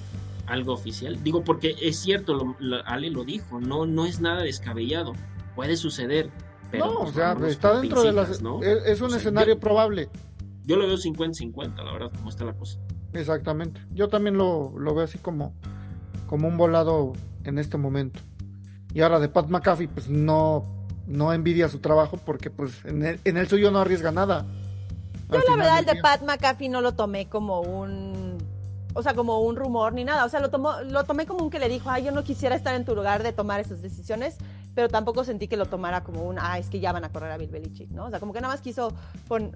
algo 0.48 0.74
oficial, 0.74 1.22
digo 1.24 1.44
porque 1.44 1.76
es 1.82 1.98
cierto, 2.00 2.34
lo, 2.34 2.56
lo- 2.60 2.86
Ale 2.86 3.10
lo 3.10 3.24
dijo, 3.24 3.60
no, 3.60 3.86
no 3.86 4.06
es 4.06 4.20
nada 4.22 4.44
descabellado, 4.44 5.14
puede 5.56 5.76
suceder. 5.78 6.30
Pero, 6.72 6.86
no, 6.86 6.92
o 6.94 7.04
pues, 7.04 7.16
sea, 7.16 7.38
está 7.48 7.80
dentro 7.80 8.04
de 8.04 8.12
las... 8.12 8.42
¿no? 8.42 8.62
Es, 8.64 8.86
es 8.86 9.00
un 9.02 9.08
O 9.08 9.10
sea, 9.10 9.20
escenario 9.20 9.56
yo- 9.56 9.60
probable. 9.60 10.10
Yo 10.66 10.76
lo 10.78 10.88
veo 10.88 10.98
50-50, 10.98 11.76
la 11.84 11.92
verdad, 11.94 12.12
como 12.16 12.30
está 12.30 12.44
la 12.44 12.54
cosa. 12.54 12.80
Exactamente. 13.14 13.80
Yo 13.92 14.08
también 14.10 14.36
lo, 14.38 14.74
lo 14.78 14.96
veo 14.96 15.06
así 15.06 15.18
como, 15.20 15.54
como 16.28 16.48
un 16.48 16.58
volado 16.58 17.14
en 17.44 17.60
este 17.60 17.78
momento. 17.78 18.20
Y 18.94 19.02
ahora 19.02 19.20
de 19.20 19.30
Pat 19.30 19.48
McAfee, 19.48 19.88
pues 19.88 20.10
no, 20.10 20.64
no 21.06 21.34
envidia 21.34 21.70
su 21.70 21.80
trabajo 21.80 22.18
porque 22.26 22.50
pues 22.50 22.84
en 22.86 23.04
el, 23.06 23.20
en 23.26 23.38
el 23.38 23.48
suyo 23.48 23.70
no 23.70 23.80
arriesga 23.80 24.12
nada. 24.12 24.46
Yo 25.32 25.40
la 25.48 25.56
verdad 25.56 25.80
el 25.80 25.86
de 25.86 25.96
Pat 26.02 26.24
McAfee 26.24 26.70
no 26.70 26.82
lo 26.82 26.94
tomé 26.94 27.28
como 27.30 27.62
un, 27.62 28.25
o 28.96 29.04
sea, 29.04 29.14
como 29.14 29.42
un 29.42 29.58
rumor 29.58 29.94
ni 29.94 30.04
nada. 30.04 30.26
O 30.26 30.30
sea, 30.30 30.40
lo, 30.40 30.50
tomó, 30.50 30.82
lo 30.82 31.04
tomé 31.04 31.26
como 31.26 31.44
un 31.44 31.50
que 31.50 31.60
le 31.60 31.68
dijo, 31.68 31.90
ay, 31.90 32.06
yo 32.06 32.12
no 32.12 32.24
quisiera 32.24 32.56
estar 32.56 32.74
en 32.74 32.86
tu 32.86 32.96
lugar 32.96 33.22
de 33.22 33.34
tomar 33.34 33.60
esas 33.60 33.82
decisiones, 33.82 34.38
pero 34.76 34.90
tampoco 34.90 35.24
sentí 35.24 35.48
que 35.48 35.58
lo 35.58 35.66
tomara 35.66 36.04
como 36.04 36.24
un, 36.24 36.38
ah, 36.40 36.60
es 36.60 36.70
que 36.70 36.80
ya 36.80 36.92
van 36.92 37.06
a 37.06 37.10
correr 37.10 37.32
a 37.32 37.38
Bill 37.38 37.50
Belichick, 37.50 37.90
¿no? 37.92 38.06
O 38.06 38.10
sea, 38.10 38.20
como 38.20 38.34
que 38.34 38.42
nada 38.42 38.54
más 38.54 38.62
quiso 38.62 38.94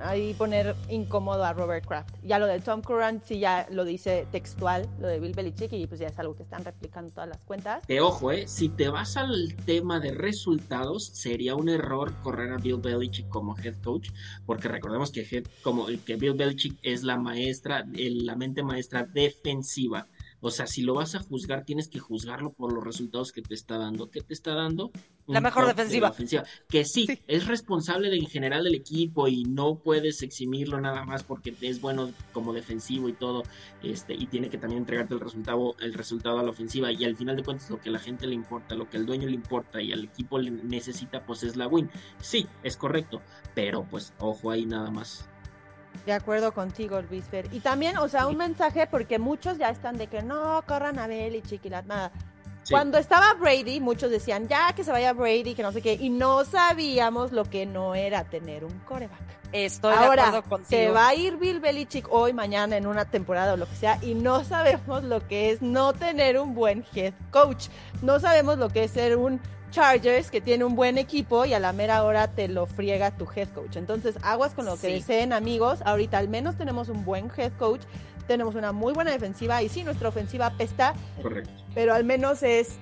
ahí 0.01 0.34
poner 0.34 0.75
incómodo 0.89 1.43
a 1.43 1.53
Robert 1.53 1.86
Kraft. 1.86 2.15
Ya 2.23 2.39
lo 2.39 2.47
de 2.47 2.60
Tom 2.60 2.82
Curran 2.82 3.21
sí 3.23 3.39
ya 3.39 3.67
lo 3.69 3.84
dice 3.86 4.25
textual, 4.32 4.88
lo 4.99 5.08
de 5.08 5.19
Bill 5.19 5.34
Belichick, 5.34 5.71
y 5.73 5.86
pues 5.88 5.99
ya 5.99 6.08
es 6.08 6.17
algo 6.19 6.36
que 6.36 6.43
están 6.43 6.63
replicando 6.63 7.12
todas 7.12 7.29
las 7.29 7.43
cuentas. 7.43 7.86
Que 7.86 8.01
ojo, 8.01 8.32
eh, 8.32 8.47
si 8.47 8.69
te 8.69 8.89
vas 8.89 9.17
al 9.17 9.55
tema 9.65 9.99
de 9.99 10.12
resultados, 10.12 11.08
sería 11.13 11.55
un 11.55 11.69
error 11.69 12.13
correr 12.23 12.53
a 12.53 12.58
Bill 12.58 12.77
Belichick 12.77 13.27
como 13.29 13.58
head 13.58 13.75
coach, 13.84 14.10
porque 14.45 14.67
recordemos 14.67 15.12
que, 15.12 15.21
head- 15.23 15.47
como, 15.63 15.88
que 16.05 16.15
Bill 16.15 16.34
Belichick 16.34 16.77
es 16.82 17.03
la 17.03 17.17
maestra, 17.17 17.86
la 17.93 18.36
mente 18.36 18.63
maestra 18.63 19.03
defensiva. 19.03 20.08
O 20.41 20.52
sea, 20.52 20.67
si 20.67 20.82
lo 20.82 20.93
vas 20.93 21.15
a 21.15 21.19
juzgar, 21.19 21.65
tienes 21.65 21.89
que 21.89 21.99
juzgarlo 21.99 22.54
por 22.54 22.73
los 22.73 22.84
resultados 22.84 23.32
que 23.32 23.41
te 23.41 23.54
está 23.54 23.78
dando. 23.78 24.10
¿Qué 24.10 24.21
te 24.21 24.34
está 24.34 24.54
dando? 24.54 24.91
La 25.28 25.41
mejor 25.41 25.63
de 25.67 25.73
defensiva. 25.73 26.10
ofensiva. 26.10 26.43
Que 26.67 26.86
sí, 26.86 27.08
es 27.28 27.45
responsable 27.45 28.10
de, 28.10 28.17
en 28.17 28.25
general 28.25 28.63
del 28.63 28.73
equipo 28.73 29.28
y 29.28 29.43
no 29.43 29.75
puedes 29.75 30.23
eximirlo 30.23 30.82
nada 30.82 31.06
más 31.06 31.23
porque 31.23 31.54
es 31.62 31.82
bueno 31.82 32.12
como 32.34 32.54
defensivo 32.54 33.10
y 33.10 33.13
todo. 33.13 33.43
Este, 33.84 34.15
y 34.15 34.25
tiene 34.25 34.49
que 34.49 34.58
también 34.58 34.80
entregarte 34.82 35.13
el 35.13 35.19
resultado, 35.19 35.75
el 35.80 35.93
resultado 35.93 36.39
a 36.39 36.43
la 36.43 36.49
ofensiva. 36.49 36.91
Y 36.91 37.04
al 37.06 37.15
final 37.15 37.36
de 37.36 37.43
cuentas, 37.43 37.69
lo 37.69 37.80
que 37.80 37.89
a 37.89 37.91
la 37.91 37.99
gente 37.99 38.25
le 38.25 38.34
importa, 38.34 38.75
lo 38.75 38.89
que 38.89 38.97
al 38.97 39.06
dueño 39.06 39.28
le 39.28 39.36
importa 39.36 39.82
y 39.82 39.91
al 39.93 40.06
equipo 40.06 40.39
le 40.39 40.49
necesita, 40.49 41.25
pues 41.25 41.43
es 41.43 41.56
la 41.56 41.67
win. 41.67 41.91
Sí, 42.21 42.47
es 42.63 42.75
correcto. 42.75 43.21
Pero 43.54 43.86
pues, 43.89 44.13
ojo 44.19 44.49
ahí 44.49 44.65
nada 44.65 44.89
más. 44.89 45.28
De 46.10 46.15
acuerdo 46.15 46.52
contigo, 46.52 47.00
Luis 47.08 47.24
Fer. 47.26 47.45
Y 47.52 47.60
también, 47.60 48.00
o 48.00 48.10
sea, 48.10 48.26
un 48.26 48.36
mensaje, 48.36 48.88
porque 48.88 49.19
muchos 49.19 49.60
ya 49.60 49.69
están 49.69 49.95
de 50.00 50.08
que 50.08 50.24
no, 50.24 50.60
corran 50.65 50.98
a 50.98 51.06
Belichick 51.06 51.63
y 51.65 51.69
la 51.69 51.84
nada. 51.84 52.12
Sí. 52.63 52.74
Cuando 52.74 52.98
estaba 52.98 53.36
Brady, 53.36 53.80
muchos 53.80 54.10
decían, 54.10 54.48
ya 54.48 54.74
que 54.74 54.84
se 54.84 54.91
vaya 54.91 55.13
Brady, 55.13 55.54
que 55.54 55.62
no 55.62 55.72
sé 55.72 55.84
qué, 55.84 55.93
y 55.93 56.10
no 56.10 56.45
sabíamos 56.45 57.32
lo 57.32 57.45
que 57.45 57.67
no 57.67 57.93
era 57.93 58.24
tener 58.24 58.65
un 58.65 58.76
coreback. 58.88 59.19
Estoy 59.52 59.95
de 59.95 60.04
acuerdo 60.04 60.41
contigo. 60.41 60.67
se 60.67 60.89
va 60.89 61.10
a 61.10 61.13
ir 61.13 61.38
Bill 61.38 61.60
Belichick 61.60 62.08
hoy, 62.10 62.34
mañana, 62.34 62.76
en 62.76 62.88
una 62.88 63.06
temporada 63.06 63.54
o 63.54 63.58
lo 63.58 63.69
que 63.69 63.76
sea, 63.76 64.00
y 64.02 64.15
no 64.15 64.43
sabemos 64.43 65.04
lo 65.04 65.28
que 65.28 65.52
es 65.52 65.62
no 65.62 65.93
tener 65.93 66.39
un 66.39 66.56
buen 66.56 66.84
head 66.95 67.13
coach. 67.30 67.67
No 68.02 68.19
sabemos 68.19 68.58
lo 68.58 68.69
que 68.69 68.86
es 68.86 68.91
ser 68.91 69.15
un 69.15 69.39
Chargers 69.71 70.32
que 70.32 70.41
tiene 70.41 70.63
un 70.65 70.75
buen 70.75 70.97
equipo 70.97 71.45
y 71.45 71.53
a 71.53 71.60
la 71.60 71.73
mera 71.73 72.03
hora 72.03 72.27
te 72.29 72.47
lo 72.47 72.65
friega 72.65 73.12
tu 73.12 73.27
head 73.36 73.49
coach. 73.49 73.75
Entonces, 73.75 74.15
aguas 74.23 74.53
con 74.53 74.65
lo 74.65 74.73
que 74.77 74.88
Sí. 74.88 74.93
deseen, 74.93 75.34
amigos. 75.34 75.79
Ahorita 75.86 76.17
al 76.17 76.27
menos 76.29 76.58
tenemos 76.58 76.89
un 76.89 77.05
buen 77.05 77.32
head 77.38 77.51
coach, 77.60 77.82
tenemos 78.27 78.55
una 78.55 78.71
muy 78.71 78.93
buena 78.93 79.12
defensiva 79.12 79.62
y 79.63 79.69
sí, 79.69 79.84
nuestra 79.84 80.10
ofensiva 80.10 80.47
apesta, 80.47 80.93
Correcto. 81.21 81.51
pero 81.73 81.93
al 81.93 82.03
menos 82.03 82.43
es 82.43 82.77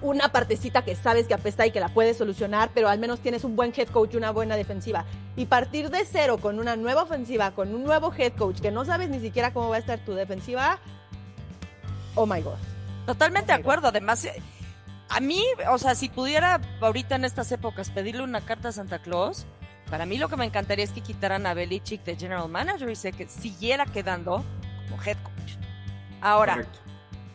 una 0.00 0.32
partecita 0.32 0.82
que 0.84 0.96
sabes 0.96 1.28
que 1.28 1.34
apesta 1.34 1.64
y 1.64 1.70
que 1.70 1.78
la 1.78 1.88
puedes 1.88 2.16
solucionar, 2.16 2.70
pero 2.74 2.88
al 2.88 2.98
menos 2.98 3.20
tienes 3.20 3.44
un 3.44 3.54
buen 3.54 3.72
head 3.76 3.88
coach 3.88 4.14
y 4.14 4.16
una 4.16 4.32
buena 4.32 4.56
defensiva. 4.56 5.04
Y 5.36 5.44
partir 5.46 5.90
de 5.90 6.04
cero 6.04 6.38
con 6.38 6.58
una 6.58 6.74
nueva 6.74 7.02
ofensiva, 7.04 7.52
con 7.52 7.72
un 7.74 7.84
nuevo 7.84 8.12
head 8.16 8.32
coach, 8.32 8.60
que 8.60 8.72
no 8.72 8.84
sabes 8.84 9.10
ni 9.10 9.20
siquiera 9.20 9.52
cómo 9.52 9.68
va 9.68 9.76
a 9.76 9.78
estar 9.78 9.98
tu 10.00 10.12
defensiva, 10.14 10.78
oh 12.16 12.26
my 12.26 12.40
god. 12.42 12.56
Totalmente 13.06 13.52
de 13.52 13.58
acuerdo. 13.58 13.88
Además, 13.88 14.26
a 15.14 15.20
mí, 15.20 15.44
o 15.70 15.78
sea, 15.78 15.94
si 15.94 16.08
pudiera 16.08 16.60
ahorita 16.80 17.16
en 17.16 17.24
estas 17.24 17.50
épocas 17.52 17.90
pedirle 17.90 18.22
una 18.22 18.40
carta 18.40 18.68
a 18.68 18.72
Santa 18.72 19.00
Claus, 19.00 19.46
para 19.90 20.06
mí 20.06 20.16
lo 20.18 20.28
que 20.28 20.36
me 20.36 20.44
encantaría 20.46 20.84
es 20.84 20.90
que 20.92 21.02
quitaran 21.02 21.46
a 21.46 21.54
Belichick 21.54 22.02
de 22.04 22.16
General 22.16 22.48
Manager 22.48 22.88
y 22.88 22.96
se 22.96 23.12
que 23.12 23.28
siguiera 23.28 23.84
quedando 23.86 24.44
como 24.88 25.02
head 25.02 25.18
coach. 25.22 25.52
Ahora, 26.22 26.54
Correcto. 26.54 26.78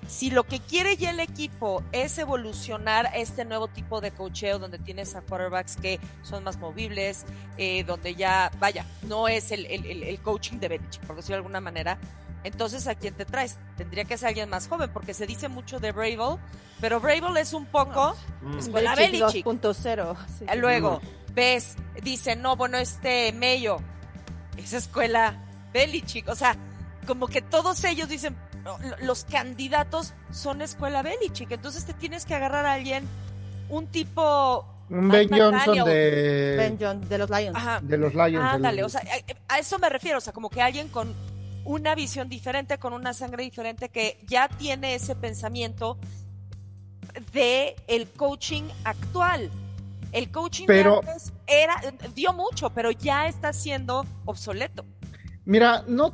si 0.07 0.31
lo 0.31 0.43
que 0.45 0.59
quiere 0.59 0.97
ya 0.97 1.11
el 1.11 1.19
equipo 1.19 1.83
es 1.91 2.17
evolucionar 2.17 3.11
este 3.13 3.45
nuevo 3.45 3.67
tipo 3.67 4.01
de 4.01 4.11
cocheo 4.11 4.57
donde 4.57 4.79
tienes 4.79 5.13
a 5.15 5.21
quarterbacks 5.21 5.75
que 5.77 5.99
son 6.23 6.43
más 6.43 6.57
movibles, 6.57 7.25
eh, 7.57 7.83
donde 7.83 8.15
ya, 8.15 8.49
vaya, 8.59 8.85
no 9.03 9.27
es 9.27 9.51
el, 9.51 9.65
el- 9.67 9.85
el- 9.85 10.03
el 10.03 10.19
coaching 10.21 10.57
de 10.57 10.69
Belichick, 10.69 11.05
por 11.05 11.15
decirlo 11.17 11.35
de 11.35 11.39
alguna 11.39 11.61
manera, 11.61 11.99
entonces 12.47 12.87
¿a 12.87 12.95
quién 12.95 13.13
te 13.13 13.25
traes? 13.25 13.57
Tendría 13.75 14.05
que 14.05 14.17
ser 14.17 14.29
alguien 14.29 14.49
más 14.49 14.67
joven, 14.67 14.89
porque 14.93 15.13
se 15.13 15.25
dice 15.27 15.47
mucho 15.47 15.79
de 15.79 15.91
Bravel, 15.91 16.37
pero 16.81 16.99
Bravel 16.99 17.37
es 17.37 17.53
un 17.53 17.65
poco... 17.65 18.15
Mm. 18.41 18.57
Escuela 18.59 18.95
Belichick 18.95 19.45
Belichick. 19.45 19.45
2.0. 19.45 20.15
sí, 20.27 20.33
sí. 20.51 20.57
Luego, 20.57 21.01
ves, 21.33 21.75
dice, 22.03 22.35
no, 22.35 22.55
bueno, 22.55 22.77
este 22.77 23.31
Mayo, 23.33 23.77
esa 24.57 24.77
escuela 24.77 25.43
Belichick, 25.73 26.27
o 26.29 26.35
sea, 26.35 26.55
como 27.05 27.27
que 27.27 27.41
todos 27.41 27.83
ellos 27.83 28.09
dicen, 28.09 28.35
no, 28.63 28.77
lo- 28.79 28.97
los 29.05 29.23
candidatos 29.25 30.13
son 30.31 30.61
escuela 30.61 31.01
Belichick, 31.03 31.51
entonces 31.51 31.85
te 31.85 31.93
tienes 31.93 32.25
que 32.25 32.35
agarrar 32.35 32.65
a 32.65 32.73
alguien, 32.73 33.07
un 33.69 33.87
tipo... 33.87 34.65
Un 34.89 35.09
Ben 35.09 35.27
Johnson 35.29 35.83
de, 35.83 36.55
Ben 36.57 36.77
John, 36.79 37.01
de 37.09 37.17
los 37.17 37.29
Lions. 37.29 37.55
Ajá, 37.57 37.79
de 37.81 37.97
los 37.97 38.13
Lions. 38.13 38.37
ándale, 38.53 38.81
los- 38.81 38.95
o 38.95 38.99
sea, 38.99 39.09
a, 39.49 39.55
a 39.55 39.59
eso 39.59 39.77
me 39.79 39.89
refiero, 39.89 40.17
o 40.19 40.21
sea, 40.21 40.31
como 40.31 40.49
que 40.49 40.61
alguien 40.61 40.87
con 40.87 41.13
una 41.67 41.95
visión 41.95 42.29
diferente, 42.29 42.77
con 42.79 42.93
una 42.93 43.13
sangre 43.13 43.43
diferente, 43.43 43.89
que 43.89 44.17
ya 44.27 44.47
tiene 44.47 44.95
ese 44.95 45.15
pensamiento 45.15 45.97
de 47.33 47.75
el 47.87 48.07
coaching 48.07 48.63
actual. 48.83 49.49
El 50.13 50.31
coaching 50.31 50.65
Pero- 50.65 51.01
de 51.03 51.11
antes 51.11 51.33
era, 51.45 51.75
dio 52.15 52.31
mucho, 52.33 52.69
pero 52.69 52.91
ya 52.91 53.27
está 53.27 53.51
siendo 53.53 54.05
obsoleto. 54.25 54.85
Mira, 55.45 55.83
no, 55.87 56.13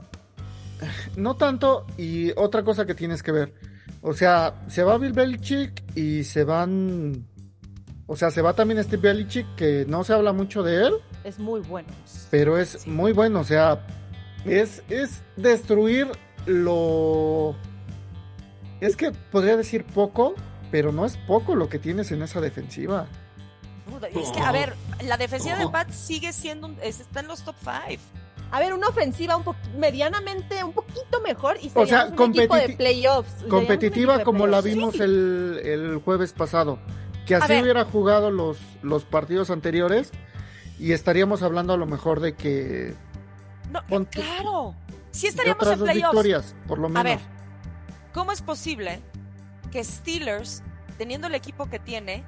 no 1.15 1.35
tanto. 1.35 1.85
Y 1.97 2.31
otra 2.31 2.63
cosa 2.63 2.85
que 2.85 2.95
tienes 2.95 3.21
que 3.21 3.31
ver. 3.31 3.53
O 4.01 4.13
sea, 4.13 4.55
se 4.67 4.83
va 4.83 4.97
Bill 4.97 5.13
Belichick 5.13 5.83
y 5.95 6.23
se 6.23 6.43
van. 6.43 7.27
O 8.07 8.15
sea, 8.15 8.31
se 8.31 8.41
va 8.41 8.53
también 8.53 8.83
Steve 8.83 9.01
Belichick, 9.13 9.55
que 9.55 9.85
no 9.87 10.03
se 10.03 10.13
habla 10.13 10.33
mucho 10.33 10.61
de 10.63 10.87
él, 10.87 10.93
Es 11.23 11.39
muy 11.39 11.61
bueno. 11.61 11.87
pero 12.31 12.57
es 12.57 12.85
muy 12.85 13.13
bueno. 13.13 13.39
O 13.39 13.43
sea, 13.45 13.85
es, 14.45 14.83
es 14.89 15.21
destruir 15.35 16.07
lo. 16.45 17.55
Es 18.81 18.95
que 18.95 19.11
podría 19.31 19.55
decir 19.57 19.85
poco, 19.85 20.35
pero 20.71 20.91
no 20.91 21.05
es 21.05 21.17
poco 21.17 21.55
lo 21.55 21.69
que 21.69 21.79
tienes 21.79 22.11
en 22.11 22.21
esa 22.21 22.41
defensiva. 22.41 23.07
Es 24.13 24.29
que, 24.29 24.39
a 24.41 24.51
ver, 24.51 24.73
la 25.05 25.17
defensiva 25.17 25.57
de 25.57 25.67
Pat 25.69 25.89
sigue 25.91 26.33
siendo, 26.33 26.67
un- 26.67 26.77
es- 26.81 26.99
está 27.01 27.19
en 27.21 27.27
los 27.27 27.43
top 27.43 27.55
5. 27.59 28.01
A 28.51 28.59
ver, 28.59 28.73
una 28.73 28.87
ofensiva 28.89 29.35
un 29.35 29.43
po- 29.43 29.55
medianamente, 29.77 30.63
un 30.63 30.73
poquito 30.73 31.21
mejor 31.23 31.57
y 31.61 31.71
O 31.73 31.85
sea, 31.85 32.05
un 32.05 32.29
equipo 32.35 32.55
de 32.55 32.69
playoffs. 32.69 33.43
Competitiva 33.49 34.19
de 34.19 34.23
como 34.23 34.45
la 34.47 34.61
vimos 34.61 34.95
Sí. 34.95 35.01
el, 35.03 35.61
el 35.63 35.97
jueves 35.97 36.33
pasado. 36.33 36.79
Que 37.25 37.35
así 37.35 37.53
hubiera 37.61 37.85
jugado 37.85 38.29
los, 38.31 38.57
los 38.81 39.05
partidos 39.05 39.49
anteriores 39.49 40.11
y 40.77 40.91
estaríamos 40.91 41.41
hablando 41.41 41.73
a 41.73 41.77
lo 41.77 41.85
mejor 41.85 42.19
de 42.19 42.35
que 42.35 42.93
No, 43.73 43.85
Pon- 43.87 44.05
claro, 44.05 44.75
sí 45.11 45.27
estaríamos 45.27 45.67
en 45.67 45.79
playoffs. 45.79 45.95
victorias, 46.13 46.55
por 46.67 46.77
lo 46.79 46.87
menos. 46.89 46.99
A 47.01 47.03
ver, 47.03 47.19
¿cómo 48.13 48.31
es 48.31 48.41
posible 48.41 49.01
que 49.71 49.83
Steelers, 49.83 50.61
teniendo 50.97 51.25
el 51.27 51.33
equipo 51.35 51.65
que 51.69 51.79
tiene, 51.79 52.23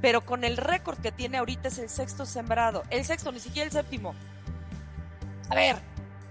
pero 0.00 0.24
con 0.24 0.44
el 0.44 0.56
récord 0.56 0.98
que 0.98 1.12
tiene 1.12 1.36
ahorita 1.38 1.68
es 1.68 1.78
el 1.78 1.88
sexto 1.90 2.24
sembrado? 2.26 2.82
El 2.90 3.04
sexto, 3.04 3.30
ni 3.32 3.38
siquiera 3.40 3.66
el 3.66 3.72
séptimo. 3.72 4.14
A 5.50 5.54
ver, 5.54 5.76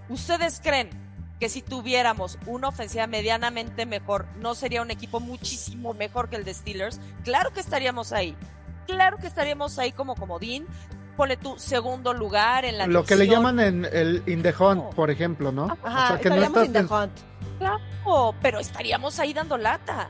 ¿ustedes 0.08 0.60
creen 0.62 0.90
que 1.38 1.48
si 1.48 1.62
tuviéramos 1.62 2.38
una 2.46 2.68
ofensiva 2.68 3.06
medianamente 3.06 3.86
mejor, 3.86 4.26
no 4.40 4.54
sería 4.56 4.82
un 4.82 4.90
equipo 4.90 5.20
muchísimo 5.20 5.94
mejor 5.94 6.28
que 6.28 6.36
el 6.36 6.44
de 6.44 6.52
Steelers? 6.52 7.00
Claro 7.24 7.52
que 7.52 7.60
estaríamos 7.60 8.12
ahí. 8.12 8.36
Claro 8.86 9.18
que 9.18 9.26
estaríamos 9.28 9.78
ahí 9.78 9.92
como 9.92 10.14
comodín. 10.16 10.66
Ponle 11.16 11.36
tu 11.38 11.58
segundo 11.58 12.12
lugar 12.12 12.64
en 12.66 12.76
la 12.78 12.86
lo 12.86 13.04
que 13.04 13.16
le 13.16 13.26
llaman 13.26 13.58
en 13.60 13.84
el 13.90 14.22
in 14.26 14.42
the 14.42 14.54
hunt, 14.58 14.94
por 14.94 15.10
ejemplo, 15.10 15.50
¿no? 15.50 15.68
Ajá, 15.82 16.04
o 16.04 16.08
sea, 16.08 16.20
que 16.20 16.28
no 16.30 16.36
estás 16.36 16.66
in 16.66 16.72
the 16.74 16.78
en- 16.80 16.92
hunt. 16.92 17.12
Claro, 17.58 18.34
pero 18.42 18.58
estaríamos 18.60 19.18
ahí 19.18 19.32
dando 19.32 19.56
lata. 19.56 20.08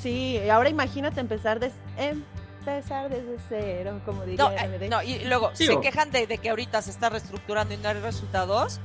Sí, 0.00 0.38
ahora 0.50 0.68
imagínate 0.68 1.20
empezar 1.20 1.58
des- 1.60 1.72
empezar 1.96 3.08
desde 3.08 3.36
cero, 3.48 4.00
como 4.04 4.24
diría 4.24 4.44
No, 4.44 4.50
eh, 4.52 4.88
no, 4.88 5.02
y 5.02 5.20
luego 5.24 5.50
Digo- 5.56 5.74
se 5.74 5.80
quejan 5.80 6.10
de, 6.10 6.26
de 6.26 6.38
que 6.38 6.50
ahorita 6.50 6.82
se 6.82 6.90
está 6.90 7.08
reestructurando 7.08 7.74
y 7.74 7.76
no 7.76 7.88
hay 7.88 8.00
resultados. 8.00 8.80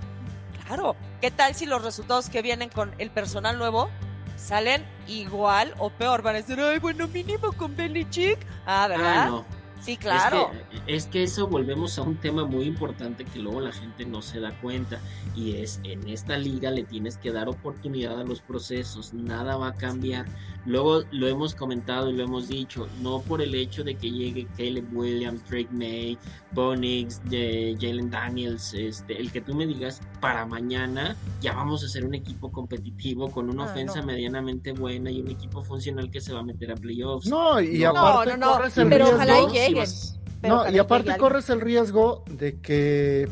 Claro, 0.65 0.95
¿qué 1.19 1.31
tal 1.31 1.53
si 1.55 1.65
los 1.65 1.83
resultados 1.83 2.29
que 2.29 2.41
vienen 2.41 2.69
con 2.69 2.93
el 2.97 3.09
personal 3.09 3.57
nuevo 3.57 3.89
salen 4.37 4.85
igual 5.07 5.73
o 5.79 5.89
peor? 5.89 6.21
Van 6.21 6.35
a 6.35 6.37
decir, 6.39 6.59
ay, 6.61 6.79
bueno, 6.79 7.07
mínimo 7.07 7.51
con 7.53 7.75
Belichick. 7.75 8.39
Ah, 8.65 8.87
¿verdad? 8.87 9.23
Ah, 9.23 9.25
no. 9.25 9.45
Sí, 9.81 9.97
claro. 9.97 10.51
Es 10.51 10.81
que, 10.81 10.95
es 10.95 11.05
que 11.07 11.23
eso 11.23 11.47
volvemos 11.47 11.97
a 11.97 12.03
un 12.03 12.15
tema 12.15 12.45
muy 12.45 12.65
importante 12.65 13.25
que 13.25 13.39
luego 13.39 13.61
la 13.61 13.71
gente 13.71 14.05
no 14.05 14.21
se 14.21 14.39
da 14.39 14.51
cuenta 14.61 14.99
y 15.35 15.55
es 15.55 15.79
en 15.83 16.07
esta 16.07 16.37
liga 16.37 16.69
le 16.69 16.83
tienes 16.83 17.17
que 17.17 17.31
dar 17.31 17.49
oportunidad 17.49 18.19
a 18.19 18.23
los 18.23 18.41
procesos, 18.41 19.13
nada 19.13 19.57
va 19.57 19.69
a 19.69 19.73
cambiar. 19.73 20.27
Luego 20.65 21.01
lo 21.11 21.27
hemos 21.27 21.55
comentado 21.55 22.09
y 22.09 22.13
lo 22.13 22.23
hemos 22.23 22.47
dicho, 22.47 22.87
no 23.01 23.21
por 23.21 23.41
el 23.41 23.55
hecho 23.55 23.83
de 23.83 23.95
que 23.95 24.11
llegue 24.11 24.47
Caleb 24.57 24.85
Williams, 24.93 25.43
Drake 25.49 25.69
May, 25.71 26.17
Bonix, 26.51 27.19
de 27.29 27.75
Jalen 27.81 28.09
Daniels, 28.11 28.73
este, 28.75 29.19
el 29.19 29.31
que 29.31 29.41
tú 29.41 29.55
me 29.55 29.65
digas, 29.65 30.01
para 30.19 30.45
mañana 30.45 31.15
ya 31.41 31.53
vamos 31.53 31.83
a 31.83 31.87
ser 31.87 32.05
un 32.05 32.13
equipo 32.13 32.51
competitivo 32.51 33.31
con 33.31 33.49
una 33.49 33.63
Ah, 33.63 33.71
ofensa 33.71 34.01
no. 34.01 34.07
medianamente 34.07 34.71
buena 34.73 35.09
y 35.09 35.21
un 35.21 35.29
equipo 35.31 35.63
funcional 35.63 36.11
que 36.11 36.21
se 36.21 36.31
va 36.33 36.41
a 36.41 36.43
meter 36.43 36.71
a 36.71 36.75
playoffs. 36.75 37.27
No, 37.27 37.59
y 37.59 37.79
No, 37.79 37.89
aparte 37.97 38.37
no, 38.37 38.45
no, 38.45 38.53
corres 38.53 38.77
el 38.77 38.89
pero 38.89 39.05
riesgo. 39.05 39.15
ojalá 39.15 39.39
y 39.69 39.73
vas- 39.73 40.19
Pero 40.41 40.53
no, 40.55 40.61
ojalá 40.61 40.75
y 40.75 40.79
aparte 40.79 41.17
corres 41.17 41.49
el 41.49 41.61
riesgo 41.61 42.23
de 42.29 42.59
que 42.61 43.27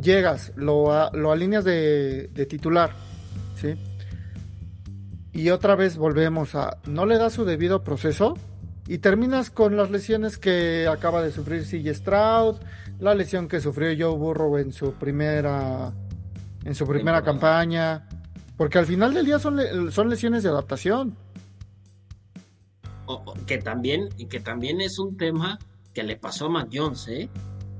llegas, 0.00 0.52
lo, 0.56 0.92
a- 0.92 1.10
lo 1.14 1.32
alineas 1.32 1.64
de, 1.64 2.28
de 2.32 2.46
titular, 2.46 2.94
¿sí? 3.56 3.74
Y 5.40 5.48
otra 5.48 5.74
vez 5.74 5.96
volvemos 5.96 6.54
a, 6.54 6.76
no 6.86 7.06
le 7.06 7.16
das 7.16 7.32
su 7.32 7.46
debido 7.46 7.82
proceso 7.82 8.36
y 8.86 8.98
terminas 8.98 9.50
con 9.50 9.74
las 9.74 9.90
lesiones 9.90 10.36
que 10.36 10.86
acaba 10.86 11.22
de 11.22 11.32
sufrir 11.32 11.62
CJ 11.64 11.94
Stroud, 11.94 12.56
la 12.98 13.14
lesión 13.14 13.48
que 13.48 13.58
sufrió 13.60 13.88
Joe 13.98 14.18
Burrow 14.18 14.58
en 14.58 14.70
su 14.72 14.92
primera, 14.92 15.92
en 16.64 16.74
su 16.74 16.86
primera 16.86 17.22
campaña, 17.22 18.06
porque 18.58 18.76
al 18.78 18.84
final 18.84 19.14
del 19.14 19.24
día 19.24 19.38
son, 19.38 19.56
le- 19.56 19.90
son 19.90 20.10
lesiones 20.10 20.42
de 20.42 20.50
adaptación. 20.50 21.16
o- 23.06 23.34
que 23.46 23.58
también 23.58 24.08
que 24.28 24.40
también 24.40 24.80
es 24.80 24.98
un 24.98 25.16
tema 25.16 25.58
que 25.94 26.02
le 26.04 26.16
pasó 26.16 26.46
a 26.46 26.48
Mac 26.50 26.68
Jones, 26.72 27.08
¿eh? 27.08 27.28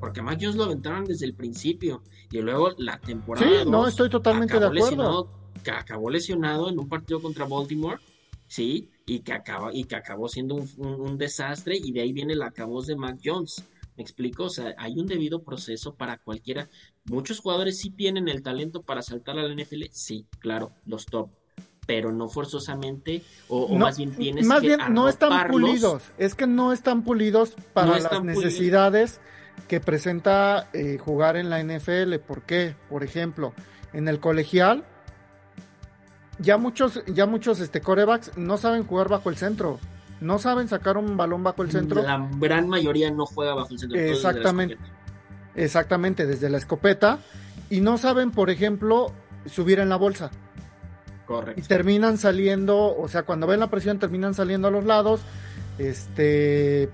Porque 0.00 0.22
Mac 0.22 0.38
Jones 0.40 0.56
lo 0.56 0.64
aventaron 0.64 1.04
desde 1.04 1.26
el 1.26 1.34
principio 1.34 2.02
y 2.32 2.38
luego 2.40 2.70
la 2.78 2.98
temporada 2.98 3.46
Sí, 3.46 3.68
no, 3.68 3.86
estoy 3.86 4.08
totalmente 4.10 4.58
de 4.58 4.66
acuerdo. 4.66 5.30
Que 5.62 5.70
acabó 5.70 6.10
lesionado 6.10 6.68
en 6.68 6.78
un 6.78 6.88
partido 6.88 7.20
contra 7.20 7.44
Baltimore, 7.46 7.98
sí, 8.46 8.90
y 9.06 9.20
que 9.20 9.32
acaba 9.32 9.70
y 9.72 9.84
que 9.84 9.96
acabó 9.96 10.28
siendo 10.28 10.54
un, 10.56 10.68
un- 10.76 11.00
un 11.00 11.18
desastre 11.18 11.76
y 11.76 11.92
de 11.92 12.02
ahí 12.02 12.12
viene 12.12 12.34
la 12.34 12.46
acabos 12.46 12.86
de 12.86 12.96
Mac 12.96 13.18
Jones. 13.24 13.64
¿Me 13.96 14.02
explico? 14.02 14.44
O 14.44 14.48
sea, 14.50 14.74
hay 14.78 14.98
un 14.98 15.06
debido 15.06 15.42
proceso 15.42 15.94
para 15.94 16.16
cualquiera. 16.18 16.68
Muchos 17.06 17.40
jugadores 17.40 17.78
sí 17.78 17.90
tienen 17.90 18.28
el 18.28 18.42
talento 18.42 18.82
para 18.82 19.02
saltar 19.02 19.38
a 19.38 19.42
la 19.42 19.52
NFL, 19.54 19.84
sí, 19.92 20.26
claro, 20.38 20.72
los 20.86 21.04
top, 21.04 21.28
pero 21.86 22.10
no 22.12 22.28
forzosamente, 22.28 23.22
o, 23.48 23.64
o 23.64 23.72
No, 23.74 23.80
más 23.86 23.98
bien 23.98 24.12
tienes 24.14 24.46
más 24.46 24.60
que 24.60 24.68
bien 24.68 24.80
no 24.90 25.08
están 25.08 25.48
pulidos, 25.50 26.04
es 26.18 26.34
que 26.34 26.46
no 26.46 26.72
están 26.72 27.02
pulidos 27.04 27.56
para 27.74 27.88
No 27.88 27.92
las 27.94 28.06
pulidos. 28.08 28.24
necesidades 28.26 29.20
que 29.68 29.80
presenta 29.80 30.70
eh, 30.72 30.96
jugar 30.98 31.36
en 31.36 31.50
la 31.50 31.60
NFL. 31.62 32.14
¿Por 32.26 32.42
qué? 32.42 32.74
Por 32.88 33.04
ejemplo, 33.04 33.52
en 33.92 34.08
el 34.08 34.18
colegial 34.20 34.84
ya 36.40 36.56
muchos 36.56 37.02
ya 37.06 37.26
muchos 37.26 37.60
este 37.60 37.80
corebacks 37.80 38.36
no 38.36 38.56
saben 38.56 38.84
jugar 38.84 39.08
bajo 39.08 39.30
el 39.30 39.36
centro, 39.36 39.78
no 40.20 40.38
saben 40.38 40.68
sacar 40.68 40.96
un 40.96 41.16
balón 41.16 41.42
bajo 41.42 41.62
el 41.62 41.70
centro. 41.70 42.02
La 42.02 42.28
gran 42.38 42.68
mayoría 42.68 43.10
no 43.10 43.26
juega 43.26 43.54
bajo 43.54 43.72
el 43.72 43.78
centro. 43.78 43.98
desde 43.98 44.12
Exactamente. 44.12 44.78
Exactamente, 45.54 46.26
desde 46.26 46.48
la 46.48 46.58
escopeta 46.58 47.18
y 47.70 47.80
no 47.80 47.98
saben, 47.98 48.30
por 48.30 48.50
ejemplo, 48.50 49.12
subir 49.46 49.78
en 49.78 49.88
la 49.88 49.96
bolsa. 49.96 50.30
y 50.32 51.26
Correcto. 51.26 51.62
terminan 51.68 52.18
saliendo, 52.18 52.96
o 52.96 53.08
sea, 53.08 53.22
cuando 53.22 53.46
ven 53.46 53.60
la 53.60 53.68
presión 53.68 53.98
terminan 53.98 54.34
saliendo 54.34 54.68
a 54.68 54.70
los 54.70 54.84
lados. 54.84 55.22
Este, 55.78 56.90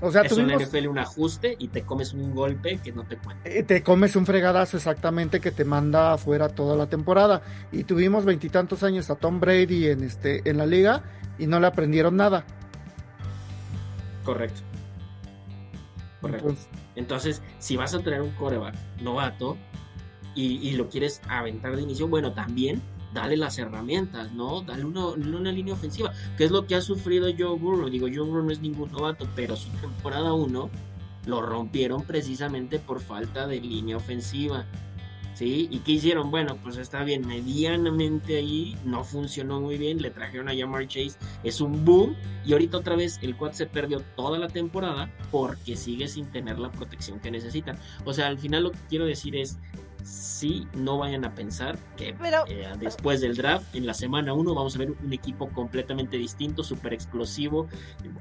o 0.00 0.10
sea, 0.10 0.22
la 0.24 0.28
tuvimos, 0.28 0.62
NFL 0.62 0.88
un 0.88 0.98
ajuste 0.98 1.56
y 1.58 1.68
te 1.68 1.82
comes 1.82 2.12
un 2.12 2.34
golpe 2.34 2.78
que 2.78 2.92
no 2.92 3.04
te 3.04 3.16
cuenta. 3.16 3.48
eh, 3.48 3.62
te 3.62 3.82
comes 3.82 4.14
un 4.16 4.26
fregadazo 4.26 4.76
exactamente 4.76 5.40
que 5.40 5.50
te 5.50 5.64
manda 5.64 6.12
afuera 6.12 6.48
toda 6.48 6.76
la 6.76 6.86
temporada. 6.86 7.42
Y 7.72 7.84
tuvimos 7.84 8.24
veintitantos 8.24 8.82
años 8.82 9.08
a 9.10 9.16
Tom 9.16 9.40
Brady 9.40 9.88
en 9.88 10.04
este, 10.04 10.48
en 10.48 10.58
la 10.58 10.66
liga 10.66 11.02
y 11.38 11.46
no 11.46 11.60
le 11.60 11.66
aprendieron 11.66 12.16
nada. 12.16 12.44
Correcto. 14.24 14.60
Correcto. 16.20 16.48
Entonces, 16.48 16.68
Entonces, 16.96 17.42
si 17.58 17.76
vas 17.76 17.94
a 17.94 18.00
traer 18.00 18.22
un 18.22 18.32
coreback 18.32 18.74
novato 19.00 19.56
y, 20.34 20.56
y 20.68 20.72
lo 20.72 20.88
quieres 20.88 21.20
aventar 21.28 21.76
de 21.76 21.82
inicio, 21.82 22.08
bueno, 22.08 22.32
también 22.32 22.82
dale 23.16 23.36
las 23.38 23.58
herramientas, 23.58 24.32
¿no? 24.32 24.60
Dale 24.60 24.84
una, 24.84 25.06
una 25.06 25.50
línea 25.50 25.72
ofensiva, 25.72 26.12
que 26.36 26.44
es 26.44 26.50
lo 26.50 26.66
que 26.66 26.74
ha 26.74 26.82
sufrido 26.82 27.28
Joe 27.36 27.58
Burrow. 27.58 27.88
Digo, 27.88 28.08
Joe 28.12 28.26
Burrow 28.26 28.44
no 28.44 28.52
es 28.52 28.60
ningún 28.60 28.92
novato, 28.92 29.26
pero 29.34 29.56
su 29.56 29.70
temporada 29.80 30.34
1 30.34 30.70
lo 31.24 31.42
rompieron 31.42 32.02
precisamente 32.02 32.78
por 32.78 33.00
falta 33.00 33.46
de 33.46 33.60
línea 33.60 33.96
ofensiva. 33.96 34.66
¿Sí? 35.32 35.68
¿Y 35.70 35.80
qué 35.80 35.92
hicieron? 35.92 36.30
Bueno, 36.30 36.56
pues 36.62 36.78
está 36.78 37.04
bien, 37.04 37.26
medianamente 37.26 38.38
ahí 38.38 38.74
no 38.86 39.04
funcionó 39.04 39.60
muy 39.60 39.76
bien, 39.76 40.00
le 40.00 40.10
trajeron 40.10 40.48
a 40.48 40.56
Jamar 40.56 40.86
Chase, 40.88 41.18
es 41.42 41.60
un 41.60 41.84
boom, 41.84 42.16
y 42.46 42.54
ahorita 42.54 42.78
otra 42.78 42.96
vez 42.96 43.18
el 43.20 43.36
quad 43.36 43.52
se 43.52 43.66
perdió 43.66 44.00
toda 44.16 44.38
la 44.38 44.48
temporada 44.48 45.10
porque 45.30 45.76
sigue 45.76 46.08
sin 46.08 46.24
tener 46.30 46.58
la 46.58 46.72
protección 46.72 47.20
que 47.20 47.30
necesitan. 47.30 47.78
O 48.06 48.14
sea, 48.14 48.28
al 48.28 48.38
final 48.38 48.62
lo 48.62 48.72
que 48.72 48.78
quiero 48.88 49.04
decir 49.04 49.36
es, 49.36 49.58
sí, 50.06 50.68
no 50.74 50.98
vayan 50.98 51.24
a 51.24 51.34
pensar 51.34 51.76
que 51.96 52.14
Pero- 52.18 52.44
eh, 52.48 52.68
después 52.78 53.20
del 53.20 53.36
draft, 53.36 53.74
en 53.74 53.86
la 53.86 53.94
semana 53.94 54.32
1, 54.32 54.54
vamos 54.54 54.76
a 54.76 54.78
ver 54.78 54.92
un 54.92 55.12
equipo 55.12 55.48
completamente 55.48 56.16
distinto, 56.16 56.62
súper 56.62 56.92
explosivo, 56.94 57.68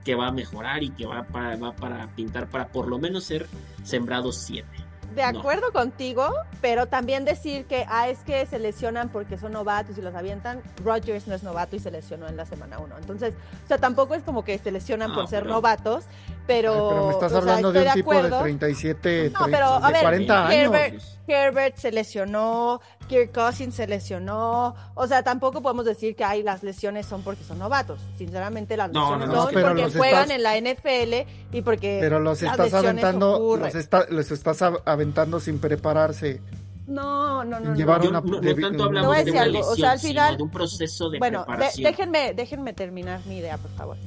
que 0.03 0.15
va 0.15 0.27
a 0.27 0.31
mejorar 0.31 0.81
y 0.83 0.89
que 0.89 1.05
va 1.05 1.23
para, 1.23 1.55
va 1.57 1.73
para 1.75 2.07
pintar 2.15 2.47
para 2.49 2.67
por 2.69 2.87
lo 2.87 2.97
menos 2.97 3.23
ser 3.23 3.47
sembrados 3.83 4.37
7. 4.37 4.67
De 5.13 5.21
No. 5.31 5.39
acuerdo 5.39 5.71
contigo, 5.71 6.27
pero 6.59 6.87
también 6.87 7.23
decir 7.23 7.65
que, 7.67 7.85
ah, 7.87 8.09
es 8.09 8.19
que 8.19 8.45
se 8.47 8.59
lesionan 8.59 9.07
porque 9.09 9.37
son 9.37 9.53
novatos 9.53 9.97
y 9.97 10.01
los 10.01 10.13
avientan. 10.13 10.61
Rodgers 10.83 11.27
no 11.27 11.35
es 11.35 11.43
novato 11.43 11.75
y 11.77 11.79
se 11.79 11.89
lesionó 11.91 12.27
en 12.27 12.35
la 12.35 12.45
semana 12.45 12.79
1. 12.79 12.97
Entonces, 12.97 13.33
o 13.63 13.67
sea, 13.67 13.77
tampoco 13.77 14.15
es 14.15 14.23
como 14.23 14.43
que 14.43 14.57
se 14.57 14.71
lesionan 14.71 15.09
No, 15.09 15.15
por 15.15 15.27
ser 15.29 15.43
pero- 15.43 15.53
novatos, 15.53 16.03
pero. 16.47 16.71
ay, 16.73 16.89
pero 16.89 17.05
me 17.07 17.11
estás 17.13 17.25
o 17.25 17.29
sea, 17.29 17.37
hablando 17.39 17.71
de 17.71 17.79
un 17.87 17.93
tipo 17.93 18.11
de 18.13 18.17
acuerdo. 18.19 18.41
37, 18.41 19.31
No, 19.33 19.45
pero, 19.51 19.65
a 19.67 19.87
de 19.87 19.93
ver, 19.93 20.01
40 20.01 20.47
años. 20.47 20.53
Herbert, 20.75 21.01
Herbert 21.27 21.77
se 21.77 21.91
lesionó, 21.91 22.81
Kirk 23.07 23.31
Cousins 23.33 23.73
se 23.75 23.87
lesionó. 23.87 24.75
O 24.93 25.07
sea, 25.07 25.23
tampoco 25.23 25.61
podemos 25.61 25.85
decir 25.85 26.15
que 26.15 26.23
ay, 26.23 26.43
las 26.43 26.61
lesiones 26.63 27.05
son 27.05 27.23
porque 27.23 27.43
son 27.43 27.57
novatos. 27.59 27.99
Sinceramente, 28.17 28.77
las 28.77 28.91
No, 28.91 29.01
lesiones 29.01 29.27
no, 29.29 29.33
no, 29.35 29.41
son 29.43 29.53
pero 29.53 29.67
porque 29.69 29.97
juegan 29.97 30.21
estás- 30.31 30.35
en 30.35 30.43
la 30.43 30.57
NFL 30.57 31.27
y 31.51 31.61
porque. 31.61 31.97
Pero 32.01 32.19
los 32.19 32.41
estás 32.43 32.73
aventando, 32.73 33.57
los, 33.59 33.75
está- 33.75 34.05
los 34.09 34.31
estás 34.31 34.61
av- 34.61 34.81
aventando 34.85 35.39
sin 35.39 35.59
prepararse. 35.59 36.41
No, 36.87 37.43
no, 37.43 37.59
no. 37.59 37.71
no. 37.71 37.75
Llevar 37.75 38.03
Yo 38.03 38.09
una- 38.09 38.21
no, 38.21 38.27
no 38.27 38.39
de- 38.41 38.53
tanto 38.53 38.77
Te 38.77 38.83
hablamos 38.83 39.11
a 39.15 39.17
de 39.17 39.25
decir 39.25 39.33
una 39.33 39.41
algo, 39.43 39.57
o 39.57 39.61
lesión, 39.61 39.77
sea, 39.77 39.91
al 39.91 39.99
sino 39.99 40.09
final- 40.11 40.37
de 40.37 40.43
un 40.43 40.51
proceso 40.51 41.09
de 41.09 41.17
Bueno, 41.17 41.39
de- 41.39 41.45
preparación. 41.45 41.83
déjenme, 41.91 42.33
déjenme 42.35 42.73
terminar 42.73 43.19
mi 43.25 43.37
idea, 43.37 43.57
por 43.57 43.71
favor. 43.71 43.97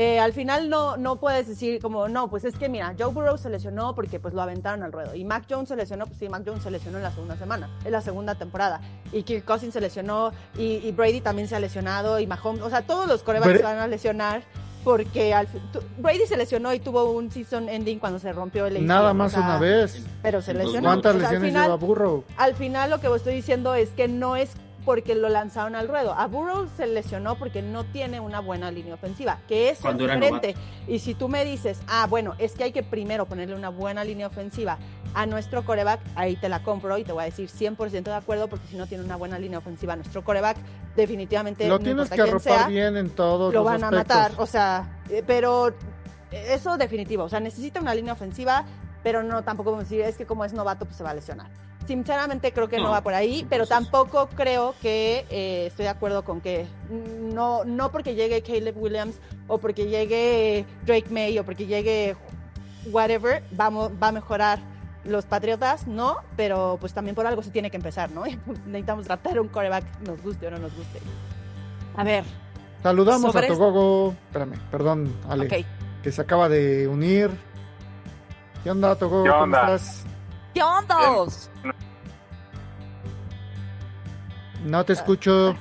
Eh, 0.00 0.20
al 0.20 0.32
final 0.32 0.70
no, 0.70 0.96
no 0.96 1.16
puedes 1.16 1.48
decir 1.48 1.82
como, 1.82 2.08
no, 2.08 2.30
pues 2.30 2.44
es 2.44 2.56
que 2.56 2.68
mira, 2.68 2.94
Joe 2.96 3.12
Burrow 3.12 3.36
se 3.36 3.50
lesionó 3.50 3.96
porque 3.96 4.20
pues 4.20 4.32
lo 4.32 4.40
aventaron 4.40 4.84
al 4.84 4.92
ruedo. 4.92 5.12
Y 5.16 5.24
Mac 5.24 5.46
Jones 5.50 5.68
se 5.68 5.74
lesionó, 5.74 6.06
pues 6.06 6.20
sí, 6.20 6.28
Mac 6.28 6.44
Jones 6.46 6.62
se 6.62 6.70
lesionó 6.70 6.98
en 6.98 7.02
la 7.02 7.10
segunda 7.10 7.36
semana, 7.36 7.68
en 7.84 7.90
la 7.90 8.00
segunda 8.00 8.36
temporada. 8.36 8.80
Y 9.12 9.24
Kirk 9.24 9.44
Cousins 9.44 9.72
se 9.72 9.80
lesionó, 9.80 10.30
y, 10.56 10.76
y 10.86 10.92
Brady 10.92 11.20
también 11.20 11.48
se 11.48 11.56
ha 11.56 11.58
lesionado, 11.60 12.20
y 12.20 12.28
Mahomes, 12.28 12.62
o 12.62 12.70
sea, 12.70 12.82
todos 12.82 13.08
los 13.08 13.24
corebacks 13.24 13.56
se 13.56 13.62
van 13.64 13.78
a 13.78 13.88
lesionar 13.88 14.42
porque 14.84 15.34
al 15.34 15.48
Brady 15.98 16.26
se 16.28 16.36
lesionó 16.36 16.72
y 16.72 16.78
tuvo 16.78 17.10
un 17.10 17.30
season 17.32 17.68
ending 17.68 17.98
cuando 17.98 18.20
se 18.20 18.32
rompió 18.32 18.66
el 18.66 18.76
ACL, 18.76 18.86
Nada 18.86 19.10
o 19.10 19.14
más 19.14 19.32
sea, 19.32 19.40
una 19.40 19.58
vez. 19.58 20.04
Pero 20.22 20.40
se 20.40 20.52
Entonces, 20.52 20.56
lesionó. 20.74 20.88
¿Cuántas 20.90 21.16
O 21.16 21.18
sea, 21.18 21.28
al 21.28 21.32
lesiones 21.34 21.48
final- 21.50 21.64
lleva 21.64 21.76
Burrow? 21.76 22.24
al 22.36 22.54
final 22.54 22.90
lo 22.90 23.00
que 23.00 23.08
estoy 23.14 23.34
diciendo 23.34 23.74
es 23.74 23.88
que 23.90 24.06
no 24.06 24.36
es 24.36 24.50
porque 24.88 25.14
lo 25.14 25.28
lanzaron 25.28 25.74
al 25.74 25.86
ruedo. 25.86 26.14
A 26.14 26.26
Burrow 26.28 26.66
se 26.74 26.86
lesionó 26.86 27.34
porque 27.34 27.60
no 27.60 27.84
tiene 27.84 28.20
una 28.20 28.40
buena 28.40 28.70
línea 28.70 28.94
ofensiva, 28.94 29.36
que 29.46 29.68
es 29.68 29.82
diferente. 29.82 30.54
Y 30.86 31.00
si 31.00 31.12
tú 31.12 31.28
me 31.28 31.44
dices, 31.44 31.78
ah, 31.88 32.06
bueno, 32.08 32.34
es 32.38 32.54
que 32.54 32.64
hay 32.64 32.72
que 32.72 32.82
primero 32.82 33.26
ponerle 33.26 33.54
una 33.54 33.68
buena 33.68 34.02
línea 34.02 34.28
ofensiva 34.28 34.78
a 35.12 35.26
nuestro 35.26 35.62
coreback, 35.62 36.00
ahí 36.14 36.36
te 36.36 36.48
la 36.48 36.62
compro 36.62 36.96
y 36.96 37.04
te 37.04 37.12
voy 37.12 37.20
a 37.20 37.26
decir 37.26 37.50
100% 37.50 38.04
de 38.04 38.14
acuerdo, 38.14 38.48
porque 38.48 38.66
si 38.66 38.78
no 38.78 38.86
tiene 38.86 39.04
una 39.04 39.16
buena 39.16 39.38
línea 39.38 39.58
ofensiva 39.58 39.94
nuestro 39.94 40.24
coreback, 40.24 40.56
definitivamente 40.96 41.68
Lo 41.68 41.78
no 41.78 41.84
tienes 41.84 42.08
que 42.08 42.22
arropar 42.22 42.40
sea, 42.40 42.68
bien 42.68 42.96
en 42.96 43.10
todos 43.10 43.52
lo 43.52 43.60
los 43.60 43.66
van 43.66 43.84
a 43.84 43.88
aspectos. 43.88 44.16
matar. 44.16 44.32
O 44.38 44.46
sea, 44.46 45.02
eh, 45.10 45.22
pero 45.26 45.74
eso 46.32 46.78
definitivo. 46.78 47.24
O 47.24 47.28
sea, 47.28 47.40
necesita 47.40 47.78
una 47.78 47.94
línea 47.94 48.14
ofensiva, 48.14 48.64
pero 49.02 49.22
no 49.22 49.44
tampoco 49.44 49.68
podemos 49.72 49.90
decir, 49.90 50.00
es 50.06 50.16
que 50.16 50.24
como 50.24 50.46
es 50.46 50.54
novato, 50.54 50.86
pues 50.86 50.96
se 50.96 51.04
va 51.04 51.10
a 51.10 51.14
lesionar. 51.14 51.67
Sinceramente 51.88 52.52
creo 52.52 52.68
que 52.68 52.76
no, 52.76 52.84
No, 52.84 52.90
va 52.90 53.00
por 53.00 53.14
ahí, 53.14 53.46
pero 53.48 53.66
tampoco 53.66 54.28
creo 54.36 54.74
que 54.82 55.24
eh, 55.30 55.68
estoy 55.68 55.84
de 55.84 55.88
acuerdo 55.88 56.22
con 56.22 56.42
que 56.42 56.66
no, 56.90 57.64
no 57.64 57.90
porque 57.90 58.14
llegue 58.14 58.42
Caleb 58.42 58.76
Williams 58.76 59.18
o 59.46 59.56
porque 59.56 59.86
llegue 59.86 60.66
Drake 60.84 61.08
May 61.08 61.38
o 61.38 61.44
porque 61.46 61.64
llegue 61.64 62.14
whatever, 62.92 63.42
vamos, 63.52 63.90
va 64.02 64.08
a 64.08 64.12
mejorar 64.12 64.58
los 65.04 65.24
Patriotas, 65.24 65.86
no, 65.86 66.18
pero 66.36 66.76
pues 66.78 66.92
también 66.92 67.14
por 67.14 67.26
algo 67.26 67.42
se 67.42 67.50
tiene 67.50 67.70
que 67.70 67.78
empezar, 67.78 68.10
¿no? 68.10 68.24
Necesitamos 68.66 69.06
tratar 69.06 69.40
un 69.40 69.48
coreback, 69.48 69.84
nos 70.06 70.22
guste 70.22 70.46
o 70.46 70.50
no 70.50 70.58
nos 70.58 70.76
guste. 70.76 71.00
A 71.96 72.04
ver, 72.04 72.24
Saludamos 72.82 73.34
a 73.34 73.46
Togogo. 73.46 74.14
Espérame, 74.26 74.58
perdón, 74.70 75.16
Ale, 75.26 75.64
que 76.02 76.12
se 76.12 76.20
acaba 76.20 76.50
de 76.50 76.86
unir. 76.86 77.30
¿Qué 78.62 78.70
onda, 78.70 78.94
Togogo? 78.94 79.24
¿Qué 79.24 79.30
¿Cómo 79.30 79.44
onda? 79.44 79.74
estás? 79.74 80.04
¿Qué 80.54 80.62
onda? 80.62 80.96
No 84.64 84.84
te 84.84 84.92
escucho. 84.92 85.54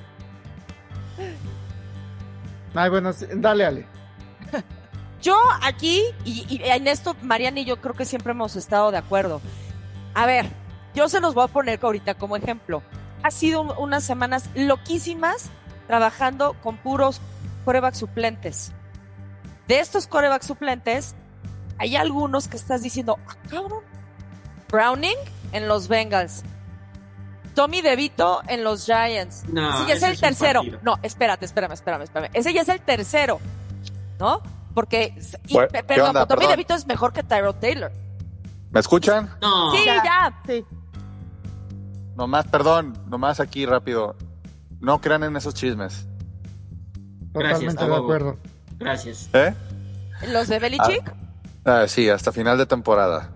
Ay, 2.73 2.89
bueno, 2.89 3.11
dale, 3.35 3.65
Ale. 3.65 3.87
Yo 5.21 5.35
aquí, 5.63 6.03
y, 6.25 6.45
y 6.49 6.61
en 6.63 6.87
esto 6.87 7.15
Mariana 7.23 7.59
y 7.59 7.65
yo 7.65 7.81
creo 7.81 7.95
que 7.95 8.05
siempre 8.05 8.31
hemos 8.31 8.55
estado 8.55 8.91
de 8.91 8.97
acuerdo. 8.97 9.41
A 10.13 10.25
ver, 10.27 10.45
yo 10.93 11.09
se 11.09 11.19
los 11.19 11.33
voy 11.33 11.43
a 11.43 11.47
poner 11.47 11.79
ahorita 11.81 12.13
como 12.13 12.35
ejemplo. 12.37 12.83
Ha 13.23 13.31
sido 13.31 13.61
un- 13.61 13.73
unas 13.79 14.03
semanas 14.03 14.47
loquísimas 14.53 15.49
trabajando 15.87 16.53
con 16.61 16.77
puros 16.77 17.19
coreback 17.65 17.95
suplentes. 17.95 18.71
De 19.67 19.79
estos 19.79 20.05
coreback 20.07 20.43
suplentes, 20.43 21.15
hay 21.79 21.95
algunos 21.95 22.47
que 22.47 22.57
estás 22.57 22.83
diciendo, 22.83 23.17
ah, 23.27 23.35
cabrón. 23.49 23.83
Browning 24.71 25.15
en 25.51 25.67
los 25.67 25.87
Bengals. 25.87 26.43
Tommy 27.55 27.81
DeVito 27.81 28.41
en 28.47 28.63
los 28.63 28.85
Giants. 28.85 29.43
No, 29.51 29.67
Ese 29.79 29.87
ya 29.87 29.93
es 29.95 30.03
el 30.03 30.11
es 30.13 30.19
tercero. 30.19 30.61
No, 30.83 30.97
espérate, 31.01 31.45
espérame, 31.45 31.71
espérame, 31.73 32.03
espérame. 32.03 32.29
Ese 32.33 32.53
ya 32.53 32.61
es 32.61 32.69
el 32.69 32.81
tercero. 32.81 33.39
¿No? 34.19 34.41
Porque, 34.75 35.15
y- 35.47 35.53
Bueno, 35.53 35.69
pe- 35.69 35.77
¿qué 35.79 35.83
perdón, 35.83 36.07
onda? 36.09 36.27
Tommy 36.27 36.39
Perdón. 36.41 36.51
DeVito 36.51 36.73
es 36.75 36.85
mejor 36.85 37.13
que 37.13 37.23
Tyrod 37.23 37.55
Taylor. 37.55 37.91
¿Me 38.69 38.79
escuchan? 38.79 39.31
No, 39.41 39.71
Sí, 39.75 39.83
Ya. 39.85 40.03
ya. 40.03 40.41
Sí. 40.45 40.65
Nomás, 42.15 42.45
perdón, 42.47 42.97
nomás 43.07 43.39
aquí 43.39 43.65
rápido. 43.65 44.15
No 44.79 45.01
crean 45.01 45.23
en 45.23 45.35
esos 45.35 45.53
chismes. 45.55 46.07
Totalmente 47.33 47.85
de 47.85 47.95
acuerdo. 47.95 48.37
gracias. 48.77 49.29
¿Eh? 49.33 49.53
Los 50.29 50.47
de 50.47 50.59
Belichick. 50.59 51.13
Ah, 51.65 51.85
sí, 51.87 52.09
hasta 52.09 52.31
final 52.31 52.57
de 52.57 52.65
temporada. 52.65 53.29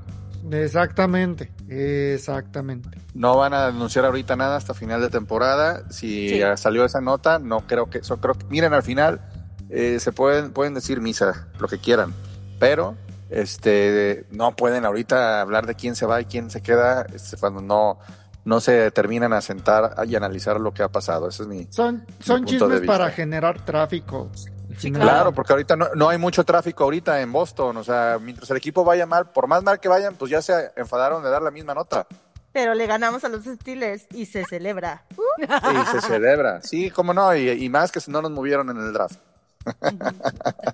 Exactamente, 0.50 1.52
exactamente. 1.68 2.90
No 3.14 3.38
van 3.38 3.54
a 3.54 3.68
anunciar 3.68 4.06
ahorita 4.06 4.36
nada 4.36 4.56
hasta 4.58 4.74
final 4.74 5.02
de 5.02 5.10
temporada. 5.10 5.84
Si 5.90 6.30
Sí. 6.30 6.42
salió 6.56 6.86
esa 6.86 7.02
nota, 7.02 7.40
no 7.40 7.68
creo 7.68 7.90
que 7.90 8.00
eso. 8.00 8.18
Creo 8.18 8.36
que 8.36 8.46
miren 8.50 8.74
al 8.74 8.84
final 8.84 9.22
eh, 9.70 10.00
se 10.00 10.12
pueden 10.12 10.52
pueden 10.52 10.74
decir 10.74 11.00
misa 11.02 11.48
lo 11.60 11.68
que 11.68 11.78
quieran, 11.78 12.14
pero 12.60 12.96
este 13.30 14.26
no 14.32 14.54
pueden 14.56 14.86
ahorita 14.86 15.42
hablar 15.42 15.66
de 15.66 15.76
quién 15.76 15.96
se 15.96 16.06
va 16.06 16.20
y 16.22 16.26
quién 16.26 16.50
se 16.50 16.62
queda 16.62 17.06
este, 17.14 17.38
cuando 17.38 17.62
no 17.62 18.00
no 18.44 18.60
se 18.60 18.90
terminan 18.92 19.34
a 19.34 19.42
sentar 19.42 19.96
y 20.08 20.16
analizar 20.16 20.60
lo 20.60 20.74
que 20.74 20.82
ha 20.84 20.90
pasado. 20.90 21.30
Ese 21.30 21.44
es 21.44 21.48
mi 21.50 21.68
Son, 21.70 22.04
son 22.20 22.38
punto 22.44 22.46
de 22.46 22.46
chismes 22.48 22.82
vista. 22.82 22.98
para 22.98 23.12
generar 23.12 23.64
tráfico. 23.64 24.32
Sí. 24.78 24.92
Claro. 24.92 25.10
Claro, 25.10 25.32
porque 25.34 25.54
ahorita 25.54 25.76
no, 25.76 25.88
no 25.96 26.10
hay 26.10 26.18
mucho 26.18 26.44
tráfico 26.44 26.84
ahorita 26.84 27.22
en 27.22 27.32
Boston. 27.32 27.78
O 27.78 27.84
sea, 27.84 28.18
mientras 28.22 28.50
el 28.52 28.58
equipo 28.58 28.84
vaya 28.84 29.06
mal, 29.06 29.30
por 29.32 29.48
más 29.48 29.64
mal 29.64 29.80
que 29.80 29.88
vayan, 29.90 30.16
pues 30.16 30.32
ya 30.32 30.42
se 30.42 30.72
enfadaron 30.76 31.24
de 31.24 31.30
dar 31.30 31.42
la 31.42 31.52
misma 31.52 31.74
nota. 31.74 32.06
Pero 32.54 32.74
le 32.74 32.86
ganamos 32.86 33.24
a 33.24 33.30
los 33.30 33.46
Steelers 33.46 34.06
y 34.12 34.26
se 34.26 34.44
celebra. 34.46 35.04
Y 35.38 35.86
se 35.92 36.02
celebra. 36.02 36.62
Sí, 36.62 36.90
cómo 36.92 37.14
no. 37.14 37.34
Y, 37.36 37.50
y 37.50 37.70
más 37.70 37.92
que 37.92 38.02
si 38.02 38.12
no 38.12 38.22
nos 38.22 38.32
movieron 38.32 38.70
en 38.70 38.78
el 38.78 38.92
draft. 38.94 39.20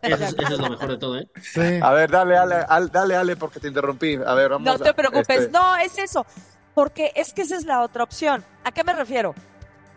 Eso 0.02 0.16
es, 0.24 0.34
eso 0.34 0.42
es 0.54 0.60
lo 0.60 0.70
mejor 0.70 0.90
de 0.90 0.98
todo, 0.98 1.18
¿eh? 1.20 1.28
Sí. 1.42 1.80
A 1.82 1.92
ver, 1.92 2.10
dale, 2.10 2.38
Ale, 2.38 2.56
al- 2.68 2.92
dale, 2.92 3.16
Ale, 3.16 3.36
porque 3.36 3.60
te 3.60 3.68
interrumpí. 3.68 4.16
A 4.26 4.34
ver, 4.34 4.50
vamos. 4.50 4.66
No 4.66 4.80
te 4.80 4.90
a- 4.90 4.94
preocupes. 4.94 5.30
este, 5.30 5.52
No, 5.52 5.76
es 5.76 5.98
eso. 5.98 6.26
Porque 6.74 7.12
es 7.16 7.34
que 7.34 7.42
esa 7.42 7.56
es 7.56 7.66
la 7.66 7.82
otra 7.82 8.04
opción. 8.04 8.44
¿A 8.64 8.72
qué 8.72 8.84
me 8.84 8.94
refiero? 8.94 9.36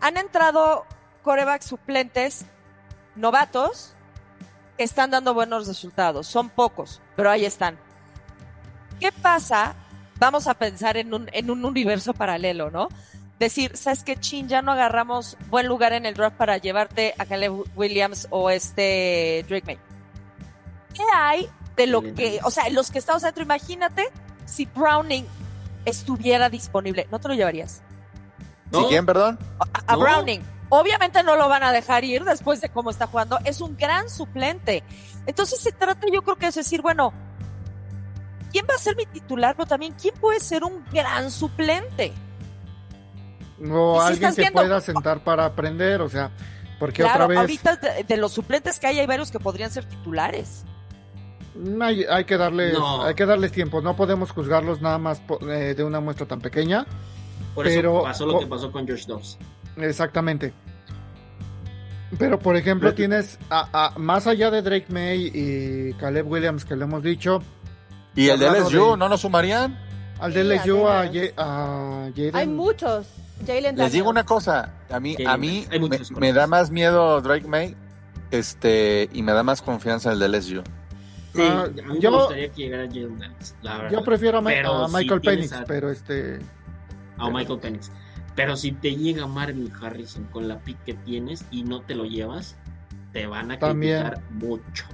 Han 0.01 0.17
entrado 0.17 0.85
corebacks 1.23 1.65
suplentes 1.65 2.45
novatos 3.15 3.93
que 4.77 4.83
están 4.83 5.11
dando 5.11 5.33
buenos 5.33 5.67
resultados. 5.67 6.27
Son 6.27 6.49
pocos, 6.49 7.01
pero 7.15 7.29
ahí 7.29 7.45
están. 7.45 7.77
¿Qué 8.99 9.11
pasa? 9.11 9.75
Vamos 10.19 10.47
a 10.47 10.53
pensar 10.53 10.97
en 10.97 11.13
un, 11.13 11.29
en 11.33 11.49
un 11.49 11.65
universo 11.65 12.13
paralelo, 12.13 12.69
¿no? 12.69 12.89
Decir, 13.39 13.75
¿sabes 13.75 14.03
qué, 14.03 14.15
Chin? 14.17 14.47
Ya 14.47 14.61
no 14.61 14.71
agarramos 14.71 15.35
buen 15.49 15.67
lugar 15.67 15.93
en 15.93 16.05
el 16.05 16.13
draft 16.13 16.37
para 16.37 16.57
llevarte 16.57 17.15
a 17.17 17.25
Caleb 17.25 17.63
Williams 17.75 18.27
o 18.29 18.51
este 18.51 19.43
Drake 19.49 19.65
May. 19.65 19.79
¿Qué 20.93 21.03
hay 21.15 21.49
de 21.75 21.87
lo 21.87 22.01
que, 22.03 22.39
o 22.43 22.51
sea, 22.51 22.69
los 22.69 22.91
que 22.91 22.99
estamos 22.99 23.23
adentro, 23.23 23.43
imagínate 23.43 24.09
si 24.45 24.65
Browning 24.65 25.25
estuviera 25.85 26.49
disponible, 26.49 27.07
¿no 27.11 27.19
te 27.19 27.29
lo 27.29 27.33
llevarías? 27.33 27.81
¿Sí, 28.71 28.79
No, 28.79 28.87
quién, 28.87 29.05
perdón? 29.05 29.39
A, 29.59 29.93
a 29.93 29.93
No. 29.95 30.01
Browning. 30.01 30.41
Obviamente 30.73 31.21
no 31.23 31.35
lo 31.35 31.49
van 31.49 31.63
a 31.63 31.73
dejar 31.73 32.05
ir 32.05 32.23
después 32.23 32.61
de 32.61 32.69
cómo 32.69 32.89
está 32.91 33.05
jugando. 33.05 33.37
Es 33.43 33.59
un 33.59 33.75
gran 33.75 34.09
suplente. 34.09 34.83
Entonces 35.25 35.59
se 35.59 35.73
trata, 35.73 36.07
yo 36.11 36.21
creo 36.21 36.37
que 36.37 36.47
es 36.47 36.55
decir, 36.55 36.81
bueno, 36.81 37.11
¿quién 38.53 38.65
va 38.69 38.75
a 38.75 38.79
ser 38.79 38.95
mi 38.95 39.05
titular? 39.05 39.53
Pero 39.57 39.67
también, 39.67 39.93
¿quién 40.01 40.13
puede 40.15 40.39
ser 40.39 40.63
un 40.63 40.81
gran 40.93 41.29
suplente? 41.29 42.13
O 43.69 43.97
Y 43.97 44.01
si 44.01 44.07
alguien 44.13 44.33
que 44.35 44.41
viendo- 44.41 44.61
pueda 44.61 44.79
sentar 44.81 45.23
para 45.23 45.45
aprender, 45.45 46.01
o 46.01 46.07
sea, 46.09 46.31
porque 46.79 47.03
Claro, 47.03 47.25
otra 47.25 47.27
vez 47.27 47.37
ahorita 47.39 47.75
de, 47.75 48.03
de 48.05 48.17
los 48.17 48.31
suplentes 48.31 48.79
que 48.79 48.87
hay, 48.87 48.99
hay 48.99 49.05
varios 49.07 49.29
que 49.29 49.39
podrían 49.39 49.69
ser 49.71 49.85
titulares. 49.85 50.63
mm, 51.53 51.81
hay, 51.81 52.05
hay 52.05 52.23
que 52.23 52.37
darles, 52.37 52.73
No. 52.79 53.03
hay 53.03 53.13
que 53.13 53.25
darles 53.25 53.51
tiempo, 53.51 53.81
no 53.81 53.95
podemos 53.97 54.31
juzgarlos 54.31 54.81
nada 54.81 54.97
más 54.97 55.21
eh, 55.41 55.73
de 55.75 55.83
una 55.83 55.99
muestra 55.99 56.25
tan 56.25 56.39
pequeña. 56.39 56.85
Por 57.53 57.67
eso 57.67 57.75
pero- 57.77 58.03
pasó 58.03 58.25
lo 58.25 58.39
que 58.39 58.47
pasó 58.47 58.71
con 58.71 58.87
George 58.87 59.03
Dobbs. 59.05 59.37
Exactamente. 59.77 60.53
Pero 62.17 62.39
por 62.39 62.55
ejemplo, 62.57 62.89
Pero- 62.89 62.95
tienes 62.97 63.39
a, 63.49 63.69
a- 63.93 63.97
más 63.99 64.27
allá 64.27 64.51
de 64.51 64.61
Drake 64.61 64.87
May 64.89 65.31
y 65.33 65.93
Caleb 65.93 66.27
Williams 66.29 66.65
que 66.65 66.75
le 66.75 66.83
hemos 66.83 67.03
dicho, 67.03 67.41
¿Y 68.15 68.27
el 68.27 68.39
de 68.39 68.47
LSU 68.49 68.91
de- 68.91 68.97
no 68.97 69.07
nos 69.09 69.21
sumarían? 69.21 69.79
al 70.19 70.33
de 70.33 70.43
LSU 70.43 70.87
a, 70.87 71.01
a 71.01 71.05
Jaden. 72.15 72.35
Hay 72.35 72.47
muchos. 72.47 73.07
Jalen 73.47 73.75
Les 73.75 73.91
digo 73.93 74.09
una 74.09 74.23
cosa. 74.23 74.73
A 74.91 74.99
mí, 74.99 75.15
a 75.25 75.35
mí 75.37 75.65
me, 76.19 76.31
da 76.33 76.45
más 76.45 76.69
miedo 76.69 77.21
Drake 77.21 77.47
May 77.47 77.75
este, 78.29 79.09
y 79.13 79.23
me 79.23 79.31
da 79.31 79.41
más 79.41 79.61
confianza 79.63 80.11
el 80.11 80.19
de 80.19 80.27
LSU. 80.29 80.61
Sí, 81.33 81.41
Ah, 81.41 81.63
a 81.63 81.67
mí 81.93 81.99
yo- 82.01 82.11
me 82.11 82.17
gustaría 82.17 82.49
que 82.51 82.61
llegara 82.63 82.87
Jalen 82.87 83.17
Daniels, 83.17 83.55
la 83.61 83.77
verdad. 83.77 83.91
Yo 83.91 84.03
prefiero 84.03 84.37
a, 84.39 84.41
Ma- 84.41 84.49
Pero 84.51 84.83
a 84.83 84.87
si 84.89 84.95
Michael 84.95 85.21
tienes 85.21 85.49
Penix, 85.49 85.53
a- 85.53 85.65
pero 85.65 85.89
este 85.89 86.39
a 87.17 87.29
Michael 87.29 87.59
Penix. 87.59 87.89
Pero 88.35 88.55
si 88.55 88.71
te 88.71 88.95
llega 88.95 89.27
Marvin 89.27 89.71
Harrison 89.81 90.23
con 90.25 90.47
la 90.47 90.59
pick 90.59 90.81
que 90.85 90.93
tienes 90.93 91.45
y 91.51 91.63
no 91.63 91.81
te 91.81 91.95
lo 91.95 92.05
llevas, 92.05 92.55
te 93.11 93.27
van 93.27 93.51
a 93.51 93.59
También. 93.59 94.03
criticar 94.03 94.31
mucho. 94.31 94.85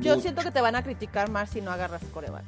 Yo 0.00 0.10
mucho. 0.10 0.20
siento 0.22 0.42
que 0.42 0.50
te 0.50 0.60
van 0.60 0.76
a 0.76 0.82
criticar 0.82 1.30
más 1.30 1.50
si 1.50 1.60
no 1.60 1.70
agarras 1.70 2.02
coreback. 2.12 2.44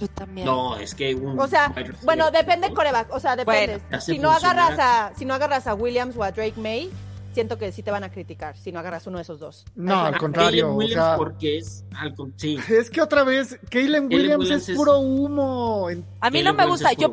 Yo 0.00 0.08
también. 0.08 0.46
No, 0.46 0.76
es 0.76 0.94
que 0.94 1.14
un 1.14 1.38
O 1.38 1.46
sea, 1.46 1.72
bueno, 2.02 2.30
depende 2.30 2.72
coreback, 2.72 3.12
o 3.12 3.20
sea, 3.20 3.36
depende. 3.36 3.78
Bueno, 3.88 4.00
si 4.00 4.18
no 4.18 4.30
agarras 4.30 4.78
a, 4.78 5.12
si 5.16 5.24
no 5.24 5.34
agarras 5.34 5.66
a 5.66 5.74
Williams 5.74 6.16
o 6.16 6.22
a 6.24 6.32
Drake 6.32 6.60
May, 6.60 6.90
siento 7.32 7.56
que 7.58 7.70
sí 7.72 7.82
te 7.82 7.90
van 7.90 8.02
a 8.04 8.10
criticar 8.10 8.56
si 8.56 8.72
no 8.72 8.78
agarras 8.80 9.06
uno 9.06 9.18
de 9.18 9.22
esos 9.22 9.38
dos. 9.38 9.64
no, 9.76 9.94
al 10.00 10.04
Caleb 10.06 10.20
contrario, 10.20 10.70
o 10.70 10.74
Williams 10.74 11.04
sea, 11.04 11.16
porque 11.16 11.58
es 11.58 11.84
al 11.96 12.14
sí. 12.36 12.58
es 12.68 12.90
que 12.90 13.00
otra 13.00 13.22
vez 13.24 13.58
Kalen 13.70 14.06
Williams, 14.06 14.38
Williams 14.40 14.50
es 14.50 14.68
es- 14.70 14.76
puro 14.76 14.98
humo. 14.98 15.88
A 16.20 16.30
mí 16.30 16.42
no 16.42 16.52
me 16.52 16.64
Williams 16.64 16.68
gusta. 16.82 16.92
Yo, 16.94 17.12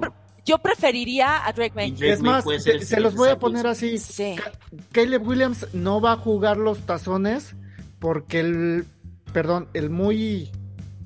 yo 0.49 0.57
preferiría 0.59 1.45
a 1.47 1.53
Drake 1.53 1.73
May. 1.75 1.91
Drake 1.91 2.11
Es 2.13 2.21
May 2.21 2.31
más, 2.31 2.45
se, 2.63 2.99
los 2.99 3.15
voy 3.15 3.29
a 3.29 3.39
poner 3.39 3.67
así. 3.67 3.97
Sí. 3.97 4.35
Ca- 4.35 4.51
Caleb 4.91 5.25
Williams 5.27 5.67
no 5.73 6.01
va 6.01 6.13
a 6.13 6.17
jugar 6.17 6.57
los 6.57 6.79
tazones 6.85 7.55
porque 7.99 8.39
el, 8.39 8.85
perdón, 9.31 9.67
el 9.73 9.89
muy 9.89 10.49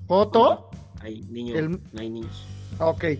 foto, 0.07 0.69
Hay 1.01 1.21
niños, 1.29 1.57
El- 1.57 1.69
no 1.71 2.01
hay 2.01 2.09
niños. 2.09 2.45
ok, 2.79 3.03
eh, 3.05 3.19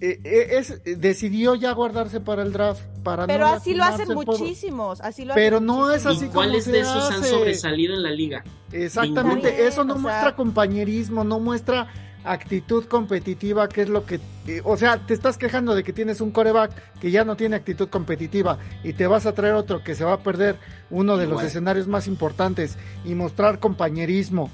eh, 0.00 0.48
es, 0.58 0.82
decidió 0.84 1.54
ya 1.54 1.72
guardarse 1.72 2.20
para 2.20 2.42
el 2.42 2.52
draft. 2.52 2.82
Para 3.02 3.26
Pero 3.26 3.46
no 3.46 3.54
así 3.54 3.72
lo 3.72 3.84
hacen 3.84 4.12
muchísimos, 4.14 5.00
así 5.00 5.24
lo 5.24 5.32
Pero 5.34 5.56
hacen 5.56 5.66
no 5.66 5.90
es 5.92 6.04
así 6.06 6.16
¿Y 6.16 6.20
como 6.28 6.32
cuáles 6.32 6.64
se 6.64 6.72
de 6.72 6.80
esos 6.80 7.10
han 7.10 7.20
hace. 7.20 7.30
sobresalido 7.30 7.94
en 7.94 8.02
la 8.02 8.10
liga? 8.10 8.42
Exactamente, 8.72 9.66
eso 9.66 9.84
no 9.84 9.94
O 9.94 9.96
sea- 9.96 10.02
muestra 10.02 10.36
compañerismo, 10.36 11.22
no 11.24 11.38
muestra 11.38 11.86
actitud 12.26 12.84
competitiva, 12.86 13.68
que 13.68 13.82
es 13.82 13.88
lo 13.88 14.04
que, 14.04 14.20
eh, 14.46 14.60
o 14.64 14.76
sea, 14.76 14.98
te 14.98 15.14
estás 15.14 15.38
quejando 15.38 15.74
de 15.74 15.84
que 15.84 15.92
tienes 15.92 16.20
un 16.20 16.30
coreback 16.32 16.72
que 17.00 17.10
ya 17.10 17.24
no 17.24 17.36
tiene 17.36 17.56
actitud 17.56 17.88
competitiva 17.88 18.58
y 18.82 18.92
te 18.92 19.06
vas 19.06 19.26
a 19.26 19.32
traer 19.32 19.54
otro 19.54 19.82
que 19.84 19.94
se 19.94 20.04
va 20.04 20.14
a 20.14 20.18
perder 20.18 20.56
uno 20.90 21.16
de 21.16 21.26
los 21.26 21.42
escenarios 21.42 21.86
más 21.88 22.06
importantes 22.06 22.76
y 23.04 23.14
mostrar 23.14 23.58
compañerismo, 23.60 24.50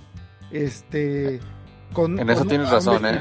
este, 0.50 1.40
con, 1.92 2.18
En 2.18 2.28
eso 2.30 2.40
con 2.40 2.48
tienes 2.48 2.70
razón, 2.70 3.04
¿eh? 3.06 3.20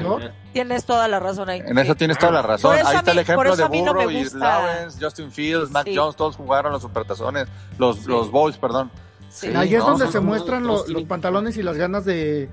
Tienes 0.52 0.84
toda 0.84 1.08
la 1.08 1.18
razón 1.18 1.48
ahí. 1.48 1.62
En 1.64 1.78
eso 1.78 1.94
tienes 1.94 2.18
toda 2.18 2.32
la 2.32 2.42
razón. 2.42 2.74
Ahí 2.74 2.96
está 2.96 3.10
el 3.10 3.16
mí- 3.16 3.22
ejemplo 3.22 3.56
de 3.56 3.62
no 3.62 3.68
Burrow 3.68 4.10
y. 4.10 4.24
Lawrence, 4.34 4.98
Justin 5.02 5.30
Fields, 5.32 5.70
Mac 5.70 5.84
Sí. 5.86 5.96
Jones, 5.96 6.14
todos 6.16 6.36
jugaron 6.36 6.72
los 6.72 6.82
supertazones, 6.82 7.46
los, 7.78 7.96
Sí. 8.00 8.04
los 8.08 8.30
bowls, 8.30 8.56
perdón. 8.58 8.90
Sí. 9.30 9.48
Ahí 9.56 9.74
es 9.74 9.80
¿no? 9.80 9.90
donde 9.90 10.08
se 10.08 10.20
muestran 10.20 10.66
los 10.66 10.84
pantalones 11.08 11.56
y 11.56 11.62
las 11.62 11.76
ganas 11.78 12.04
de 12.04 12.50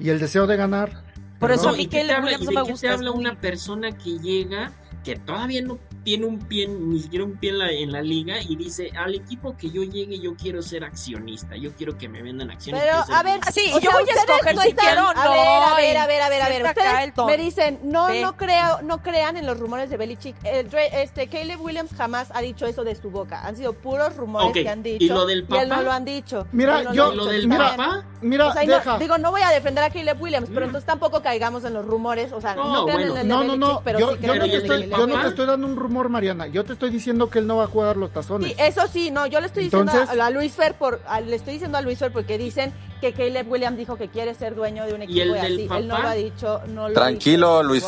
y 0.00 0.08
el 0.10 0.18
deseo 0.18 0.46
de 0.48 0.56
ganar. 0.56 1.05
Por 1.46 1.52
eso 1.52 1.62
Perdón. 1.62 1.74
a 1.74 1.76
mí 1.78 1.82
¿y 1.84 1.86
qué 1.86 2.00
te 2.00 2.06
Caleb 2.08 2.16
habla- 2.16 2.38
no 2.38 2.50
me 2.64 2.70
gusta, 2.70 2.86
te 2.88 2.92
habla 2.92 3.10
una 3.12 3.40
persona 3.40 3.92
que 3.96 4.18
llega 4.18 4.72
que 5.04 5.16
todavía 5.16 5.62
no 5.62 5.78
tiene 6.06 6.24
un 6.24 6.38
pie, 6.38 6.68
ni 6.68 7.00
siquiera 7.00 7.24
un 7.24 7.32
pie 7.36 7.50
en 7.50 7.58
la, 7.58 7.68
en 7.72 7.90
la 7.90 8.00
liga 8.00 8.36
y 8.40 8.54
dice, 8.54 8.92
al 8.96 9.16
equipo 9.16 9.56
que 9.56 9.70
yo 9.70 9.82
llegue 9.82 10.20
yo 10.20 10.36
quiero 10.36 10.62
ser 10.62 10.84
accionista, 10.84 11.56
yo 11.56 11.72
quiero 11.72 11.98
que 11.98 12.08
me 12.08 12.22
vendan 12.22 12.48
acciones. 12.52 12.80
Pero, 12.80 12.96
a 12.98 13.22
ver, 13.24 13.32
dueño". 13.32 13.40
Ah, 13.44 13.50
sí, 13.50 13.70
O 13.74 13.80
yo 13.80 13.90
sea, 13.90 14.00
voy 14.00 14.08
a 14.08 14.12
escoger 14.14 14.54
no 14.54 14.62
si 14.62 14.68
están- 14.68 14.86
quiero 14.86 15.02
o 15.04 15.08
A 15.10 15.14
no, 15.24 15.30
ver, 15.32 15.40
a 15.40 15.74
ver, 15.74 15.94
y 15.94 15.96
a 15.96 16.06
ver, 16.06 16.22
a 16.22 16.28
ver, 16.28 16.42
a 16.42 16.48
ver. 16.48 16.62
Ustedes 16.64 17.12
me 17.26 17.36
dicen, 17.36 17.80
no, 17.82 18.06
Ve. 18.06 18.22
no 18.22 18.36
creo, 18.36 18.82
no 18.82 19.02
crean 19.02 19.36
en 19.36 19.46
los 19.46 19.58
rumores 19.58 19.90
de 19.90 19.96
Belichick. 19.96 20.36
El 20.44 20.70
Dre- 20.70 20.90
este, 20.92 21.26
Caleb 21.26 21.60
Williams 21.60 21.90
jamás 21.96 22.28
ha 22.32 22.40
dicho 22.40 22.66
eso 22.66 22.84
de 22.84 22.94
su 22.94 23.10
boca. 23.10 23.44
Han 23.44 23.56
sido 23.56 23.72
puros 23.72 24.14
rumores 24.14 24.52
que 24.52 24.68
han 24.68 24.86
¿y 24.86 24.98
dicho. 24.98 25.12
lo 25.12 25.26
del 25.26 25.38
Y 25.38 25.56
él 25.56 25.68
papá? 25.68 25.76
no 25.76 25.82
lo 25.82 25.90
han 25.90 26.04
dicho. 26.04 26.46
Mira, 26.52 26.82
no 26.84 26.94
yo- 26.94 27.12
lo 27.14 27.24
¿Y 27.32 27.32
del 27.36 27.48
bien. 27.48 27.58
papá? 27.60 28.04
Mira, 28.20 28.46
O 28.46 28.52
sea, 28.52 28.62
y 28.62 28.68
no- 28.68 28.74
deja. 28.76 28.98
digo, 28.98 29.18
no 29.18 29.32
voy 29.32 29.42
a 29.42 29.50
defender 29.50 29.82
a 29.82 29.90
Caleb 29.90 30.22
Williams, 30.22 30.48
pero 30.54 30.60
Mm. 30.66 30.68
entonces 30.68 30.86
tampoco 30.86 31.20
caigamos 31.20 31.64
en 31.64 31.74
los 31.74 31.84
rumores. 31.84 32.30
O 32.32 32.40
sea, 32.40 32.54
no, 32.54 32.72
No, 32.72 32.84
crean 32.84 32.98
bueno. 32.98 33.00
en 33.00 33.18
el 33.18 33.22
de 33.22 33.24
No, 33.28 33.34
no, 33.34 33.40
Belichick, 33.40 33.60
no. 33.60 33.80
pero 33.84 33.98
Yo, 33.98 34.10
sí 34.12 34.18
yo 34.22 34.28
no 34.28 34.46
yo 34.46 35.06
papá? 35.08 35.22
te 35.22 35.28
estoy 35.28 35.46
dando 35.46 35.66
un 35.66 35.76
rumor, 35.76 35.95
Mariana. 36.08 36.46
Yo 36.46 36.64
te 36.64 36.72
estoy 36.74 36.90
diciendo 36.90 37.28
que 37.30 37.38
él 37.40 37.46
no 37.46 37.56
va 37.56 37.64
a 37.64 37.66
jugar 37.66 37.96
los 37.96 38.12
tazones. 38.12 38.48
Sí, 38.50 38.56
eso 38.58 38.86
sí, 38.86 39.10
no, 39.10 39.26
yo 39.26 39.40
le 39.40 39.46
estoy 39.46 39.64
diciendo 39.64 39.90
Entonces- 39.92 40.18
a, 40.20 40.26
a 40.26 40.30
Luis 40.30 40.52
Fer 40.52 40.74
por, 40.74 41.00
a- 41.06 41.20
le 41.20 41.34
estoy 41.36 41.54
diciendo 41.54 41.78
a 41.78 41.80
Luis 41.80 41.98
Fer 41.98 42.12
porque 42.12 42.38
dicen 42.38 42.72
que 43.00 43.12
Caleb 43.12 43.50
Williams 43.50 43.76
dijo 43.78 43.96
que 43.96 44.08
quiere 44.08 44.34
ser 44.34 44.54
dueño 44.54 44.84
de 44.86 44.94
un 44.94 45.02
equipo 45.02 45.20
el 45.22 45.28
y, 45.28 45.32
del 45.32 45.40
así. 45.42 45.62
Él 45.82 45.88
no 45.88 45.94
papá? 45.94 46.02
lo 46.02 46.08
ha 46.08 46.14
dicho, 46.14 46.60
no 46.68 46.88
lo 46.88 46.94
Tranquilo, 46.94 47.56
ha 47.56 47.62
dicho. 47.62 47.68
Luis 47.68 47.84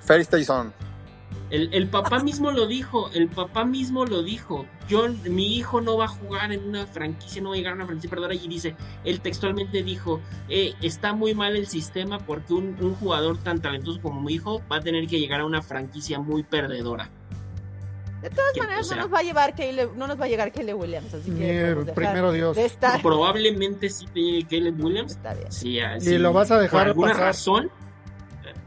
Ferstayson. 0.00 0.72
El, 1.50 1.68
el 1.74 1.86
papá 1.88 2.18
mismo 2.20 2.50
lo 2.50 2.66
dijo, 2.66 3.10
el 3.12 3.28
papá 3.28 3.66
mismo 3.66 4.06
lo 4.06 4.22
dijo. 4.22 4.64
Yo, 4.88 5.06
mi 5.28 5.54
hijo 5.58 5.82
no 5.82 5.98
va 5.98 6.06
a 6.06 6.08
jugar 6.08 6.50
en 6.50 6.66
una 6.66 6.86
franquicia, 6.86 7.42
no 7.42 7.50
va 7.50 7.54
a 7.56 7.58
llegar 7.58 7.72
a 7.74 7.76
una 7.76 7.84
franquicia 7.84 8.08
perdedora. 8.08 8.34
Y 8.34 8.48
dice, 8.48 8.74
él 9.04 9.20
textualmente 9.20 9.82
dijo, 9.82 10.20
eh, 10.48 10.72
está 10.80 11.12
muy 11.12 11.34
mal 11.34 11.54
el 11.54 11.66
sistema 11.66 12.18
porque 12.20 12.54
un, 12.54 12.74
un 12.80 12.94
jugador 12.94 13.36
tan 13.36 13.60
talentoso 13.60 14.00
como 14.00 14.22
mi 14.22 14.32
hijo 14.32 14.62
va 14.72 14.76
a 14.76 14.80
tener 14.80 15.06
que 15.06 15.20
llegar 15.20 15.40
a 15.40 15.44
una 15.44 15.60
franquicia 15.60 16.18
muy 16.18 16.42
perdedora. 16.42 17.10
De 18.22 18.30
todas 18.30 18.56
maneras, 18.56 18.86
o 18.86 18.88
sea, 18.88 18.96
no 18.98 19.02
nos 19.02 19.12
va 19.14 19.18
a 19.18 19.22
llevar 19.22 19.54
Caleb, 19.56 19.96
no 19.96 20.06
nos 20.06 20.20
va 20.20 20.26
a 20.26 20.28
llegar 20.28 20.52
Caleb 20.52 20.78
Williams, 20.78 21.12
así 21.12 21.30
que 21.32 21.76
primero 21.94 22.30
Dios. 22.30 22.56
de 22.56 22.66
estar. 22.66 23.02
Probablemente 23.02 23.90
sí 23.90 24.06
te 24.14 24.20
llegue 24.20 24.46
Caleb 24.46 24.80
Williams. 24.84 25.12
Está 25.12 25.34
bien. 25.34 25.50
Sí, 25.50 25.78
Y 26.08 26.18
lo 26.18 26.32
vas 26.32 26.52
a 26.52 26.58
dejar 26.60 26.82
Por 26.82 26.88
alguna 26.88 27.08
pasar. 27.10 27.24
razón, 27.26 27.70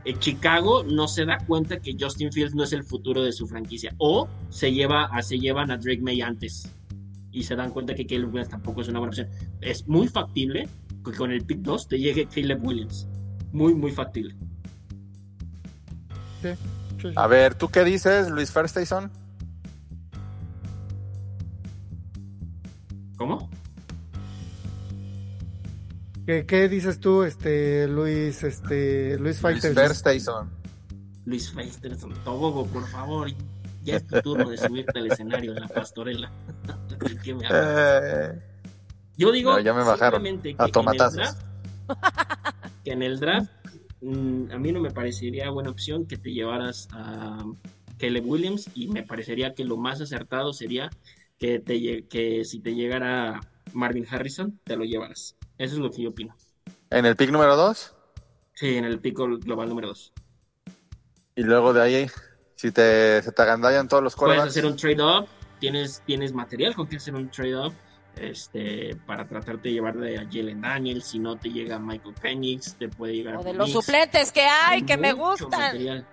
eh, 0.04 0.14
Chicago 0.20 0.84
no 0.84 1.08
se 1.08 1.26
da 1.26 1.38
cuenta 1.48 1.80
que 1.80 1.96
Justin 1.98 2.34
Fields 2.34 2.54
no 2.54 2.64
es 2.64 2.74
el 2.74 2.84
futuro 2.84 3.24
de 3.24 3.32
su 3.32 3.48
franquicia. 3.48 3.94
O 3.98 4.28
se, 4.50 4.74
lleva 4.74 5.06
a, 5.06 5.22
se 5.22 5.40
llevan 5.40 5.72
a 5.72 5.78
Drake 5.78 6.02
May 6.02 6.20
antes. 6.22 6.70
Y 7.32 7.44
se 7.44 7.56
dan 7.56 7.72
cuenta 7.72 7.96
que 7.96 8.06
Caleb 8.06 8.28
Williams 8.28 8.50
tampoco 8.50 8.82
es 8.82 8.90
una 8.90 9.00
buena 9.00 9.10
opción. 9.12 9.30
Es 9.62 9.88
muy 9.88 10.10
factible 10.10 10.68
que 11.04 11.12
con 11.14 11.32
el 11.32 11.46
pick 11.46 11.60
2 11.60 11.88
te 11.88 11.98
llegue 11.98 12.28
Caleb 12.28 12.62
Williams. 12.62 13.08
Muy, 13.54 13.74
muy 13.74 13.92
factible. 13.92 14.36
Sí. 16.42 16.50
A 17.16 17.28
ver, 17.28 17.56
¿tú 17.56 17.70
qué 17.70 17.84
dices, 17.84 18.30
Luis 18.30 18.52
Ferstayson? 18.52 19.12
¿Cómo? 23.18 23.50
¿Qué, 26.26 26.46
qué 26.46 26.68
dices 26.68 27.00
tú, 27.00 27.24
este, 27.24 27.88
Luis, 27.88 28.44
este, 28.44 29.10
Luis 29.12 29.22
Luis 29.22 29.40
Fighters? 29.42 29.76
Ferstayson. 29.76 30.50
Luis 31.26 31.52
Feisterson, 31.52 32.14
Tobogo, 32.24 32.66
por 32.68 32.88
favor. 32.88 33.30
Ya 33.84 33.98
es 33.98 34.08
tu 34.08 34.20
turno 34.22 34.50
de 34.50 34.58
subirte 34.58 34.98
al 35.00 35.08
escenario 35.12 35.54
de 35.54 35.60
la 35.62 35.68
pastorela. 35.68 36.32
Eh, 37.52 38.40
Yo 39.18 39.32
digo 39.32 39.52
No, 39.54 39.60
ya 39.60 39.74
me 39.74 39.84
bajaron. 39.84 40.24
simplemente 40.24 40.56
A 40.58 40.66
que 40.66 40.72
tomatazos. 40.72 41.18
En 41.20 41.22
el 41.28 41.30
draft, 41.30 41.42
que 42.84 42.92
en 42.92 43.04
el 43.04 43.20
draft, 43.20 43.50
mm, 44.02 44.52
a 44.52 44.58
mí 44.58 44.72
no 44.72 44.80
me 44.80 44.92
parecería 44.92 45.50
buena 45.52 45.70
opción 45.70 46.06
que 46.08 46.18
te 46.18 46.32
llevaras 46.32 46.88
a 46.94 47.44
Caleb 48.00 48.26
Williams 48.26 48.70
y 48.74 48.88
me 48.88 49.04
parecería 49.04 49.54
que 49.54 49.66
lo 49.66 49.78
más 49.78 50.02
acertado 50.02 50.54
sería 50.54 50.90
que, 51.38 51.60
te, 51.60 52.06
que 52.08 52.46
si 52.46 52.60
te 52.60 52.74
llegara 52.76 53.40
Marvin 53.74 54.06
Harrison, 54.10 54.60
te 54.64 54.76
lo 54.76 54.84
llevaras. 54.86 55.36
Eso 55.58 55.76
es 55.76 55.80
lo 55.80 55.90
que 55.92 56.02
yo 56.04 56.10
opino. 56.10 56.36
En 56.90 57.06
el 57.06 57.16
pick 57.16 57.30
número 57.32 57.56
2. 57.56 57.96
Sí, 58.54 58.76
en 58.78 58.86
el 58.86 59.00
pico 59.00 59.28
global 59.40 59.70
número 59.70 59.90
2. 59.90 60.14
Y 61.36 61.44
luego 61.44 61.74
de 61.74 61.82
ahí, 61.82 62.08
si 62.56 62.72
te, 62.72 63.22
se 63.22 63.32
te 63.32 63.42
agandallan 63.42 63.88
todos 63.88 64.02
los 64.04 64.16
Puedes 64.16 64.36
corebacks. 64.38 64.52
hacer 64.58 64.66
un 64.66 64.78
trade-up, 64.78 65.28
tienes, 65.60 66.02
tienes 66.06 66.32
material 66.34 66.74
con 66.76 66.88
que 66.88 66.96
hacer 66.98 67.14
un 67.16 67.30
trade-up 67.30 67.74
este, 68.16 68.96
para 69.06 69.28
tratarte 69.28 69.68
de 69.68 69.74
llevarle 69.76 70.18
a 70.18 70.24
Jalen 70.24 70.62
Daniels. 70.62 71.06
Si 71.06 71.20
no 71.20 71.36
te 71.38 71.50
llega 71.50 71.78
Michael 71.80 72.16
Penix, 72.22 72.76
te 72.76 72.88
puede 72.88 73.14
llegar 73.16 73.36
O 73.38 73.44
de 73.44 73.54
los 73.54 73.68
Nix. 73.68 73.86
suplentes 73.86 74.32
que 74.32 74.46
hay, 74.46 74.84
que 74.84 74.96
me 74.96 75.12
gustan. 75.12 75.50
material. 75.50 76.08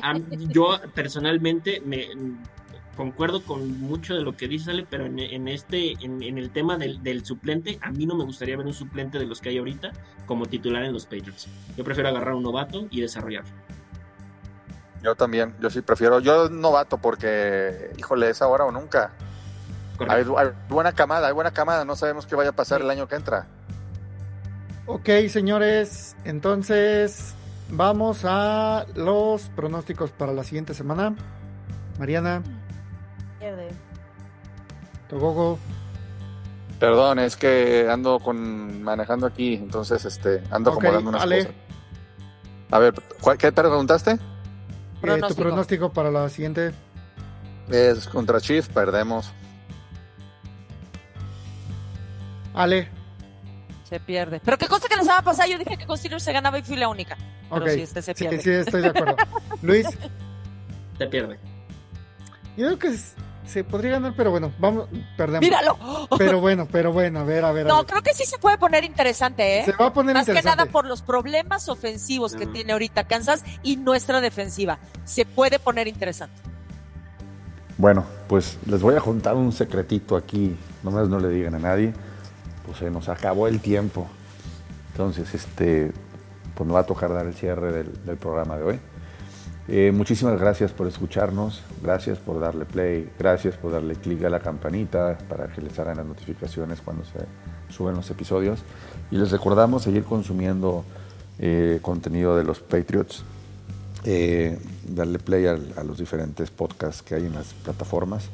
A 0.00 0.14
mí- 0.14 0.24
yo 0.50 0.78
personalmente 0.94 1.80
me 1.80 2.06
concuerdo 2.98 3.44
con 3.44 3.80
mucho 3.80 4.16
de 4.16 4.22
lo 4.22 4.36
que 4.36 4.48
dice 4.48 4.72
Ale, 4.72 4.84
pero 4.90 5.06
en, 5.06 5.20
en 5.20 5.46
este, 5.46 5.92
en, 6.04 6.20
en 6.20 6.36
el 6.36 6.50
tema 6.50 6.76
del, 6.76 7.00
del 7.00 7.24
suplente, 7.24 7.78
a 7.80 7.92
mí 7.92 8.06
no 8.06 8.16
me 8.16 8.24
gustaría 8.24 8.56
ver 8.56 8.66
un 8.66 8.74
suplente 8.74 9.20
de 9.20 9.24
los 9.24 9.40
que 9.40 9.50
hay 9.50 9.58
ahorita 9.58 9.92
como 10.26 10.46
titular 10.46 10.82
en 10.82 10.92
los 10.92 11.04
Patriots. 11.04 11.46
Yo 11.76 11.84
prefiero 11.84 12.08
agarrar 12.08 12.34
un 12.34 12.42
novato 12.42 12.88
y 12.90 13.00
desarrollarlo. 13.00 13.50
Yo 15.00 15.14
también, 15.14 15.54
yo 15.60 15.70
sí 15.70 15.80
prefiero. 15.80 16.18
Yo 16.18 16.48
novato 16.50 16.98
porque, 16.98 17.92
híjole, 17.96 18.30
es 18.30 18.42
ahora 18.42 18.64
o 18.64 18.72
nunca. 18.72 19.12
Hay 20.08 20.24
buena 20.68 20.92
camada, 20.92 21.28
hay 21.28 21.32
buena 21.32 21.52
camada. 21.52 21.84
No 21.84 21.94
sabemos 21.94 22.26
qué 22.26 22.34
vaya 22.34 22.50
a 22.50 22.56
pasar 22.56 22.80
el 22.80 22.90
año 22.90 23.06
que 23.06 23.14
entra. 23.14 23.46
Ok, 24.86 25.08
señores, 25.28 26.16
entonces 26.24 27.36
vamos 27.70 28.24
a 28.24 28.86
los 28.96 29.50
pronósticos 29.50 30.10
para 30.10 30.32
la 30.32 30.42
siguiente 30.42 30.74
semana. 30.74 31.14
Mariana, 32.00 32.42
Pierde. 33.48 33.68
Togogo, 35.08 35.58
Perdón, 36.78 37.18
es 37.18 37.34
que 37.36 37.88
ando 37.90 38.20
con 38.20 38.82
manejando 38.82 39.26
aquí, 39.26 39.54
entonces 39.54 40.04
este 40.04 40.42
ando 40.50 40.70
Ok, 40.72 40.76
acomodando 40.84 41.08
unas 41.10 41.22
Ale. 41.22 41.38
cosas. 41.46 41.54
A 42.70 42.78
ver, 42.78 42.94
¿cuál- 43.22 43.38
¿qué 43.38 43.50
preguntaste? 43.50 44.10
eh, 44.12 44.18
tu 45.26 45.34
Pronóstico. 45.34 45.92
para 45.92 46.10
la 46.10 46.28
siguiente. 46.28 46.72
Es 47.70 48.06
contra 48.06 48.38
Chiefs, 48.40 48.68
perdemos. 48.68 49.32
Ale, 52.54 52.88
Se 53.84 53.98
pierde. 54.00 54.40
Pero 54.44 54.58
qué 54.58 54.66
cosa 54.68 54.86
que 54.88 54.96
la 54.96 55.02
semana 55.02 55.22
pasada 55.22 55.48
yo 55.48 55.56
dije 55.58 55.78
que 55.78 55.86
con 55.86 55.96
Steelers 55.96 56.22
se 56.22 56.32
ganaba 56.32 56.58
y 56.58 56.62
fui 56.62 56.76
la 56.76 56.88
única. 56.88 57.16
Pero 57.48 57.62
ok. 57.64 57.70
sí, 57.70 57.80
este 57.82 58.02
se 58.02 58.12
sí, 58.14 58.24
pierde. 58.28 58.42
sí, 58.42 58.50
estoy 58.50 58.82
de 58.82 58.88
acuerdo. 58.88 59.16
Luis, 59.62 59.86
Te 60.98 61.06
pierde. 61.06 61.38
yo 62.56 62.66
creo 62.66 62.78
que 62.78 62.88
se 63.48 63.64
podría 63.64 63.92
ganar, 63.92 64.14
pero 64.16 64.30
bueno, 64.30 64.52
vamos, 64.58 64.88
perdemos. 65.16 65.40
¡Míralo! 65.40 65.76
Pero 66.18 66.40
bueno, 66.40 66.68
pero 66.70 66.92
bueno, 66.92 67.20
a 67.20 67.24
ver, 67.24 67.44
a 67.44 67.52
ver. 67.52 67.66
a 67.66 67.68
No, 67.68 67.76
ver. 67.78 67.86
creo 67.86 68.02
que 68.02 68.14
sí 68.14 68.24
se 68.24 68.38
puede 68.38 68.58
poner 68.58 68.84
interesante, 68.84 69.60
¿eh? 69.60 69.64
Se 69.64 69.72
va 69.72 69.86
a 69.86 69.92
poner 69.92 70.14
Más 70.14 70.26
que 70.26 70.32
interesante. 70.32 70.56
nada 70.58 70.70
por 70.70 70.84
los 70.86 71.02
problemas 71.02 71.68
ofensivos 71.68 72.34
que 72.34 72.44
Ujú. 72.44 72.52
tiene 72.52 72.72
ahorita 72.72 73.04
Kansas 73.08 73.42
y 73.62 73.76
nuestra 73.76 74.20
defensiva. 74.20 74.78
Se 75.04 75.24
puede 75.24 75.58
poner 75.58 75.88
interesante. 75.88 76.40
Bueno, 77.76 78.04
pues 78.28 78.58
les 78.66 78.82
voy 78.82 78.96
a 78.96 79.00
contar 79.00 79.34
un 79.36 79.52
secretito 79.52 80.16
aquí, 80.16 80.56
nomás 80.82 81.08
no 81.08 81.18
le 81.20 81.28
digan 81.28 81.54
a 81.54 81.58
nadie. 81.58 81.92
Pues 82.66 82.78
se 82.78 82.90
nos 82.90 83.08
acabó 83.08 83.46
el 83.48 83.60
tiempo. 83.60 84.06
Entonces, 84.92 85.32
este, 85.34 85.92
pues 86.54 86.66
me 86.66 86.74
va 86.74 86.80
a 86.80 86.86
tocar 86.86 87.12
dar 87.14 87.24
el 87.26 87.34
cierre 87.34 87.72
del, 87.72 88.04
del 88.04 88.16
programa 88.16 88.56
de 88.58 88.64
hoy. 88.64 88.80
Eh, 89.70 89.92
muchísimas 89.92 90.40
gracias 90.40 90.72
por 90.72 90.86
escucharnos, 90.86 91.62
gracias 91.82 92.18
por 92.18 92.40
darle 92.40 92.64
play, 92.64 93.10
gracias 93.18 93.54
por 93.56 93.70
darle 93.72 93.96
clic 93.96 94.24
a 94.24 94.30
la 94.30 94.40
campanita 94.40 95.18
para 95.28 95.48
que 95.48 95.60
les 95.60 95.78
hagan 95.78 95.98
las 95.98 96.06
notificaciones 96.06 96.80
cuando 96.80 97.04
se 97.04 97.18
suben 97.72 97.94
los 97.94 98.10
episodios. 98.10 98.60
Y 99.10 99.16
les 99.18 99.30
recordamos 99.30 99.82
seguir 99.82 100.04
consumiendo 100.04 100.84
eh, 101.38 101.80
contenido 101.82 102.36
de 102.36 102.44
los 102.44 102.60
Patriots 102.60 103.24
eh, 104.04 104.58
darle 104.86 105.18
play 105.18 105.46
al- 105.46 105.74
a, 105.76 105.82
los 105.84 105.98
diferentes 105.98 106.50
podcasts 106.50 107.02
que 107.02 107.16
hay 107.16 107.26
en 107.26 107.34
las 107.34 107.52
plataformas. 107.52 108.24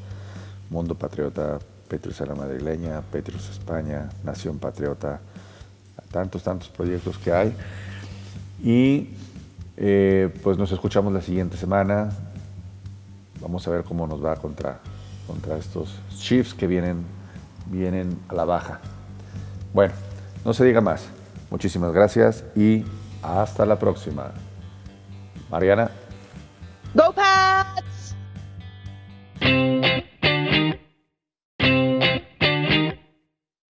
Mundo 0.71 0.95
Patriota, 0.95 1.59
Patriots 1.89 2.21
a 2.21 2.27
la 2.27 2.35
Madrileña, 2.37 3.01
Patriots 3.01 3.51
España, 3.51 4.09
Nación 4.23 4.59
Patriota, 4.59 5.21
tantos, 6.13 6.45
tantos 6.45 6.69
proyectos 6.69 7.19
que 7.19 7.33
hay. 7.33 7.57
Y 8.63 9.09
eh, 9.77 10.33
pues 10.43 10.59
nos 10.59 10.71
escuchamos 10.73 11.13
la 11.13 11.21
siguiente 11.21 11.57
semana. 11.57 12.11
Vamos 13.41 13.67
a 13.69 13.71
ver 13.71 13.85
cómo 13.85 14.07
nos 14.07 14.25
va 14.25 14.37
contra, 14.37 14.81
contra 15.27 15.57
estos 15.57 15.99
Chiefs 16.17 16.55
que 16.55 16.67
vienen, 16.67 17.05
vienen 17.67 18.19
a 18.29 18.35
la 18.35 18.45
baja. 18.45 18.81
Bueno, 19.73 19.95
no 20.45 20.55
se 20.55 20.65
diga 20.65 20.81
más. 20.81 21.07
Muchísimas 21.51 21.93
gracias 21.93 22.45
y 22.57 22.85
Hasta 23.23 23.65
la 23.65 23.79
próxima. 23.79 24.33
Mariana. 25.51 25.91
Go 26.95 27.13
Pats! 27.13 27.94